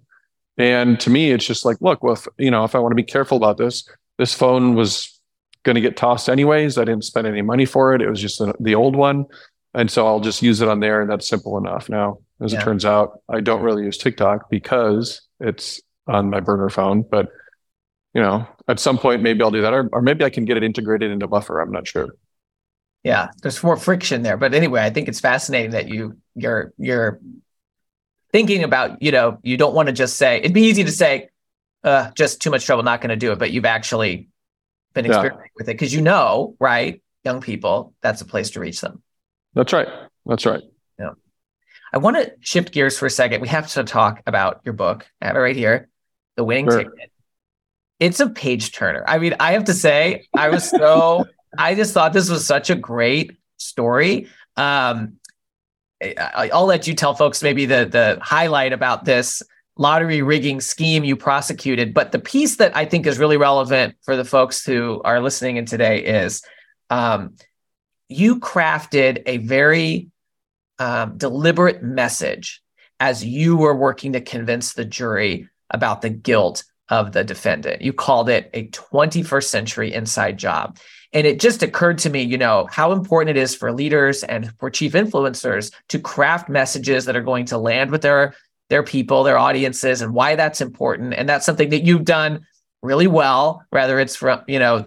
And 0.58 1.00
to 1.00 1.10
me, 1.10 1.32
it's 1.32 1.46
just 1.46 1.66
like, 1.66 1.78
look, 1.82 2.04
well, 2.04 2.14
if, 2.14 2.28
you 2.38 2.52
know, 2.52 2.64
if 2.64 2.76
I 2.76 2.80
want 2.80 2.92
to 2.92 2.96
be 2.96 3.04
careful 3.04 3.38
about 3.38 3.58
this, 3.58 3.88
this 4.18 4.34
phone 4.34 4.76
was 4.76 5.20
going 5.64 5.76
to 5.76 5.82
get 5.82 5.98
tossed 5.98 6.30
anyways. 6.30 6.78
I 6.78 6.86
didn't 6.86 7.06
spend 7.06 7.26
any 7.26 7.42
money 7.42 7.66
for 7.66 7.94
it. 7.94 8.02
It 8.02 8.10
was 8.10 8.22
just 8.22 8.40
the, 8.40 8.54
the 8.60 8.76
old 8.76 8.96
one. 8.96 9.26
And 9.74 9.90
so 9.90 10.06
I'll 10.06 10.20
just 10.20 10.44
use 10.44 10.62
it 10.62 10.68
on 10.68 10.80
there 10.80 11.02
and 11.02 11.10
that's 11.10 11.28
simple 11.28 11.58
enough. 11.58 11.90
Now, 11.90 12.20
as 12.42 12.54
yeah. 12.54 12.60
it 12.60 12.64
turns 12.64 12.86
out, 12.86 13.20
I 13.30 13.42
don't 13.42 13.62
really 13.62 13.84
use 13.84 13.98
TikTok 13.98 14.50
because 14.50 15.22
it's 15.40 15.82
on 16.08 16.30
my 16.30 16.40
burner 16.40 16.70
phone, 16.70 17.04
but 17.10 17.30
you 18.14 18.22
know, 18.22 18.48
at 18.68 18.80
some 18.80 18.98
point 18.98 19.24
maybe 19.24 19.42
I'll 19.42 19.52
do 19.52 19.62
that, 19.62 19.74
or, 19.74 19.90
or 19.92 20.02
maybe 20.02 20.24
I 20.24 20.30
can 20.30 20.46
get 20.46 20.58
it 20.58 20.64
integrated 20.64 21.12
into 21.12 21.28
Buffer. 21.28 21.60
I'm 21.60 21.72
not 21.72 21.88
sure. 21.88 22.10
Yeah, 23.04 23.30
there's 23.42 23.62
more 23.64 23.76
friction 23.76 24.22
there, 24.22 24.38
but 24.38 24.54
anyway, 24.54 24.82
I 24.82 24.90
think 24.90 25.08
it's 25.08 25.20
fascinating 25.20 25.72
that 25.72 25.90
you 25.90 26.18
you're 26.36 26.72
you're 26.78 27.20
thinking 28.34 28.64
about 28.64 29.02
you 29.02 29.12
know 29.12 29.40
you 29.44 29.56
don't 29.56 29.74
want 29.74 29.88
to 29.88 29.94
just 29.94 30.18
say 30.18 30.40
it'd 30.40 30.54
be 30.54 30.64
easy 30.64 30.84
to 30.84 30.92
say 30.92 31.30
uh, 31.84 32.12
just 32.12 32.42
too 32.42 32.50
much 32.50 32.66
trouble, 32.66 32.84
not 32.84 33.00
going 33.00 33.10
to 33.10 33.16
do 33.16 33.32
it, 33.32 33.40
but 33.40 33.52
you've 33.52 33.66
actually 33.66 34.30
been 34.94 35.06
experimenting 35.06 35.40
yeah. 35.46 35.52
with 35.56 35.70
it 35.70 35.74
because 35.74 35.94
you 35.94 36.02
know, 36.02 36.56
right, 36.60 37.02
young 37.24 37.42
people, 37.42 37.94
that's 38.02 38.22
a 38.22 38.26
place 38.26 38.52
to 38.52 38.60
reach 38.60 38.82
them. 38.82 39.02
That's 39.54 39.74
right. 39.74 39.88
That's 40.26 40.46
right. 40.46 40.62
Yeah. 40.98 41.12
I 41.92 41.98
want 41.98 42.16
to 42.18 42.34
shift 42.40 42.72
gears 42.72 42.98
for 42.98 43.06
a 43.06 43.10
second. 43.10 43.42
We 43.42 43.50
have 43.50 43.68
to 43.72 43.84
talk 43.84 44.22
about 44.26 44.62
your 44.64 44.74
book. 44.74 45.06
I 45.22 45.28
have 45.28 45.36
it 45.36 45.40
right 45.40 45.56
here, 45.56 45.90
The 46.38 46.44
Winning 46.44 46.70
sure. 46.70 46.84
Ticket 46.84 47.12
it's 48.04 48.20
a 48.20 48.30
page 48.30 48.74
turner. 48.74 49.06
I 49.08 49.18
mean, 49.18 49.36
I 49.40 49.54
have 49.54 49.66
to 49.66 49.74
say, 49.74 50.28
I 50.36 50.50
was 50.50 50.70
so 50.70 51.26
I 51.58 51.74
just 51.74 51.94
thought 51.94 52.12
this 52.12 52.30
was 52.30 52.46
such 52.46 52.70
a 52.70 52.76
great 52.76 53.38
story. 53.58 54.28
Um, 54.58 55.20
I, 56.04 56.50
will 56.54 56.66
let 56.66 56.88
you 56.88 56.94
tell 56.94 57.14
folks 57.14 57.42
maybe 57.42 57.66
the 57.66 57.86
the 57.86 58.20
highlight 58.22 58.74
about 58.74 59.06
this 59.06 59.42
lottery 59.78 60.22
rigging 60.22 60.62
scheme 60.62 61.04
you 61.04 61.16
prosecuted. 61.16 61.94
But 61.94 62.12
the 62.12 62.20
piece 62.20 62.58
that 62.58 62.76
I 62.76 62.86
think 62.86 63.08
is 63.08 63.18
really 63.18 63.38
relevant 63.38 63.96
for 64.04 64.16
the 64.16 64.26
folks 64.26 64.66
who 64.66 65.02
are 65.04 65.22
listening 65.22 65.58
in 65.58 65.66
today 65.66 66.04
is 66.04 66.44
um, 66.90 67.36
you 68.10 68.40
crafted 68.40 69.24
a 69.26 69.38
very 69.38 70.10
um, 70.80 71.18
deliberate 71.18 71.82
message 71.82 72.62
as 73.00 73.26
you 73.26 73.58
were 73.58 73.76
working 73.76 74.14
to 74.14 74.22
convince 74.22 74.74
the 74.74 74.86
jury 74.86 75.50
about 75.70 76.02
the 76.02 76.10
guilt 76.10 76.64
of 76.90 77.12
the 77.12 77.24
defendant. 77.24 77.82
You 77.82 77.94
called 77.94 78.30
it 78.30 78.50
a 78.54 78.68
21st 78.68 79.46
century 79.46 79.94
inside 79.94 80.38
job. 80.38 80.78
And 81.14 81.28
it 81.28 81.40
just 81.40 81.62
occurred 81.62 82.00
to 82.00 82.10
me, 82.10 82.24
you 82.24 82.38
know, 82.38 82.68
how 82.72 82.92
important 82.92 83.38
it 83.38 83.42
is 83.42 83.56
for 83.56 83.72
leaders 83.72 84.24
and 84.24 84.52
for 84.60 84.70
chief 84.70 84.94
influencers 84.94 85.72
to 85.90 86.00
craft 86.00 86.50
messages 86.50 87.06
that 87.06 87.16
are 87.16 87.22
going 87.22 87.46
to 87.46 87.58
land 87.58 87.92
with 87.92 88.02
their 88.02 88.34
their 88.70 88.82
people, 88.82 89.24
their 89.24 89.38
audiences, 89.38 90.02
and 90.02 90.14
why 90.14 90.36
that's 90.36 90.62
important. 90.62 91.14
And 91.14 91.30
that's 91.30 91.46
something 91.46 91.70
that 91.70 91.84
you've 91.84 92.06
done 92.06 92.46
really 92.82 93.08
well, 93.08 93.64
whether 93.70 94.00
it's 94.00 94.16
from, 94.16 94.42
you 94.48 94.58
know, 94.58 94.86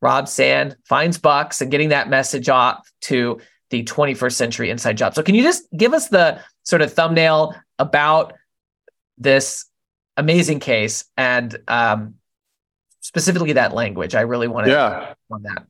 Rob 0.00 0.28
Sand 0.28 0.76
finds 0.84 1.18
bucks 1.18 1.60
and 1.60 1.70
getting 1.70 1.88
that 1.88 2.08
message 2.08 2.48
off 2.48 2.88
to 3.02 3.40
the 3.70 3.82
21st 3.82 4.32
century 4.32 4.70
inside 4.70 4.98
job. 4.98 5.14
So 5.14 5.22
can 5.22 5.34
you 5.34 5.42
just 5.42 5.64
give 5.76 5.94
us 5.94 6.08
the 6.08 6.38
sort 6.62 6.82
of 6.82 6.92
thumbnail 6.92 7.54
about 7.78 8.34
this 9.18 9.64
amazing 10.16 10.60
case 10.60 11.04
and 11.16 11.56
um, 11.68 12.14
specifically 13.00 13.52
that 13.52 13.72
language. 13.72 14.14
I 14.14 14.22
really 14.22 14.48
want 14.48 14.66
to 14.66 14.72
yeah. 14.72 15.14
on 15.30 15.42
that. 15.42 15.66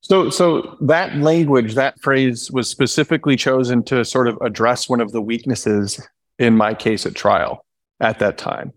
So, 0.00 0.30
so 0.30 0.76
that 0.80 1.16
language, 1.16 1.74
that 1.74 2.00
phrase 2.00 2.50
was 2.50 2.68
specifically 2.68 3.36
chosen 3.36 3.84
to 3.84 4.04
sort 4.04 4.26
of 4.26 4.36
address 4.40 4.88
one 4.88 5.00
of 5.00 5.12
the 5.12 5.22
weaknesses 5.22 6.04
in 6.40 6.56
my 6.56 6.74
case 6.74 7.06
at 7.06 7.14
trial 7.14 7.64
at 8.00 8.18
that 8.18 8.36
time. 8.36 8.72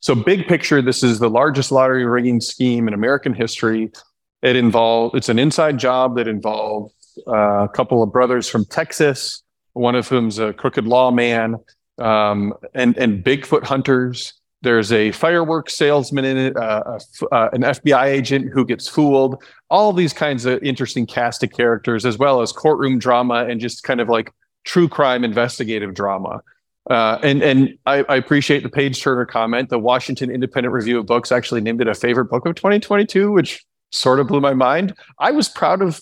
So, 0.00 0.14
big 0.14 0.48
picture, 0.48 0.80
this 0.80 1.02
is 1.02 1.18
the 1.18 1.28
largest 1.28 1.70
lottery 1.72 2.06
rigging 2.06 2.40
scheme 2.40 2.88
in 2.88 2.94
American 2.94 3.34
history. 3.34 3.92
It 4.40 4.56
involved 4.56 5.14
it's 5.14 5.28
an 5.28 5.38
inside 5.38 5.78
job 5.78 6.16
that 6.16 6.26
involved 6.26 6.94
uh, 7.28 7.64
a 7.64 7.68
couple 7.68 8.02
of 8.02 8.10
brothers 8.10 8.48
from 8.48 8.64
Texas, 8.64 9.42
one 9.74 9.94
of 9.94 10.08
whom's 10.08 10.38
a 10.38 10.54
crooked 10.54 10.86
lawman, 10.86 11.56
um, 11.98 12.54
and 12.74 12.96
and 12.96 13.22
Bigfoot 13.22 13.64
hunters. 13.64 14.32
There's 14.62 14.92
a 14.92 15.10
fireworks 15.12 15.74
salesman 15.74 16.24
in 16.24 16.36
it, 16.36 16.56
uh, 16.56 16.98
uh, 17.32 17.48
an 17.52 17.62
FBI 17.62 18.04
agent 18.04 18.52
who 18.52 18.64
gets 18.64 18.88
fooled, 18.88 19.42
all 19.70 19.92
these 19.92 20.12
kinds 20.12 20.46
of 20.46 20.62
interesting 20.62 21.04
cast 21.04 21.42
of 21.42 21.50
characters, 21.50 22.06
as 22.06 22.16
well 22.16 22.40
as 22.42 22.52
courtroom 22.52 22.98
drama 22.98 23.46
and 23.48 23.60
just 23.60 23.82
kind 23.82 24.00
of 24.00 24.08
like 24.08 24.32
true 24.64 24.88
crime 24.88 25.24
investigative 25.24 25.94
drama. 25.94 26.42
Uh, 26.90 27.18
and 27.22 27.42
and 27.42 27.78
I, 27.86 28.04
I, 28.08 28.16
appreciate 28.16 28.64
the 28.64 28.68
Page 28.68 29.00
Turner 29.00 29.24
comment. 29.24 29.68
The 29.68 29.78
Washington 29.78 30.30
Independent 30.30 30.72
Review 30.72 30.98
of 30.98 31.06
Books 31.06 31.30
actually 31.30 31.60
named 31.60 31.80
it 31.80 31.86
a 31.86 31.94
favorite 31.94 32.24
book 32.24 32.44
of 32.44 32.56
2022, 32.56 33.30
which 33.30 33.64
sort 33.92 34.18
of 34.18 34.26
blew 34.26 34.40
my 34.40 34.54
mind. 34.54 34.94
I 35.18 35.30
was 35.30 35.48
proud 35.48 35.80
of 35.80 36.00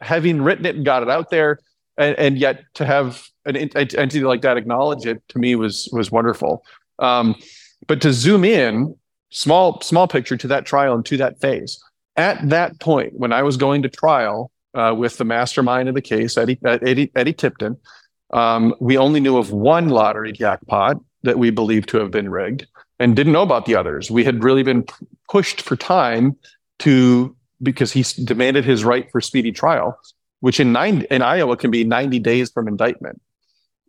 having 0.00 0.40
written 0.40 0.64
it 0.64 0.74
and 0.74 0.86
got 0.86 1.02
it 1.02 1.10
out 1.10 1.28
there, 1.28 1.58
and, 1.98 2.18
and 2.18 2.38
yet 2.38 2.64
to 2.74 2.86
have 2.86 3.22
an 3.44 3.56
entity 3.56 4.20
like 4.20 4.40
that 4.40 4.56
acknowledge 4.56 5.04
it 5.04 5.22
to 5.28 5.38
me 5.38 5.54
was 5.54 5.88
was 5.92 6.10
wonderful. 6.10 6.64
Um, 6.98 7.34
but 7.86 8.00
to 8.02 8.12
zoom 8.12 8.44
in, 8.44 8.96
small 9.30 9.80
small 9.80 10.08
picture 10.08 10.36
to 10.36 10.48
that 10.48 10.66
trial 10.66 10.94
and 10.94 11.04
to 11.06 11.16
that 11.18 11.40
phase. 11.40 11.82
At 12.16 12.48
that 12.50 12.78
point, 12.80 13.14
when 13.14 13.32
I 13.32 13.42
was 13.42 13.56
going 13.56 13.82
to 13.82 13.88
trial 13.88 14.50
uh, 14.74 14.94
with 14.96 15.16
the 15.16 15.24
mastermind 15.24 15.88
of 15.88 15.94
the 15.94 16.02
case, 16.02 16.36
Eddie 16.36 16.58
Eddie, 16.64 17.10
Eddie 17.16 17.32
Tipton, 17.32 17.76
um, 18.32 18.74
we 18.80 18.96
only 18.98 19.20
knew 19.20 19.36
of 19.36 19.52
one 19.52 19.88
lottery 19.88 20.32
jackpot 20.32 20.98
that 21.22 21.38
we 21.38 21.50
believed 21.50 21.88
to 21.90 21.98
have 21.98 22.10
been 22.10 22.28
rigged, 22.28 22.66
and 22.98 23.16
didn't 23.16 23.32
know 23.32 23.42
about 23.42 23.66
the 23.66 23.74
others. 23.74 24.10
We 24.10 24.24
had 24.24 24.44
really 24.44 24.62
been 24.62 24.84
pushed 25.30 25.62
for 25.62 25.76
time 25.76 26.36
to 26.80 27.34
because 27.62 27.92
he 27.92 28.04
demanded 28.24 28.64
his 28.64 28.84
right 28.84 29.10
for 29.10 29.20
speedy 29.20 29.52
trial, 29.52 29.98
which 30.40 30.60
in 30.60 30.72
nine 30.72 31.02
in 31.10 31.22
Iowa 31.22 31.56
can 31.56 31.70
be 31.70 31.84
90 31.84 32.18
days 32.18 32.50
from 32.50 32.68
indictment. 32.68 33.20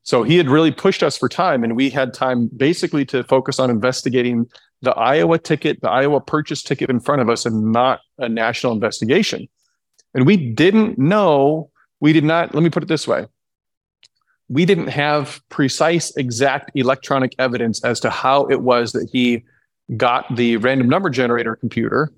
So 0.03 0.23
he 0.23 0.37
had 0.37 0.49
really 0.49 0.71
pushed 0.71 1.01
us 1.01 1.17
for 1.17 1.29
time, 1.29 1.63
and 1.63 1.75
we 1.75 1.89
had 1.89 2.13
time 2.13 2.49
basically 2.55 3.05
to 3.05 3.23
focus 3.23 3.57
on 3.57 3.69
investigating 3.69 4.49
the 4.81 4.91
Iowa 4.91 5.39
ticket, 5.39 5.81
the 5.81 5.89
Iowa 5.89 6.19
purchase 6.19 6.61
ticket 6.61 6.89
in 6.89 6.99
front 6.99 7.21
of 7.21 7.29
us, 7.29 7.45
and 7.45 7.71
not 7.71 8.01
a 8.17 8.27
national 8.27 8.73
investigation. 8.73 9.47
And 10.13 10.25
we 10.27 10.35
didn't 10.35 10.99
know, 10.99 11.69
we 12.01 12.11
did 12.11 12.25
not, 12.25 12.53
let 12.53 12.63
me 12.63 12.69
put 12.69 12.83
it 12.83 12.89
this 12.89 13.07
way. 13.07 13.25
We 14.49 14.65
didn't 14.65 14.87
have 14.87 15.41
precise, 15.49 16.15
exact 16.17 16.71
electronic 16.75 17.33
evidence 17.39 17.83
as 17.83 18.01
to 18.01 18.09
how 18.09 18.45
it 18.47 18.61
was 18.61 18.91
that 18.91 19.09
he 19.11 19.45
got 19.95 20.35
the 20.35 20.57
random 20.57 20.89
number 20.89 21.09
generator 21.09 21.55
computer 21.55 22.11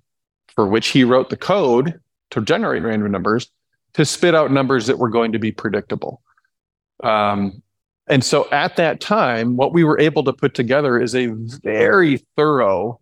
for 0.56 0.68
which 0.68 0.88
he 0.88 1.04
wrote 1.04 1.30
the 1.30 1.38
code 1.38 2.00
to 2.32 2.42
generate 2.42 2.84
random 2.84 3.12
numbers 3.12 3.50
to 3.94 4.06
spit 4.06 4.34
out 4.34 4.52
numbers 4.52 4.88
that 4.88 4.98
were 4.98 5.10
going 5.10 5.32
to 5.32 5.40
be 5.40 5.52
predictable. 5.52 6.22
Um, 7.04 7.62
and 8.08 8.24
so 8.24 8.48
at 8.52 8.76
that 8.76 9.02
time, 9.02 9.58
what 9.58 9.74
we 9.74 9.84
were 9.84 10.00
able 10.00 10.24
to 10.26 10.34
put 10.34 10.54
together 10.54 11.00
is 11.00 11.16
a 11.16 11.28
very 11.28 12.18
thorough 12.36 13.00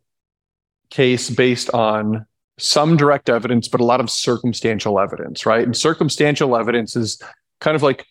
case 0.90 1.30
based 1.30 1.70
on 1.72 2.26
some 2.58 2.96
direct 2.96 3.30
evidence, 3.30 3.68
but 3.68 3.82
a 3.82 3.86
lot 3.86 4.00
of 4.00 4.10
circumstantial 4.10 5.00
evidence, 5.00 5.46
right? 5.46 5.64
And 5.64 5.76
circumstantial 5.76 6.56
evidence 6.56 6.96
is 6.96 7.22
kind 7.60 7.76
of 7.76 7.84
like 7.84 8.06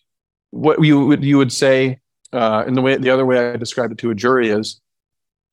what 0.51 0.83
you 0.83 1.05
would 1.07 1.23
you 1.23 1.37
would 1.37 1.51
say, 1.51 1.99
uh, 2.31 2.63
in 2.67 2.75
the 2.75 2.81
way 2.81 2.97
the 2.97 3.09
other 3.09 3.25
way 3.25 3.51
I 3.51 3.57
described 3.57 3.93
it 3.93 3.97
to 3.99 4.11
a 4.11 4.15
jury 4.15 4.49
is 4.49 4.79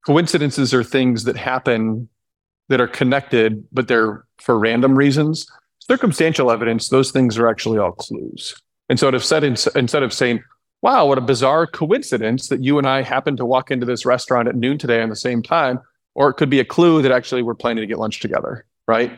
coincidences 0.04 0.74
are 0.74 0.84
things 0.84 1.24
that 1.24 1.36
happen 1.36 2.08
that 2.68 2.80
are 2.80 2.88
connected, 2.88 3.64
but 3.72 3.88
they're 3.88 4.24
for 4.38 4.58
random 4.58 4.96
reasons. 4.96 5.46
Circumstantial 5.78 6.50
evidence, 6.50 6.88
those 6.88 7.10
things 7.10 7.38
are 7.38 7.48
actually 7.48 7.78
all 7.78 7.92
clues. 7.92 8.54
And 8.88 8.98
so, 8.98 9.08
if 9.08 9.24
said 9.24 9.44
instead 9.44 10.02
of 10.02 10.12
saying, 10.12 10.42
wow, 10.82 11.06
what 11.06 11.18
a 11.18 11.22
bizarre 11.22 11.66
coincidence 11.66 12.48
that 12.48 12.62
you 12.64 12.78
and 12.78 12.86
I 12.86 13.02
happened 13.02 13.36
to 13.38 13.46
walk 13.46 13.70
into 13.70 13.86
this 13.86 14.06
restaurant 14.06 14.48
at 14.48 14.56
noon 14.56 14.78
today 14.78 15.02
on 15.02 15.10
the 15.10 15.16
same 15.16 15.42
time. 15.42 15.80
Or 16.14 16.28
it 16.28 16.34
could 16.34 16.50
be 16.50 16.60
a 16.60 16.64
clue 16.64 17.02
that 17.02 17.12
actually 17.12 17.42
we're 17.42 17.54
planning 17.54 17.82
to 17.82 17.86
get 17.86 17.98
lunch 17.98 18.20
together, 18.20 18.64
right? 18.88 19.12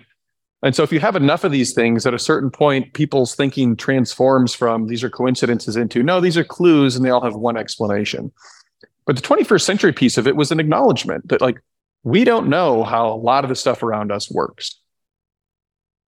And 0.63 0.77
so 0.77 0.83
if 0.83 0.93
you 0.93 1.01
have 1.01 1.17
enough 1.17 1.43
of 1.43 1.51
these 1.51 1.73
things, 1.73 2.07
at 2.07 2.15
a 2.15 2.19
certain 2.19 2.51
point, 2.51 2.93
people's 2.93 3.35
thinking 3.35 3.77
transforms 3.77 4.55
from 4.55 4.87
these 4.87 5.03
are 5.03 5.11
coincidences 5.11 5.77
into 5.77 6.03
no, 6.03 6.21
these 6.21 6.37
are 6.37 6.45
clues 6.45 6.95
and 6.95 7.05
they 7.05 7.11
all 7.11 7.23
have 7.23 7.35
one 7.35 7.57
explanation. 7.57 8.31
But 9.05 9.17
the 9.17 9.23
21st 9.23 9.63
century 9.63 9.93
piece 9.93 10.19
of 10.19 10.29
it 10.29 10.37
was 10.37 10.53
an 10.53 10.61
acknowledgement 10.61 11.29
that 11.29 11.41
like 11.41 11.61
we 12.05 12.25
don't 12.25 12.49
know 12.49 12.85
how 12.85 13.09
a 13.09 13.17
lot 13.17 13.45
of 13.45 13.49
the 13.49 13.57
stuff 13.57 13.83
around 13.83 14.13
us 14.13 14.31
works. 14.31 14.79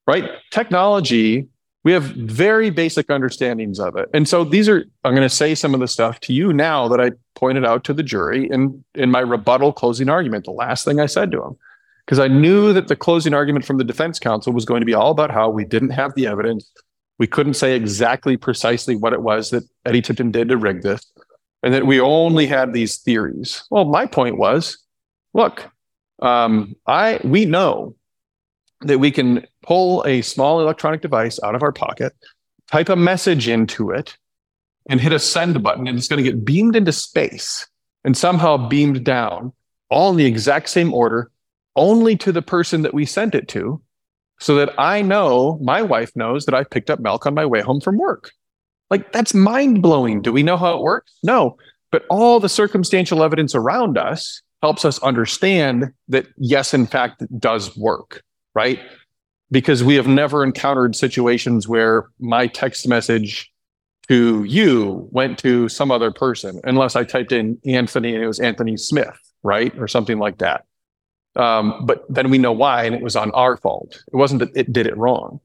Right? 0.06 0.30
Technology 0.50 1.48
we 1.84 1.92
have 1.92 2.04
very 2.04 2.70
basic 2.70 3.10
understandings 3.10 3.78
of 3.78 3.96
it. 3.96 4.08
And 4.14 4.26
so 4.26 4.42
these 4.42 4.68
are, 4.68 4.84
I'm 5.04 5.14
going 5.14 5.28
to 5.28 5.34
say 5.34 5.54
some 5.54 5.74
of 5.74 5.80
the 5.80 5.88
stuff 5.88 6.18
to 6.20 6.32
you 6.32 6.52
now 6.52 6.88
that 6.88 7.00
I 7.00 7.12
pointed 7.34 7.64
out 7.64 7.84
to 7.84 7.92
the 7.92 8.02
jury 8.02 8.48
in, 8.50 8.82
in 8.94 9.10
my 9.10 9.20
rebuttal 9.20 9.72
closing 9.72 10.08
argument, 10.08 10.46
the 10.46 10.50
last 10.50 10.84
thing 10.84 10.98
I 10.98 11.06
said 11.06 11.30
to 11.32 11.38
them. 11.38 11.56
Because 12.04 12.18
I 12.18 12.28
knew 12.28 12.72
that 12.72 12.88
the 12.88 12.96
closing 12.96 13.34
argument 13.34 13.64
from 13.64 13.78
the 13.78 13.84
defense 13.84 14.18
counsel 14.18 14.52
was 14.52 14.64
going 14.64 14.80
to 14.80 14.86
be 14.86 14.94
all 14.94 15.10
about 15.10 15.30
how 15.30 15.50
we 15.50 15.64
didn't 15.64 15.90
have 15.90 16.14
the 16.14 16.26
evidence. 16.26 16.70
We 17.18 17.26
couldn't 17.26 17.54
say 17.54 17.76
exactly 17.76 18.36
precisely 18.36 18.96
what 18.96 19.12
it 19.12 19.22
was 19.22 19.50
that 19.50 19.64
Eddie 19.86 20.02
Tipton 20.02 20.30
did 20.30 20.48
to 20.48 20.56
rig 20.56 20.82
this, 20.82 21.06
and 21.62 21.72
that 21.72 21.86
we 21.86 22.00
only 22.00 22.46
had 22.46 22.72
these 22.72 22.98
theories. 22.98 23.64
Well, 23.70 23.86
my 23.86 24.04
point 24.04 24.36
was 24.36 24.78
look, 25.32 25.70
um, 26.20 26.76
I 26.86 27.20
we 27.24 27.46
know 27.46 27.94
that 28.82 28.98
we 28.98 29.10
can 29.10 29.46
pull 29.64 30.04
a 30.06 30.22
small 30.22 30.60
electronic 30.60 31.00
device 31.00 31.40
out 31.42 31.54
of 31.54 31.62
our 31.62 31.72
pocket, 31.72 32.12
type 32.70 32.88
a 32.88 32.96
message 32.96 33.48
into 33.48 33.90
it, 33.90 34.16
and 34.88 35.00
hit 35.00 35.12
a 35.12 35.18
send 35.18 35.62
button, 35.62 35.86
and 35.88 35.98
it's 35.98 36.08
going 36.08 36.22
to 36.22 36.30
get 36.30 36.44
beamed 36.44 36.76
into 36.76 36.92
space 36.92 37.66
and 38.04 38.16
somehow 38.16 38.68
beamed 38.68 39.04
down 39.04 39.52
all 39.90 40.10
in 40.10 40.16
the 40.16 40.26
exact 40.26 40.68
same 40.68 40.92
order, 40.92 41.30
only 41.76 42.16
to 42.16 42.32
the 42.32 42.42
person 42.42 42.82
that 42.82 42.94
we 42.94 43.06
sent 43.06 43.34
it 43.34 43.48
to, 43.48 43.80
so 44.40 44.56
that 44.56 44.74
I 44.78 45.02
know, 45.02 45.58
my 45.62 45.82
wife 45.82 46.10
knows 46.14 46.44
that 46.44 46.54
I 46.54 46.64
picked 46.64 46.90
up 46.90 47.00
milk 47.00 47.26
on 47.26 47.34
my 47.34 47.46
way 47.46 47.60
home 47.60 47.80
from 47.80 47.96
work. 47.96 48.32
Like 48.90 49.12
that's 49.12 49.32
mind 49.32 49.82
blowing. 49.82 50.20
Do 50.20 50.32
we 50.32 50.42
know 50.42 50.56
how 50.56 50.76
it 50.76 50.82
works? 50.82 51.12
No. 51.22 51.56
But 51.90 52.04
all 52.10 52.40
the 52.40 52.48
circumstantial 52.48 53.22
evidence 53.22 53.54
around 53.54 53.96
us 53.96 54.42
helps 54.62 54.84
us 54.84 54.98
understand 55.00 55.92
that, 56.08 56.26
yes, 56.36 56.74
in 56.74 56.86
fact, 56.86 57.22
it 57.22 57.40
does 57.40 57.76
work, 57.76 58.22
right? 58.54 58.80
Because 59.50 59.84
we 59.84 59.94
have 59.94 60.08
never 60.08 60.42
encountered 60.42 60.96
situations 60.96 61.68
where 61.68 62.08
my 62.18 62.46
text 62.46 62.88
message 62.88 63.52
to 64.08 64.44
you 64.44 65.08
went 65.12 65.38
to 65.38 65.68
some 65.68 65.90
other 65.90 66.10
person, 66.10 66.60
unless 66.64 66.96
I 66.96 67.04
typed 67.04 67.32
in 67.32 67.58
Anthony 67.64 68.14
and 68.14 68.22
it 68.22 68.26
was 68.26 68.40
Anthony 68.40 68.76
Smith, 68.76 69.18
right? 69.42 69.76
Or 69.78 69.88
something 69.88 70.18
like 70.18 70.38
that. 70.38 70.64
Um, 71.36 71.84
but 71.84 72.04
then 72.08 72.30
we 72.30 72.38
know 72.38 72.52
why, 72.52 72.84
and 72.84 72.94
it 72.94 73.02
was 73.02 73.16
on 73.16 73.30
our 73.32 73.56
fault. 73.56 74.02
It 74.12 74.16
wasn't 74.16 74.40
that 74.40 74.56
it 74.56 74.72
did 74.72 74.86
it 74.86 74.96
wrong. 74.96 75.40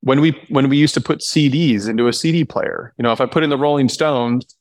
When 0.00 0.20
we 0.20 0.36
when 0.48 0.68
we 0.68 0.76
used 0.76 0.94
to 0.94 1.00
put 1.00 1.20
CDs 1.20 1.88
into 1.88 2.08
a 2.08 2.12
CD 2.12 2.44
player, 2.44 2.92
you 2.98 3.02
know, 3.02 3.12
if 3.12 3.20
I 3.20 3.26
put 3.26 3.44
in 3.44 3.50
the 3.50 3.56
Rolling 3.56 3.88
Stones, 3.88 4.56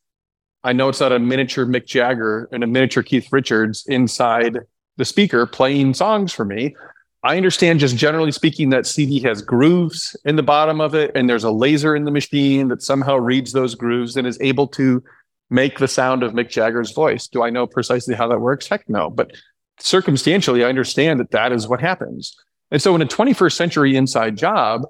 I 0.64 0.74
know 0.74 0.90
it's 0.90 1.00
not 1.00 1.12
a 1.12 1.20
miniature 1.20 1.66
Mick 1.66 1.86
Jagger 1.86 2.48
and 2.52 2.64
a 2.64 2.68
miniature 2.68 3.04
Keith 3.04 3.28
Richards 3.32 3.86
inside 3.88 4.60
the 4.98 5.06
speaker 5.06 5.46
playing 5.46 5.96
songs 5.96 6.32
for 6.32 6.46
me. 6.46 6.76
I 7.24 7.38
understand 7.38 7.80
just 7.80 7.95
generally 7.95 8.32
speaking 8.32 8.72
that 8.72 8.88
CD 8.88 9.19
has 9.22 9.43
grooves 9.43 10.15
in 10.26 10.38
the 10.38 10.43
bottom 10.43 10.82
of 10.82 10.95
it, 10.95 11.11
and 11.13 11.30
there's 11.30 11.43
a 11.43 11.51
laser 11.51 11.95
in 11.95 12.05
the 12.05 12.11
machine 12.11 12.69
that 12.69 12.82
somehow 12.82 13.17
reads 13.17 13.51
those 13.51 13.76
grooves 13.76 14.17
and 14.17 14.26
is 14.26 14.39
able 14.41 14.67
to 14.69 15.03
make 15.51 15.78
the 15.78 15.88
sound 15.88 16.24
of 16.24 16.34
Mick 16.34 16.49
Jagger's 16.49 16.91
voice. 16.91 17.28
Do 17.28 17.43
I 17.43 17.51
know 17.51 17.67
precisely 17.67 18.15
how 18.15 18.28
that 18.30 18.39
works? 18.39 18.67
Heck 18.67 18.89
no. 18.89 19.09
But 19.09 19.34
circumstantially, 19.80 20.63
I 20.63 20.69
understand 20.69 21.19
that 21.19 21.32
that 21.32 21.51
is 21.51 21.67
what 21.67 21.80
happens. 21.80 22.36
And 22.72 22.82
so 22.82 22.95
in 22.95 23.01
a 23.01 23.05
21st 23.05 23.53
century 23.53 23.95
inside 23.95 24.38
job, 24.38 24.84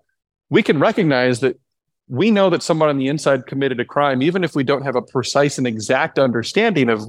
we 0.49 0.63
can 0.63 0.79
recognize 0.79 1.41
that 1.41 1.59
we 2.07 2.31
know 2.31 2.49
that 2.49 2.63
someone 2.63 2.89
on 2.89 2.97
the 2.97 3.07
inside 3.07 3.47
committed 3.47 3.79
a 3.79 3.85
crime, 3.85 4.21
even 4.21 4.43
if 4.43 4.55
we 4.55 4.63
don't 4.63 4.83
have 4.83 4.95
a 4.95 5.01
precise 5.01 5.57
and 5.57 5.65
exact 5.65 6.19
understanding 6.19 6.89
of 6.89 7.01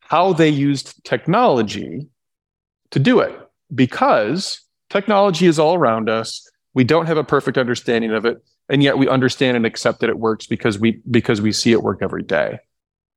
how 0.00 0.32
they 0.32 0.48
used 0.48 1.02
technology 1.04 2.06
to 2.90 2.98
do 2.98 3.20
it, 3.20 3.38
because 3.74 4.60
technology 4.90 5.46
is 5.46 5.58
all 5.58 5.74
around 5.74 6.10
us. 6.10 6.48
We 6.74 6.84
don't 6.84 7.06
have 7.06 7.16
a 7.16 7.24
perfect 7.24 7.56
understanding 7.56 8.12
of 8.12 8.24
it, 8.26 8.42
and 8.68 8.82
yet 8.82 8.98
we 8.98 9.08
understand 9.08 9.56
and 9.56 9.64
accept 9.64 10.00
that 10.00 10.10
it 10.10 10.18
works 10.18 10.46
because 10.46 10.78
we 10.78 11.00
because 11.10 11.40
we 11.40 11.52
see 11.52 11.72
it 11.72 11.82
work 11.82 12.00
every 12.02 12.22
day. 12.22 12.58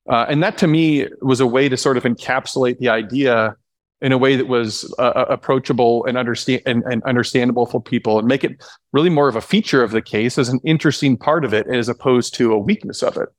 Uh, 0.10 0.26
and 0.28 0.42
that 0.44 0.58
to 0.60 0.68
me 0.68 1.08
was 1.22 1.40
a 1.40 1.48
way 1.48 1.70
to 1.70 1.78
sort 1.78 1.98
of 1.98 2.04
encapsulate 2.04 2.78
the 2.80 2.90
idea 2.90 3.56
in 4.02 4.12
a 4.12 4.18
way 4.18 4.36
that 4.36 4.50
was 4.50 4.94
uh, 5.00 5.02
uh, 5.02 5.26
approachable 5.30 6.06
and 6.06 6.18
understand 6.18 6.62
and, 6.66 6.84
and, 6.84 7.02
understandable 7.04 7.66
for 7.66 7.82
people 7.82 8.20
and 8.20 8.28
make 8.28 8.44
it 8.44 8.62
really 8.92 9.10
more 9.10 9.30
of 9.30 9.38
a 9.38 9.42
feature 9.42 9.82
of 9.82 9.92
the 9.92 10.02
case 10.02 10.38
as 10.38 10.50
an 10.50 10.60
interesting 10.66 11.16
part 11.16 11.46
of 11.46 11.54
it 11.54 11.66
as 11.68 11.88
opposed 11.88 12.36
to 12.36 12.52
a 12.52 12.58
weakness 12.58 13.02
of 13.02 13.16
it 13.16 13.30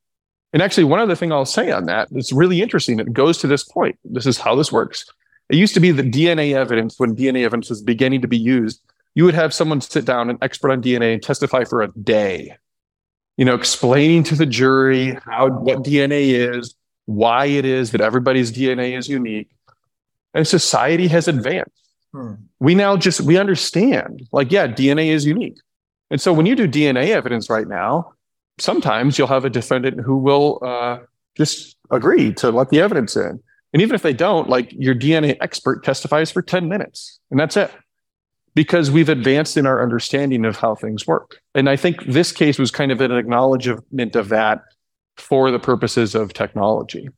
and 0.54 0.62
actually 0.62 0.84
one 0.84 1.00
other 1.00 1.14
thing 1.14 1.30
i'll 1.30 1.44
say 1.44 1.70
on 1.70 1.84
that 1.84 2.08
that's 2.10 2.32
really 2.32 2.62
interesting 2.62 2.98
it 2.98 3.12
goes 3.12 3.36
to 3.36 3.46
this 3.46 3.62
point 3.62 3.98
this 4.04 4.24
is 4.24 4.38
how 4.38 4.54
this 4.54 4.72
works 4.72 5.04
it 5.50 5.56
used 5.56 5.74
to 5.74 5.80
be 5.80 5.90
the 5.90 6.02
dna 6.02 6.54
evidence 6.54 6.98
when 6.98 7.14
dna 7.14 7.44
evidence 7.44 7.70
was 7.70 7.82
beginning 7.82 8.20
to 8.20 8.28
be 8.28 8.38
used 8.38 8.82
you 9.14 9.24
would 9.24 9.34
have 9.34 9.54
someone 9.54 9.80
sit 9.80 10.04
down 10.04 10.30
an 10.30 10.38
expert 10.42 10.70
on 10.70 10.82
dna 10.82 11.14
and 11.14 11.22
testify 11.22 11.64
for 11.64 11.82
a 11.82 11.88
day 11.98 12.56
you 13.36 13.44
know 13.44 13.54
explaining 13.54 14.22
to 14.22 14.34
the 14.34 14.46
jury 14.46 15.18
how 15.24 15.48
what 15.48 15.78
dna 15.82 16.54
is 16.56 16.74
why 17.06 17.46
it 17.46 17.64
is 17.64 17.90
that 17.90 18.00
everybody's 18.00 18.50
dna 18.52 18.96
is 18.96 19.08
unique 19.08 19.48
and 20.34 20.46
society 20.46 21.06
has 21.08 21.28
advanced. 21.28 21.70
Hmm. 22.12 22.34
We 22.60 22.74
now 22.74 22.96
just 22.96 23.20
we 23.22 23.38
understand 23.38 24.28
like 24.32 24.52
yeah, 24.52 24.66
DNA 24.66 25.08
is 25.08 25.24
unique. 25.24 25.58
And 26.10 26.20
so 26.20 26.32
when 26.32 26.46
you 26.46 26.54
do 26.54 26.68
DNA 26.68 27.08
evidence 27.08 27.48
right 27.48 27.66
now, 27.66 28.12
sometimes 28.58 29.16
you'll 29.16 29.28
have 29.28 29.44
a 29.44 29.50
defendant 29.50 30.00
who 30.00 30.18
will 30.18 30.58
uh, 30.62 30.98
just 31.36 31.76
agree 31.90 32.32
to 32.34 32.50
let 32.50 32.68
the 32.68 32.80
evidence 32.80 33.16
in. 33.16 33.42
And 33.74 33.82
even 33.82 33.96
if 33.96 34.02
they 34.02 34.12
don't, 34.12 34.48
like 34.48 34.72
your 34.72 34.94
DNA 34.94 35.36
expert 35.40 35.84
testifies 35.84 36.30
for 36.30 36.40
10 36.40 36.68
minutes 36.68 37.18
and 37.30 37.38
that's 37.38 37.56
it. 37.56 37.72
Because 38.54 38.88
we've 38.88 39.08
advanced 39.08 39.56
in 39.56 39.66
our 39.66 39.82
understanding 39.82 40.44
of 40.44 40.56
how 40.56 40.76
things 40.76 41.08
work. 41.08 41.40
And 41.56 41.68
I 41.68 41.74
think 41.74 42.04
this 42.06 42.30
case 42.30 42.56
was 42.56 42.70
kind 42.70 42.92
of 42.92 43.00
an 43.00 43.10
acknowledgement 43.10 44.14
of 44.14 44.28
that 44.28 44.62
for 45.16 45.50
the 45.50 45.58
purposes 45.58 46.14
of 46.14 46.32
technology. 46.32 47.08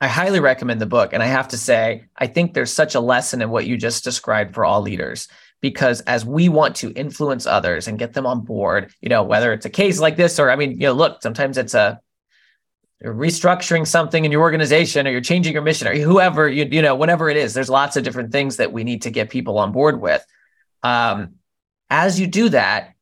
I 0.00 0.08
highly 0.08 0.40
recommend 0.40 0.80
the 0.80 0.86
book. 0.86 1.12
And 1.12 1.22
I 1.22 1.26
have 1.26 1.46
to 1.48 1.56
say, 1.56 2.06
I 2.16 2.26
think 2.26 2.52
there's 2.52 2.72
such 2.72 2.96
a 2.96 3.00
lesson 3.00 3.40
in 3.40 3.50
what 3.50 3.66
you 3.66 3.76
just 3.76 4.02
described 4.02 4.52
for 4.52 4.64
all 4.64 4.82
leaders. 4.82 5.28
Because 5.60 6.00
as 6.02 6.24
we 6.26 6.48
want 6.48 6.74
to 6.76 6.92
influence 6.92 7.46
others 7.46 7.86
and 7.86 7.98
get 7.98 8.14
them 8.14 8.26
on 8.26 8.40
board, 8.40 8.92
you 9.00 9.08
know, 9.08 9.22
whether 9.22 9.52
it's 9.52 9.64
a 9.64 9.70
case 9.70 10.00
like 10.00 10.16
this 10.16 10.40
or, 10.40 10.50
I 10.50 10.56
mean, 10.56 10.72
you 10.72 10.88
know, 10.88 10.92
look, 10.92 11.22
sometimes 11.22 11.56
it's 11.56 11.74
a 11.74 12.00
restructuring 13.02 13.86
something 13.86 14.24
in 14.24 14.32
your 14.32 14.40
organization 14.40 15.06
or 15.06 15.10
you're 15.10 15.20
changing 15.20 15.52
your 15.52 15.62
mission 15.62 15.88
or 15.88 15.94
whoever, 15.94 16.48
you, 16.48 16.66
you 16.70 16.82
know, 16.82 16.94
whatever 16.94 17.28
it 17.28 17.36
is, 17.36 17.54
there's 17.54 17.70
lots 17.70 17.96
of 17.96 18.04
different 18.04 18.32
things 18.32 18.56
that 18.56 18.72
we 18.72 18.84
need 18.84 19.02
to 19.02 19.10
get 19.10 19.30
people 19.30 19.58
on 19.58 19.72
board 19.72 20.00
with. 20.00 20.24
Um, 20.82 21.34
as 21.90 22.18
you 22.18 22.26
do 22.26 22.48
that, 22.50 22.94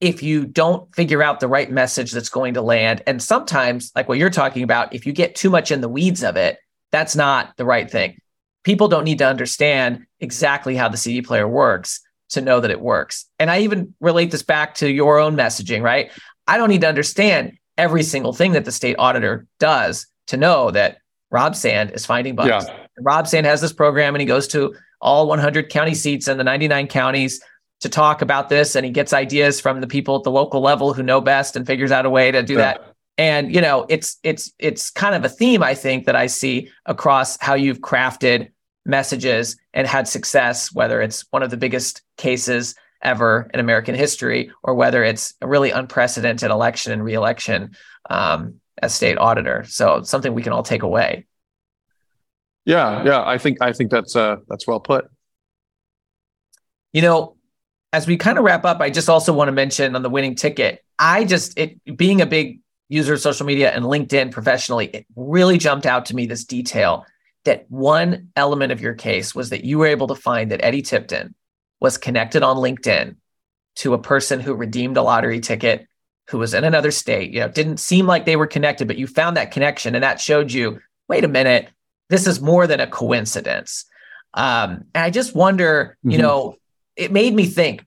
if 0.00 0.22
you 0.22 0.44
don't 0.44 0.94
figure 0.94 1.22
out 1.22 1.40
the 1.40 1.48
right 1.48 1.70
message 1.70 2.12
that's 2.12 2.28
going 2.28 2.54
to 2.54 2.62
land. 2.62 3.02
And 3.06 3.22
sometimes, 3.22 3.92
like 3.96 4.08
what 4.08 4.18
you're 4.18 4.30
talking 4.30 4.62
about, 4.62 4.94
if 4.94 5.06
you 5.06 5.12
get 5.12 5.34
too 5.34 5.50
much 5.50 5.70
in 5.70 5.80
the 5.80 5.88
weeds 5.88 6.22
of 6.22 6.36
it, 6.36 6.58
that's 6.92 7.16
not 7.16 7.56
the 7.56 7.64
right 7.64 7.90
thing. 7.90 8.18
People 8.62 8.88
don't 8.88 9.04
need 9.04 9.18
to 9.18 9.26
understand 9.26 10.06
exactly 10.20 10.76
how 10.76 10.88
the 10.88 10.96
CD 10.96 11.22
player 11.22 11.48
works 11.48 12.00
to 12.30 12.40
know 12.40 12.60
that 12.60 12.70
it 12.70 12.80
works. 12.80 13.26
And 13.38 13.50
I 13.50 13.60
even 13.60 13.94
relate 14.00 14.30
this 14.30 14.42
back 14.42 14.74
to 14.76 14.90
your 14.90 15.18
own 15.18 15.36
messaging, 15.36 15.82
right? 15.82 16.10
I 16.46 16.58
don't 16.58 16.68
need 16.68 16.80
to 16.82 16.88
understand 16.88 17.56
every 17.78 18.02
single 18.02 18.32
thing 18.32 18.52
that 18.52 18.64
the 18.64 18.72
state 18.72 18.96
auditor 18.98 19.46
does 19.58 20.06
to 20.28 20.36
know 20.36 20.70
that 20.70 20.98
Rob 21.30 21.54
Sand 21.54 21.92
is 21.92 22.06
finding 22.06 22.34
bugs. 22.34 22.66
Yeah. 22.66 22.76
Rob 23.00 23.26
Sand 23.26 23.46
has 23.46 23.60
this 23.60 23.72
program 23.72 24.14
and 24.14 24.20
he 24.20 24.26
goes 24.26 24.48
to 24.48 24.74
all 25.00 25.26
100 25.26 25.68
county 25.68 25.94
seats 25.94 26.28
in 26.28 26.38
the 26.38 26.44
99 26.44 26.86
counties 26.86 27.40
to 27.80 27.88
talk 27.88 28.22
about 28.22 28.48
this 28.48 28.74
and 28.74 28.86
he 28.86 28.90
gets 28.90 29.12
ideas 29.12 29.60
from 29.60 29.80
the 29.80 29.86
people 29.86 30.16
at 30.16 30.22
the 30.22 30.30
local 30.30 30.60
level 30.60 30.94
who 30.94 31.02
know 31.02 31.20
best 31.20 31.56
and 31.56 31.66
figures 31.66 31.92
out 31.92 32.06
a 32.06 32.10
way 32.10 32.30
to 32.30 32.42
do 32.42 32.56
that 32.56 32.94
and 33.18 33.54
you 33.54 33.60
know 33.60 33.86
it's 33.88 34.18
it's 34.22 34.52
it's 34.58 34.90
kind 34.90 35.14
of 35.14 35.24
a 35.24 35.28
theme 35.28 35.62
i 35.62 35.74
think 35.74 36.06
that 36.06 36.16
i 36.16 36.26
see 36.26 36.70
across 36.86 37.36
how 37.40 37.54
you've 37.54 37.80
crafted 37.80 38.48
messages 38.84 39.56
and 39.74 39.86
had 39.86 40.08
success 40.08 40.72
whether 40.72 41.02
it's 41.02 41.24
one 41.30 41.42
of 41.42 41.50
the 41.50 41.56
biggest 41.56 42.02
cases 42.16 42.74
ever 43.02 43.48
in 43.52 43.60
american 43.60 43.94
history 43.94 44.50
or 44.62 44.74
whether 44.74 45.02
it's 45.04 45.34
a 45.40 45.46
really 45.46 45.70
unprecedented 45.70 46.50
election 46.50 46.92
and 46.92 47.04
reelection 47.04 47.74
um, 48.08 48.60
as 48.80 48.94
state 48.94 49.18
auditor. 49.18 49.64
So 49.66 50.02
something 50.02 50.34
we 50.34 50.42
can 50.42 50.52
all 50.52 50.62
take 50.62 50.82
away. 50.82 51.26
Yeah 52.64 53.04
yeah 53.04 53.22
i 53.24 53.38
think 53.38 53.58
i 53.62 53.72
think 53.72 53.90
that's 53.92 54.16
uh 54.16 54.36
that's 54.48 54.66
well 54.66 54.80
put. 54.80 55.06
You 56.92 57.02
know 57.02 57.36
as 57.92 58.06
we 58.06 58.18
kind 58.18 58.36
of 58.36 58.44
wrap 58.44 58.66
up, 58.66 58.80
I 58.80 58.90
just 58.90 59.08
also 59.08 59.32
want 59.32 59.48
to 59.48 59.52
mention 59.52 59.96
on 59.96 60.02
the 60.02 60.10
winning 60.10 60.34
ticket, 60.34 60.84
I 60.98 61.24
just 61.24 61.58
it 61.58 61.78
being 61.96 62.20
a 62.20 62.26
big 62.26 62.60
user 62.88 63.14
of 63.14 63.20
social 63.20 63.46
media 63.46 63.70
and 63.72 63.84
LinkedIn 63.84 64.32
professionally, 64.32 64.86
it 64.86 65.06
really 65.16 65.56
jumped 65.56 65.86
out 65.86 66.06
to 66.06 66.14
me 66.14 66.26
this 66.26 66.44
detail 66.44 67.06
that 67.44 67.64
one 67.70 68.28
element 68.36 68.72
of 68.72 68.80
your 68.80 68.94
case 68.94 69.34
was 69.34 69.50
that 69.50 69.64
you 69.64 69.78
were 69.78 69.86
able 69.86 70.08
to 70.08 70.14
find 70.14 70.50
that 70.50 70.64
Eddie 70.64 70.82
Tipton 70.82 71.34
was 71.80 71.98
connected 71.98 72.42
on 72.42 72.56
LinkedIn 72.56 73.16
to 73.76 73.94
a 73.94 73.98
person 73.98 74.40
who 74.40 74.54
redeemed 74.54 74.96
a 74.96 75.02
lottery 75.02 75.40
ticket 75.40 75.86
who 76.28 76.38
was 76.38 76.54
in 76.54 76.64
another 76.64 76.90
state. 76.90 77.32
You 77.32 77.40
know, 77.40 77.48
didn't 77.48 77.78
seem 77.78 78.06
like 78.06 78.24
they 78.24 78.36
were 78.36 78.46
connected, 78.46 78.88
but 78.88 78.98
you 78.98 79.06
found 79.06 79.36
that 79.36 79.52
connection 79.52 79.94
and 79.94 80.02
that 80.02 80.20
showed 80.20 80.50
you, 80.52 80.80
wait 81.08 81.24
a 81.24 81.28
minute, 81.28 81.68
this 82.08 82.26
is 82.26 82.40
more 82.40 82.66
than 82.66 82.80
a 82.80 82.86
coincidence. 82.86 83.84
Um, 84.34 84.84
and 84.94 85.04
I 85.04 85.10
just 85.10 85.34
wonder, 85.34 85.96
mm-hmm. 86.00 86.10
you 86.10 86.18
know, 86.18 86.56
it 86.96 87.12
made 87.12 87.34
me 87.34 87.46
think 87.46 87.84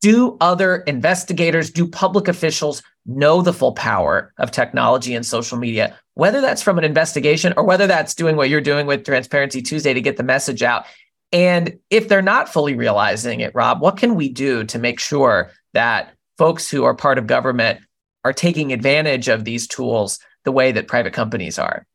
do 0.00 0.36
other 0.40 0.76
investigators, 0.76 1.70
do 1.70 1.88
public 1.88 2.28
officials 2.28 2.82
know 3.06 3.42
the 3.42 3.52
full 3.52 3.72
power 3.72 4.32
of 4.38 4.50
technology 4.50 5.14
and 5.14 5.24
social 5.24 5.58
media, 5.58 5.98
whether 6.14 6.40
that's 6.40 6.62
from 6.62 6.78
an 6.78 6.84
investigation 6.84 7.54
or 7.56 7.64
whether 7.64 7.86
that's 7.86 8.14
doing 8.14 8.36
what 8.36 8.50
you're 8.50 8.60
doing 8.60 8.86
with 8.86 9.04
Transparency 9.04 9.62
Tuesday 9.62 9.94
to 9.94 10.00
get 10.00 10.16
the 10.16 10.22
message 10.22 10.62
out? 10.62 10.84
And 11.32 11.78
if 11.90 12.08
they're 12.08 12.22
not 12.22 12.48
fully 12.48 12.74
realizing 12.74 13.40
it, 13.40 13.54
Rob, 13.54 13.80
what 13.80 13.96
can 13.96 14.14
we 14.14 14.28
do 14.28 14.64
to 14.64 14.78
make 14.78 15.00
sure 15.00 15.50
that 15.74 16.14
folks 16.38 16.70
who 16.70 16.84
are 16.84 16.94
part 16.94 17.18
of 17.18 17.26
government 17.26 17.80
are 18.24 18.32
taking 18.32 18.72
advantage 18.72 19.28
of 19.28 19.44
these 19.44 19.66
tools 19.66 20.18
the 20.44 20.52
way 20.52 20.72
that 20.72 20.88
private 20.88 21.12
companies 21.12 21.58
are? 21.58 21.86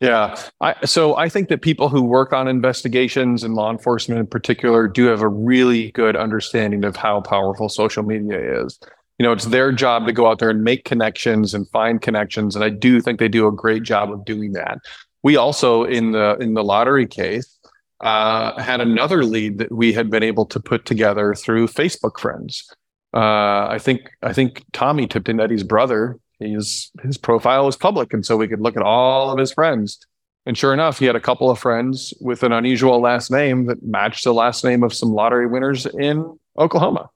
Yeah. 0.00 0.36
I, 0.60 0.74
so 0.84 1.16
I 1.16 1.28
think 1.28 1.48
that 1.48 1.62
people 1.62 1.88
who 1.88 2.02
work 2.02 2.32
on 2.32 2.48
investigations 2.48 3.44
and 3.44 3.54
law 3.54 3.70
enforcement 3.70 4.18
in 4.18 4.26
particular 4.26 4.88
do 4.88 5.06
have 5.06 5.22
a 5.22 5.28
really 5.28 5.92
good 5.92 6.16
understanding 6.16 6.84
of 6.84 6.96
how 6.96 7.20
powerful 7.20 7.68
social 7.68 8.02
media 8.02 8.64
is. 8.64 8.80
You 9.18 9.26
know, 9.26 9.32
it's 9.32 9.44
their 9.44 9.70
job 9.70 10.06
to 10.06 10.12
go 10.12 10.26
out 10.26 10.40
there 10.40 10.50
and 10.50 10.64
make 10.64 10.84
connections 10.84 11.54
and 11.54 11.68
find 11.68 12.02
connections. 12.02 12.56
And 12.56 12.64
I 12.64 12.68
do 12.70 13.00
think 13.00 13.20
they 13.20 13.28
do 13.28 13.46
a 13.46 13.52
great 13.52 13.84
job 13.84 14.10
of 14.10 14.24
doing 14.24 14.52
that. 14.54 14.78
we 15.22 15.36
also 15.36 15.84
in 15.84 16.12
the 16.12 16.36
in 16.40 16.54
the 16.54 16.64
lottery 16.64 17.06
case 17.06 17.58
uh, 18.02 18.60
had 18.60 18.80
another 18.80 19.24
lead 19.24 19.58
that 19.58 19.72
we 19.72 19.92
had 19.92 20.10
been 20.10 20.22
able 20.22 20.44
to 20.46 20.60
put 20.60 20.84
together 20.84 21.34
through 21.34 21.68
Facebook 21.68 22.18
friends. 22.18 22.68
Uh, 23.14 23.68
I 23.68 23.78
think 23.78 24.10
I 24.22 24.32
think 24.32 24.64
Tommy 24.72 25.06
Tipton 25.06 25.40
Eddie's 25.40 25.62
brother. 25.62 26.18
His 26.40 26.90
his 27.02 27.16
profile 27.16 27.66
was 27.66 27.76
public, 27.76 28.12
and 28.12 28.26
so 28.26 28.36
we 28.36 28.48
could 28.48 28.60
look 28.60 28.76
at 28.76 28.82
all 28.82 29.30
of 29.30 29.38
his 29.38 29.52
friends. 29.52 30.04
And 30.44 30.58
sure 30.58 30.74
enough, 30.74 30.98
he 30.98 31.06
had 31.06 31.14
a 31.14 31.20
couple 31.20 31.50
of 31.50 31.58
friends 31.58 32.12
with 32.20 32.42
an 32.42 32.50
unusual 32.50 33.00
last 33.00 33.30
name 33.30 33.66
that 33.66 33.82
matched 33.84 34.24
the 34.24 34.34
last 34.34 34.64
name 34.64 34.82
of 34.82 34.92
some 34.92 35.10
lottery 35.10 35.46
winners 35.46 35.86
in 35.86 36.36
Oklahoma. 36.58 37.10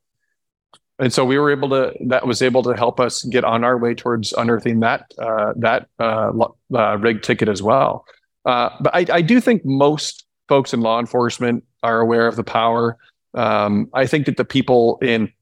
And 1.00 1.12
so 1.12 1.24
we 1.24 1.36
were 1.38 1.50
able 1.50 1.70
to. 1.70 1.92
That 2.06 2.26
was 2.26 2.40
able 2.42 2.62
to 2.64 2.74
help 2.74 3.00
us 3.00 3.24
get 3.24 3.42
on 3.44 3.64
our 3.64 3.76
way 3.76 3.94
towards 3.94 4.32
unearthing 4.32 4.80
that 4.80 5.12
uh, 5.18 5.54
that 5.56 5.88
uh, 5.98 6.30
uh, 6.72 6.98
rig 6.98 7.22
ticket 7.22 7.48
as 7.48 7.62
well. 7.62 8.04
Uh, 8.44 8.70
but 8.80 8.94
I, 8.94 9.06
I 9.16 9.22
do 9.22 9.40
think 9.40 9.62
most 9.64 10.25
folks 10.48 10.72
in 10.72 10.80
law 10.80 11.00
enforcement 11.00 11.64
are 11.82 12.00
aware 12.00 12.26
of 12.26 12.36
the 12.36 12.44
power. 12.44 12.96
Um, 13.34 13.88
I 13.92 14.06
think 14.06 14.26
that 14.26 14.36
the 14.36 14.44
people 14.44 14.98
in 15.02 15.32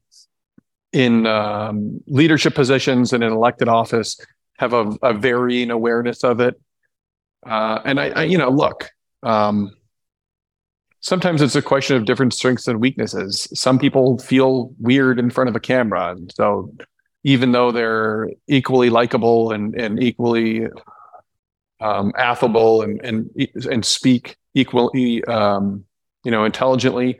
in 0.91 1.27
um, 1.27 2.01
leadership 2.07 2.55
positions 2.55 3.11
and 3.11 3.23
in 3.23 3.31
elected 3.31 3.67
office 3.67 4.17
have 4.57 4.73
a, 4.73 4.91
a 5.01 5.13
varying 5.13 5.69
awareness 5.69 6.23
of 6.23 6.39
it. 6.39 6.59
Uh, 7.45 7.79
and 7.83 7.99
I, 7.99 8.09
I, 8.09 8.23
you 8.23 8.37
know, 8.37 8.49
look, 8.49 8.89
um, 9.21 9.71
sometimes 11.01 11.41
it's 11.41 11.55
a 11.55 11.61
question 11.61 11.97
of 11.97 12.05
different 12.05 12.33
strengths 12.33 12.67
and 12.67 12.79
weaknesses. 12.79 13.47
Some 13.53 13.77
people 13.77 14.17
feel 14.19 14.73
weird 14.79 15.19
in 15.19 15.29
front 15.29 15.49
of 15.49 15.55
a 15.55 15.59
camera, 15.59 16.11
and 16.11 16.31
so 16.33 16.73
even 17.23 17.51
though 17.51 17.71
they're 17.71 18.29
equally 18.47 18.89
likable 18.89 19.51
and 19.51 19.75
and 19.75 20.01
equally 20.01 20.67
um, 21.81 22.13
affable 22.17 22.81
and 22.81 23.01
and 23.03 23.29
and 23.69 23.85
speak 23.85 24.37
equally, 24.55 25.23
um, 25.25 25.85
you 26.23 26.31
know, 26.31 26.45
intelligently, 26.45 27.19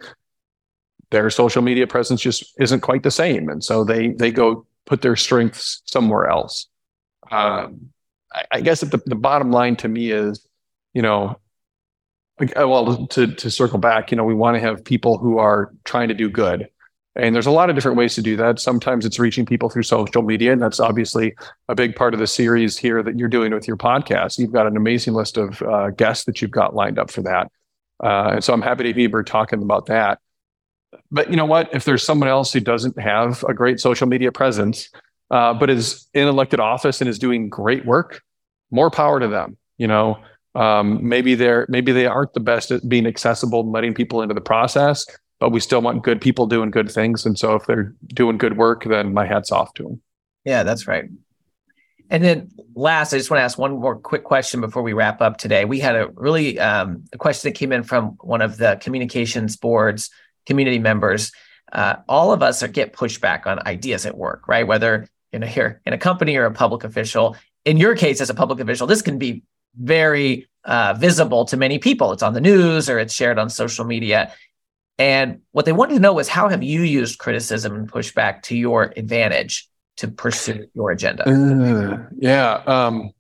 their 1.12 1.30
social 1.30 1.62
media 1.62 1.86
presence 1.86 2.22
just 2.22 2.56
isn't 2.60 2.80
quite 2.80 3.04
the 3.04 3.12
same, 3.12 3.50
and 3.50 3.64
so 3.64 3.84
they 3.84 4.10
they 4.10 4.32
go 4.32 4.66
put 4.86 5.02
their 5.02 5.16
strengths 5.16 5.84
somewhere 5.86 6.28
else. 6.28 6.68
Um, 7.32 7.90
I, 8.34 8.44
I, 8.54 8.62
guess 8.62 8.82
the, 8.82 9.02
the 9.06 9.16
bottom 9.16 9.52
line 9.52 9.76
to 9.78 9.88
me 9.88 10.12
is, 10.12 10.48
you 10.94 11.02
know, 11.02 11.40
well, 12.56 13.08
to 13.08 13.28
to 13.28 13.52
circle 13.52 13.80
back, 13.80 14.12
you 14.12 14.18
know, 14.18 14.24
we 14.24 14.34
want 14.34 14.56
to 14.56 14.62
have 14.62 14.84
people 14.84 15.18
who 15.18 15.38
are 15.38 15.74
trying 15.84 16.08
to 16.10 16.14
do 16.14 16.30
good. 16.30 16.70
And 17.18 17.34
there's 17.34 17.46
a 17.46 17.52
lot 17.52 17.70
of 17.70 17.76
different 17.76 17.98
ways 17.98 18.14
to 18.16 18.22
do 18.22 18.36
that. 18.38 18.60
Sometimes 18.60 19.06
it's 19.06 19.20
reaching 19.20 19.46
people 19.46 19.70
through 19.70 19.84
social 19.84 20.22
media, 20.22 20.52
and 20.52 20.62
that's 20.62 20.82
obviously 20.82 21.34
a 21.70 21.76
big 21.76 21.96
part 21.96 22.14
of 22.14 22.20
the 22.20 22.28
series 22.28 22.78
here 22.78 23.02
that 23.02 23.18
you're 23.18 23.30
doing 23.30 23.54
with 23.54 23.68
your 23.68 23.78
podcast. 23.78 24.38
You've 24.38 24.52
got 24.52 24.68
an 24.68 24.76
amazing 24.76 25.14
list 25.14 25.38
of 25.38 25.62
uh, 25.62 25.92
guests 25.92 26.26
that 26.26 26.42
you've 26.42 26.52
got 26.52 26.76
lined 26.76 27.00
up 27.00 27.10
for 27.10 27.22
that, 27.22 27.50
uh, 28.04 28.32
and 28.34 28.44
so 28.44 28.54
I'm 28.54 28.62
happy 28.62 28.84
to 28.84 28.94
be 28.94 29.08
here 29.08 29.24
talking 29.24 29.62
about 29.62 29.86
that. 29.86 30.20
But 31.10 31.30
you 31.30 31.38
know 31.38 31.46
what? 31.46 31.74
If 31.74 31.86
there's 31.86 32.04
someone 32.04 32.28
else 32.28 32.52
who 32.52 32.60
doesn't 32.60 33.00
have 33.00 33.44
a 33.48 33.54
great 33.54 33.80
social 33.80 34.08
media 34.08 34.32
presence, 34.34 34.90
uh, 35.32 35.54
but 35.54 35.70
is 35.70 36.10
in 36.14 36.28
elected 36.28 36.60
office 36.60 37.00
and 37.00 37.10
is 37.10 37.18
doing 37.18 37.48
great 37.48 37.86
work, 37.86 38.22
more 38.72 38.92
power 38.92 39.22
to 39.22 39.30
them. 39.30 39.58
You 39.78 39.88
know, 39.88 40.20
um, 40.54 41.08
maybe 41.08 41.36
they're 41.36 41.66
maybe 41.70 41.94
they 41.94 42.08
aren't 42.08 42.34
the 42.34 42.42
best 42.42 42.72
at 42.72 42.88
being 42.90 43.06
accessible 43.06 43.62
and 43.62 43.72
letting 43.72 43.94
people 43.94 44.22
into 44.22 44.34
the 44.34 44.42
process 44.42 45.06
but 45.46 45.52
we 45.52 45.60
still 45.60 45.80
want 45.80 46.02
good 46.02 46.20
people 46.20 46.48
doing 46.48 46.72
good 46.72 46.92
things. 46.92 47.24
And 47.24 47.38
so 47.38 47.54
if 47.54 47.68
they're 47.68 47.94
doing 48.08 48.40
good 48.40 48.58
work, 48.58 48.84
then 48.84 49.14
my 49.14 49.28
hat's 49.28 49.52
off 49.52 49.76
to 49.76 49.84
them. 49.84 50.02
Yeah, 50.44 50.64
that's 50.64 50.88
right. 50.88 51.06
And 52.10 52.24
then 52.24 52.50
last, 52.74 53.14
I 53.14 53.18
just 53.20 53.30
want 53.30 53.42
to 53.42 53.44
ask 53.44 53.56
one 53.56 53.80
more 53.80 53.96
quick 53.96 54.24
question 54.24 54.60
before 54.60 54.82
we 54.82 54.94
wrap 54.94 55.22
up 55.22 55.38
today. 55.38 55.64
We 55.64 55.80
had 55.80 55.96
a 55.96 56.08
really 56.16 56.58
um, 56.58 57.04
a 57.14 57.20
question 57.20 57.48
that 57.48 57.56
came 57.56 57.72
in 57.72 57.84
from 57.84 58.18
one 58.22 58.42
of 58.42 58.58
the 58.58 58.80
communications 58.82 59.56
boards 59.56 60.10
community 60.48 60.80
members. 60.80 61.32
Uh, 61.72 61.98
all 62.10 62.34
of 62.34 62.42
us 62.42 62.64
are, 62.64 62.68
get 62.68 62.94
pushback 62.94 63.46
on 63.46 63.60
ideas 63.68 64.08
at 64.08 64.18
work, 64.18 64.48
right? 64.48 64.66
Whether 64.66 65.08
you 65.32 65.38
know 65.38 65.46
here 65.46 65.80
in 65.86 65.94
a 65.94 65.98
company 66.00 66.38
or 66.38 66.46
a 66.46 66.52
public 66.52 66.84
official. 66.84 67.36
In 67.66 67.78
your 67.78 67.96
case, 67.96 68.20
as 68.20 68.32
a 68.32 68.34
public 68.34 68.60
official, 68.60 68.88
this 68.88 69.04
can 69.04 69.20
be 69.20 69.44
very 69.80 70.48
uh, 70.64 70.96
visible 70.98 71.46
to 71.46 71.58
many 71.58 71.78
people. 71.78 72.12
It's 72.12 72.24
on 72.24 72.34
the 72.34 72.42
news 72.42 72.90
or 72.90 72.98
it's 72.98 73.14
shared 73.14 73.38
on 73.38 73.50
social 73.50 73.86
media. 73.86 74.34
And 74.98 75.42
what 75.52 75.66
they 75.66 75.74
wanted 75.74 75.96
to 75.96 76.00
know 76.00 76.14
was 76.14 76.30
how 76.30 76.48
have 76.48 76.64
you 76.64 76.82
used 76.82 77.20
criticism 77.20 77.76
and 77.76 77.92
pushback 77.92 78.42
to 78.44 78.56
your 78.56 78.94
advantage 78.96 79.68
to 79.98 80.08
pursue 80.08 80.68
your 80.74 80.92
agenda? 80.92 81.28
Uh, 81.28 82.08
yeah. 82.18 82.62
Um, 82.66 83.12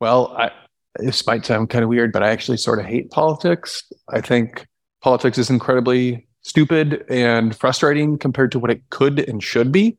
well, 0.00 0.34
I, 0.36 0.50
this 0.96 1.26
might 1.26 1.44
sound 1.44 1.70
kind 1.70 1.84
of 1.84 1.90
weird, 1.90 2.12
but 2.12 2.22
I 2.22 2.30
actually 2.30 2.56
sort 2.56 2.80
of 2.80 2.86
hate 2.86 3.10
politics. 3.10 3.84
I 4.08 4.20
think 4.20 4.66
politics 5.00 5.38
is 5.38 5.48
incredibly 5.48 6.26
stupid 6.42 7.04
and 7.08 7.54
frustrating 7.56 8.18
compared 8.18 8.52
to 8.52 8.58
what 8.58 8.70
it 8.70 8.82
could 8.90 9.20
and 9.28 9.42
should 9.42 9.70
be. 9.70 9.96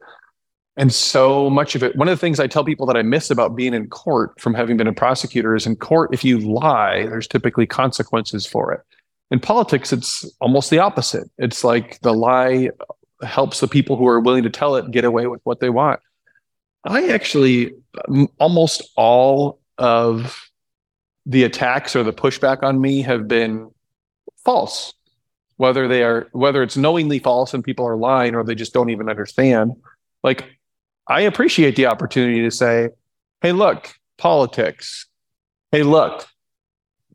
And 0.76 0.93
so 0.93 1.49
much 1.49 1.74
of 1.74 1.84
it, 1.84 1.95
one 1.95 2.08
of 2.08 2.12
the 2.12 2.22
things 2.22 2.39
I 2.39 2.47
tell 2.47 2.64
people 2.64 2.86
that 2.86 2.95
I 2.95 3.01
miss 3.01 3.32
about 3.32 3.55
being 3.55 3.74
in 3.74 3.88
court 3.88 4.39
from 4.39 4.53
having 4.53 4.78
been 4.78 4.88
a 4.88 4.93
prosecutor 4.93 5.55
is 5.55 5.66
in 5.66 5.76
court, 5.76 6.14
if 6.14 6.24
you 6.24 6.38
lie, 6.38 7.08
there's 7.08 7.28
typically 7.28 7.66
consequences 7.66 8.45
for 8.45 8.74
it 8.74 8.82
in 9.32 9.39
politics, 9.39 9.91
it's 9.91 10.25
almost 10.39 10.69
the 10.69 10.80
opposite. 10.80 11.30
It's 11.38 11.63
like 11.63 11.99
the 12.01 12.13
lie 12.13 12.69
helps 13.23 13.59
the 13.59 13.67
people 13.67 13.97
who 13.97 14.07
are 14.07 14.19
willing 14.19 14.43
to 14.43 14.49
tell 14.49 14.75
it 14.75 14.91
get 14.91 15.03
away 15.03 15.28
with 15.28 15.41
what 15.43 15.59
they 15.59 15.69
want. 15.69 15.99
I 16.84 17.09
actually, 17.09 17.73
almost 18.39 18.84
all 18.95 19.59
of 19.78 20.49
the 21.25 21.43
attacks 21.43 21.95
or 21.95 22.03
the 22.03 22.13
pushback 22.13 22.63
on 22.63 22.80
me 22.80 23.01
have 23.01 23.28
been 23.28 23.71
false. 24.45 24.93
Whether 25.57 25.88
they 25.88 26.03
are, 26.03 26.28
whether 26.34 26.61
it's 26.61 26.78
knowingly 26.78 27.17
false 27.17 27.53
and 27.53 27.63
people 27.63 27.86
are 27.88 27.97
lying 27.97 28.36
or 28.36 28.43
they 28.43 28.53
just 28.53 28.73
don't 28.73 28.91
even 28.91 29.09
understand. 29.09 29.73
Like, 30.23 30.45
I 31.07 31.21
appreciate 31.21 31.75
the 31.75 31.88
opportunity 31.88 32.43
to 32.43 32.51
say, 32.51 32.89
hey, 33.41 33.53
look, 33.53 33.91
politics. 34.17 35.07
Hey, 35.71 35.82
look, 35.82 36.28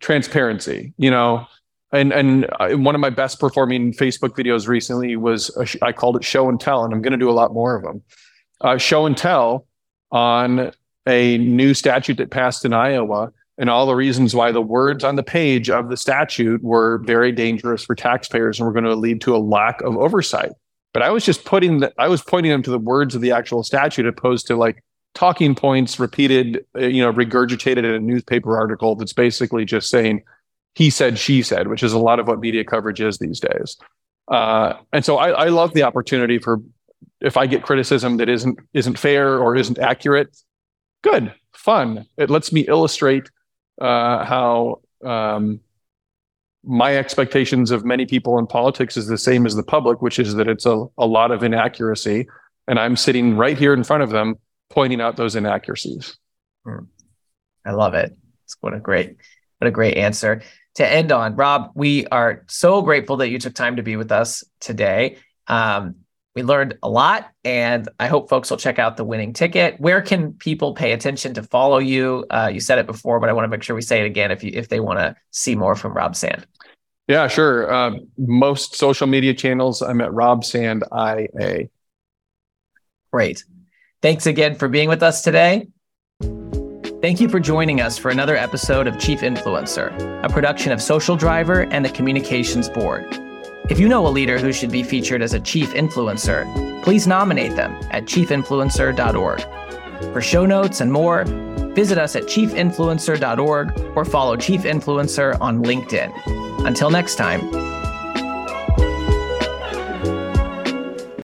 transparency. 0.01 0.93
You 0.99 1.13
know, 1.13 1.47
and 1.93 2.13
and 2.13 2.47
uh, 2.59 2.71
one 2.71 2.95
of 2.95 3.01
my 3.01 3.11
best 3.11 3.39
performing 3.39 3.93
Facebook 3.93 4.31
videos 4.31 4.67
recently 4.67 5.17
was 5.17 5.51
sh- 5.65 5.77
I 5.83 5.93
called 5.93 6.17
it 6.17 6.25
show 6.25 6.49
and 6.49 6.61
tell, 6.61 6.85
and 6.85 6.93
I'm 6.93 7.03
going 7.03 7.13
to 7.13 7.19
do 7.19 7.31
a 7.31 7.33
lot 7.33 7.53
more 7.53 7.77
of 7.77 7.83
them. 7.83 8.03
Uh, 8.61 8.79
show 8.79 9.07
and 9.07 9.17
tell 9.17 9.67
on 10.11 10.73
a 11.07 11.39
new 11.39 11.75
statute 11.75 12.17
that 12.19 12.31
passed 12.31 12.65
in 12.65 12.73
Iowa, 12.73 13.33
and 13.59 13.69
all 13.69 13.87
the 13.87 13.95
reasons 13.95 14.35
why 14.35 14.53
the 14.53 14.63
words 14.63 15.05
on 15.05 15.17
the 15.17 15.23
page 15.23 15.69
of 15.69 15.89
the 15.89 15.97
statute 15.97 16.63
were 16.63 16.99
very 16.99 17.33
dangerous 17.33 17.85
for 17.85 17.95
taxpayers 17.95 18.59
and 18.59 18.67
were 18.67 18.73
going 18.73 18.85
to 18.85 18.95
lead 18.95 19.21
to 19.23 19.37
a 19.37 19.39
lack 19.39 19.81
of 19.83 19.97
oversight. 19.97 20.53
But 20.95 21.03
I 21.03 21.11
was 21.11 21.25
just 21.25 21.45
putting 21.45 21.81
that 21.81 21.93
I 21.99 22.09
was 22.09 22.23
pointing 22.23 22.53
them 22.53 22.63
to 22.63 22.71
the 22.71 22.79
words 22.79 23.15
of 23.15 23.21
the 23.21 23.33
actual 23.33 23.63
statute, 23.63 24.07
opposed 24.07 24.47
to 24.47 24.57
like 24.57 24.83
talking 25.15 25.55
points 25.55 25.99
repeated, 25.99 26.65
uh, 26.75 26.87
you 26.87 27.03
know, 27.03 27.13
regurgitated 27.13 27.79
in 27.79 27.95
a 27.95 28.01
newspaper 28.01 28.57
article 28.57 28.95
that's 28.95 29.13
basically 29.13 29.65
just 29.65 29.91
saying 29.91 30.23
he 30.75 30.91
said, 30.91 31.19
she 31.19 31.43
said, 31.43 31.69
which 31.69 31.83
is 31.83 31.93
a 31.93 31.99
lot 31.99 32.19
of 32.19 32.27
what 32.27 32.41
media 32.41 32.65
coverage 32.65 33.01
is 33.01 33.19
these 33.19 33.41
days. 33.41 33.77
Uh, 34.29 34.75
and 34.93 35.05
so 35.05 35.19
I, 35.19 35.31
I 35.31 35.49
love 35.49 35.75
the 35.75 35.83
opportunity 35.83 36.39
for 36.39 36.61
if 37.21 37.37
I 37.37 37.47
get 37.47 37.63
criticism 37.63 38.17
that 38.19 38.29
isn't 38.29 38.59
isn't 38.73 38.99
fair 38.99 39.39
or 39.39 39.57
isn't 39.57 39.79
accurate, 39.79 40.37
good, 41.03 41.35
fun. 41.53 42.07
It 42.17 42.31
lets 42.31 42.53
me 42.53 42.63
illustrate 42.63 43.31
uh, 43.81 44.25
how 44.25 44.81
um, 45.05 45.61
my 46.65 46.97
expectations 46.97 47.71
of 47.71 47.85
many 47.85 48.07
people 48.07 48.39
in 48.39 48.47
politics 48.47 48.97
is 48.97 49.07
the 49.07 49.19
same 49.19 49.47
as 49.47 49.55
the 49.55 49.63
public, 49.63 50.01
which 50.01 50.19
is 50.19 50.35
that 50.35 50.49
it's 50.49 50.67
a, 50.67 50.87
a 50.99 51.07
lot 51.07 51.31
of 51.31 51.43
inaccuracy. 51.43 52.29
And 52.69 52.79
I'm 52.79 52.97
sitting 52.97 53.37
right 53.37 53.59
here 53.59 53.75
in 53.75 53.85
front 53.85 54.05
of 54.05 54.11
them 54.11 54.37
pointing 54.71 55.01
out 55.01 55.17
those 55.17 55.37
inaccuracies. 55.37 56.17
Hmm. 56.65 56.85
I 57.67 57.73
love 57.73 57.95
it. 57.95 58.17
What 58.61 58.75
a 58.75 58.81
great, 58.81 59.17
what 59.59 59.69
a 59.69 59.71
great 59.71 59.97
answer 59.97 60.43
to 60.75 60.87
end 60.87 61.13
on. 61.13 61.37
Rob, 61.37 61.71
we 61.75 62.07
are 62.07 62.45
so 62.49 62.83
grateful 62.83 63.19
that 63.19 63.29
you 63.29 63.39
took 63.39 63.55
time 63.55 63.77
to 63.77 63.83
be 63.83 63.97
with 63.97 64.13
us 64.13 64.45
today. 64.61 65.19
Um, 65.47 65.97
we 66.35 66.43
learned 66.43 66.79
a 66.83 66.89
lot, 66.89 67.31
and 67.45 67.89
I 68.01 68.07
hope 68.07 68.31
folks 68.31 68.49
will 68.49 68.57
check 68.57 68.79
out 68.79 68.97
the 68.97 69.05
winning 69.05 69.35
ticket. 69.35 69.79
Where 69.79 70.01
can 70.01 70.33
people 70.33 70.75
pay 70.75 70.93
attention 70.93 71.35
to 71.35 71.43
follow 71.43 71.79
you? 71.79 72.25
Uh, 72.31 72.51
you 72.53 72.61
said 72.61 72.79
it 72.79 72.87
before, 72.87 73.21
but 73.21 73.29
I 73.29 73.35
want 73.35 73.45
to 73.45 73.49
make 73.49 73.63
sure 73.63 73.77
we 73.77 73.83
say 73.83 74.01
it 74.01 74.07
again 74.07 74.31
if 74.31 74.43
you 74.43 74.51
if 74.55 74.69
they 74.69 74.81
want 74.81 74.99
to 74.99 75.15
see 75.31 75.55
more 75.55 75.77
from 75.77 75.93
Rob 75.93 76.17
Sand. 76.17 76.47
Yeah, 77.07 77.29
sure. 77.29 77.71
Uh, 77.71 77.97
most 78.17 78.77
social 78.77 79.07
media 79.07 79.35
channels, 79.35 79.83
I'm 79.83 80.01
at 80.01 80.13
Rob 80.13 80.45
Sand 80.45 80.85
IA. 80.91 81.69
Great. 83.13 83.45
Thanks 84.01 84.27
again 84.27 84.55
for 84.55 84.69
being 84.69 84.89
with 84.89 85.03
us 85.03 85.21
today. 85.21 85.69
Thank 87.03 87.21
you 87.21 87.29
for 87.29 87.41
joining 87.41 87.81
us 87.81 87.99
for 87.99 88.13
another 88.13 88.37
episode 88.37 88.87
of 88.87 88.97
Chief 88.97 89.23
Influencer, 89.23 89.91
a 90.23 90.29
production 90.29 90.71
of 90.71 90.81
Social 90.81 91.17
Driver 91.17 91.63
and 91.73 91.85
the 91.85 91.89
Communications 91.89 92.69
Board. 92.69 93.05
If 93.69 93.81
you 93.81 93.89
know 93.89 94.07
a 94.07 94.09
leader 94.09 94.39
who 94.39 94.53
should 94.53 94.71
be 94.71 94.85
featured 94.85 95.21
as 95.21 95.35
a 95.35 95.41
chief 95.41 95.71
influencer, 95.71 96.45
please 96.85 97.09
nominate 97.09 97.57
them 97.57 97.73
at 97.91 98.05
chiefinfluencer.org. 98.05 100.13
For 100.13 100.21
show 100.21 100.47
notes 100.47 100.81
and 100.81 100.93
more, 100.93 101.25
visit 101.75 101.99
us 101.99 102.15
at 102.15 102.23
chiefinfluencer.org 102.23 103.97
or 103.97 104.05
follow 104.05 104.37
Chief 104.37 104.61
Influencer 104.61 105.37
on 105.41 105.65
LinkedIn. 105.65 106.65
Until 106.65 106.91
next 106.91 107.17
time, 107.17 107.72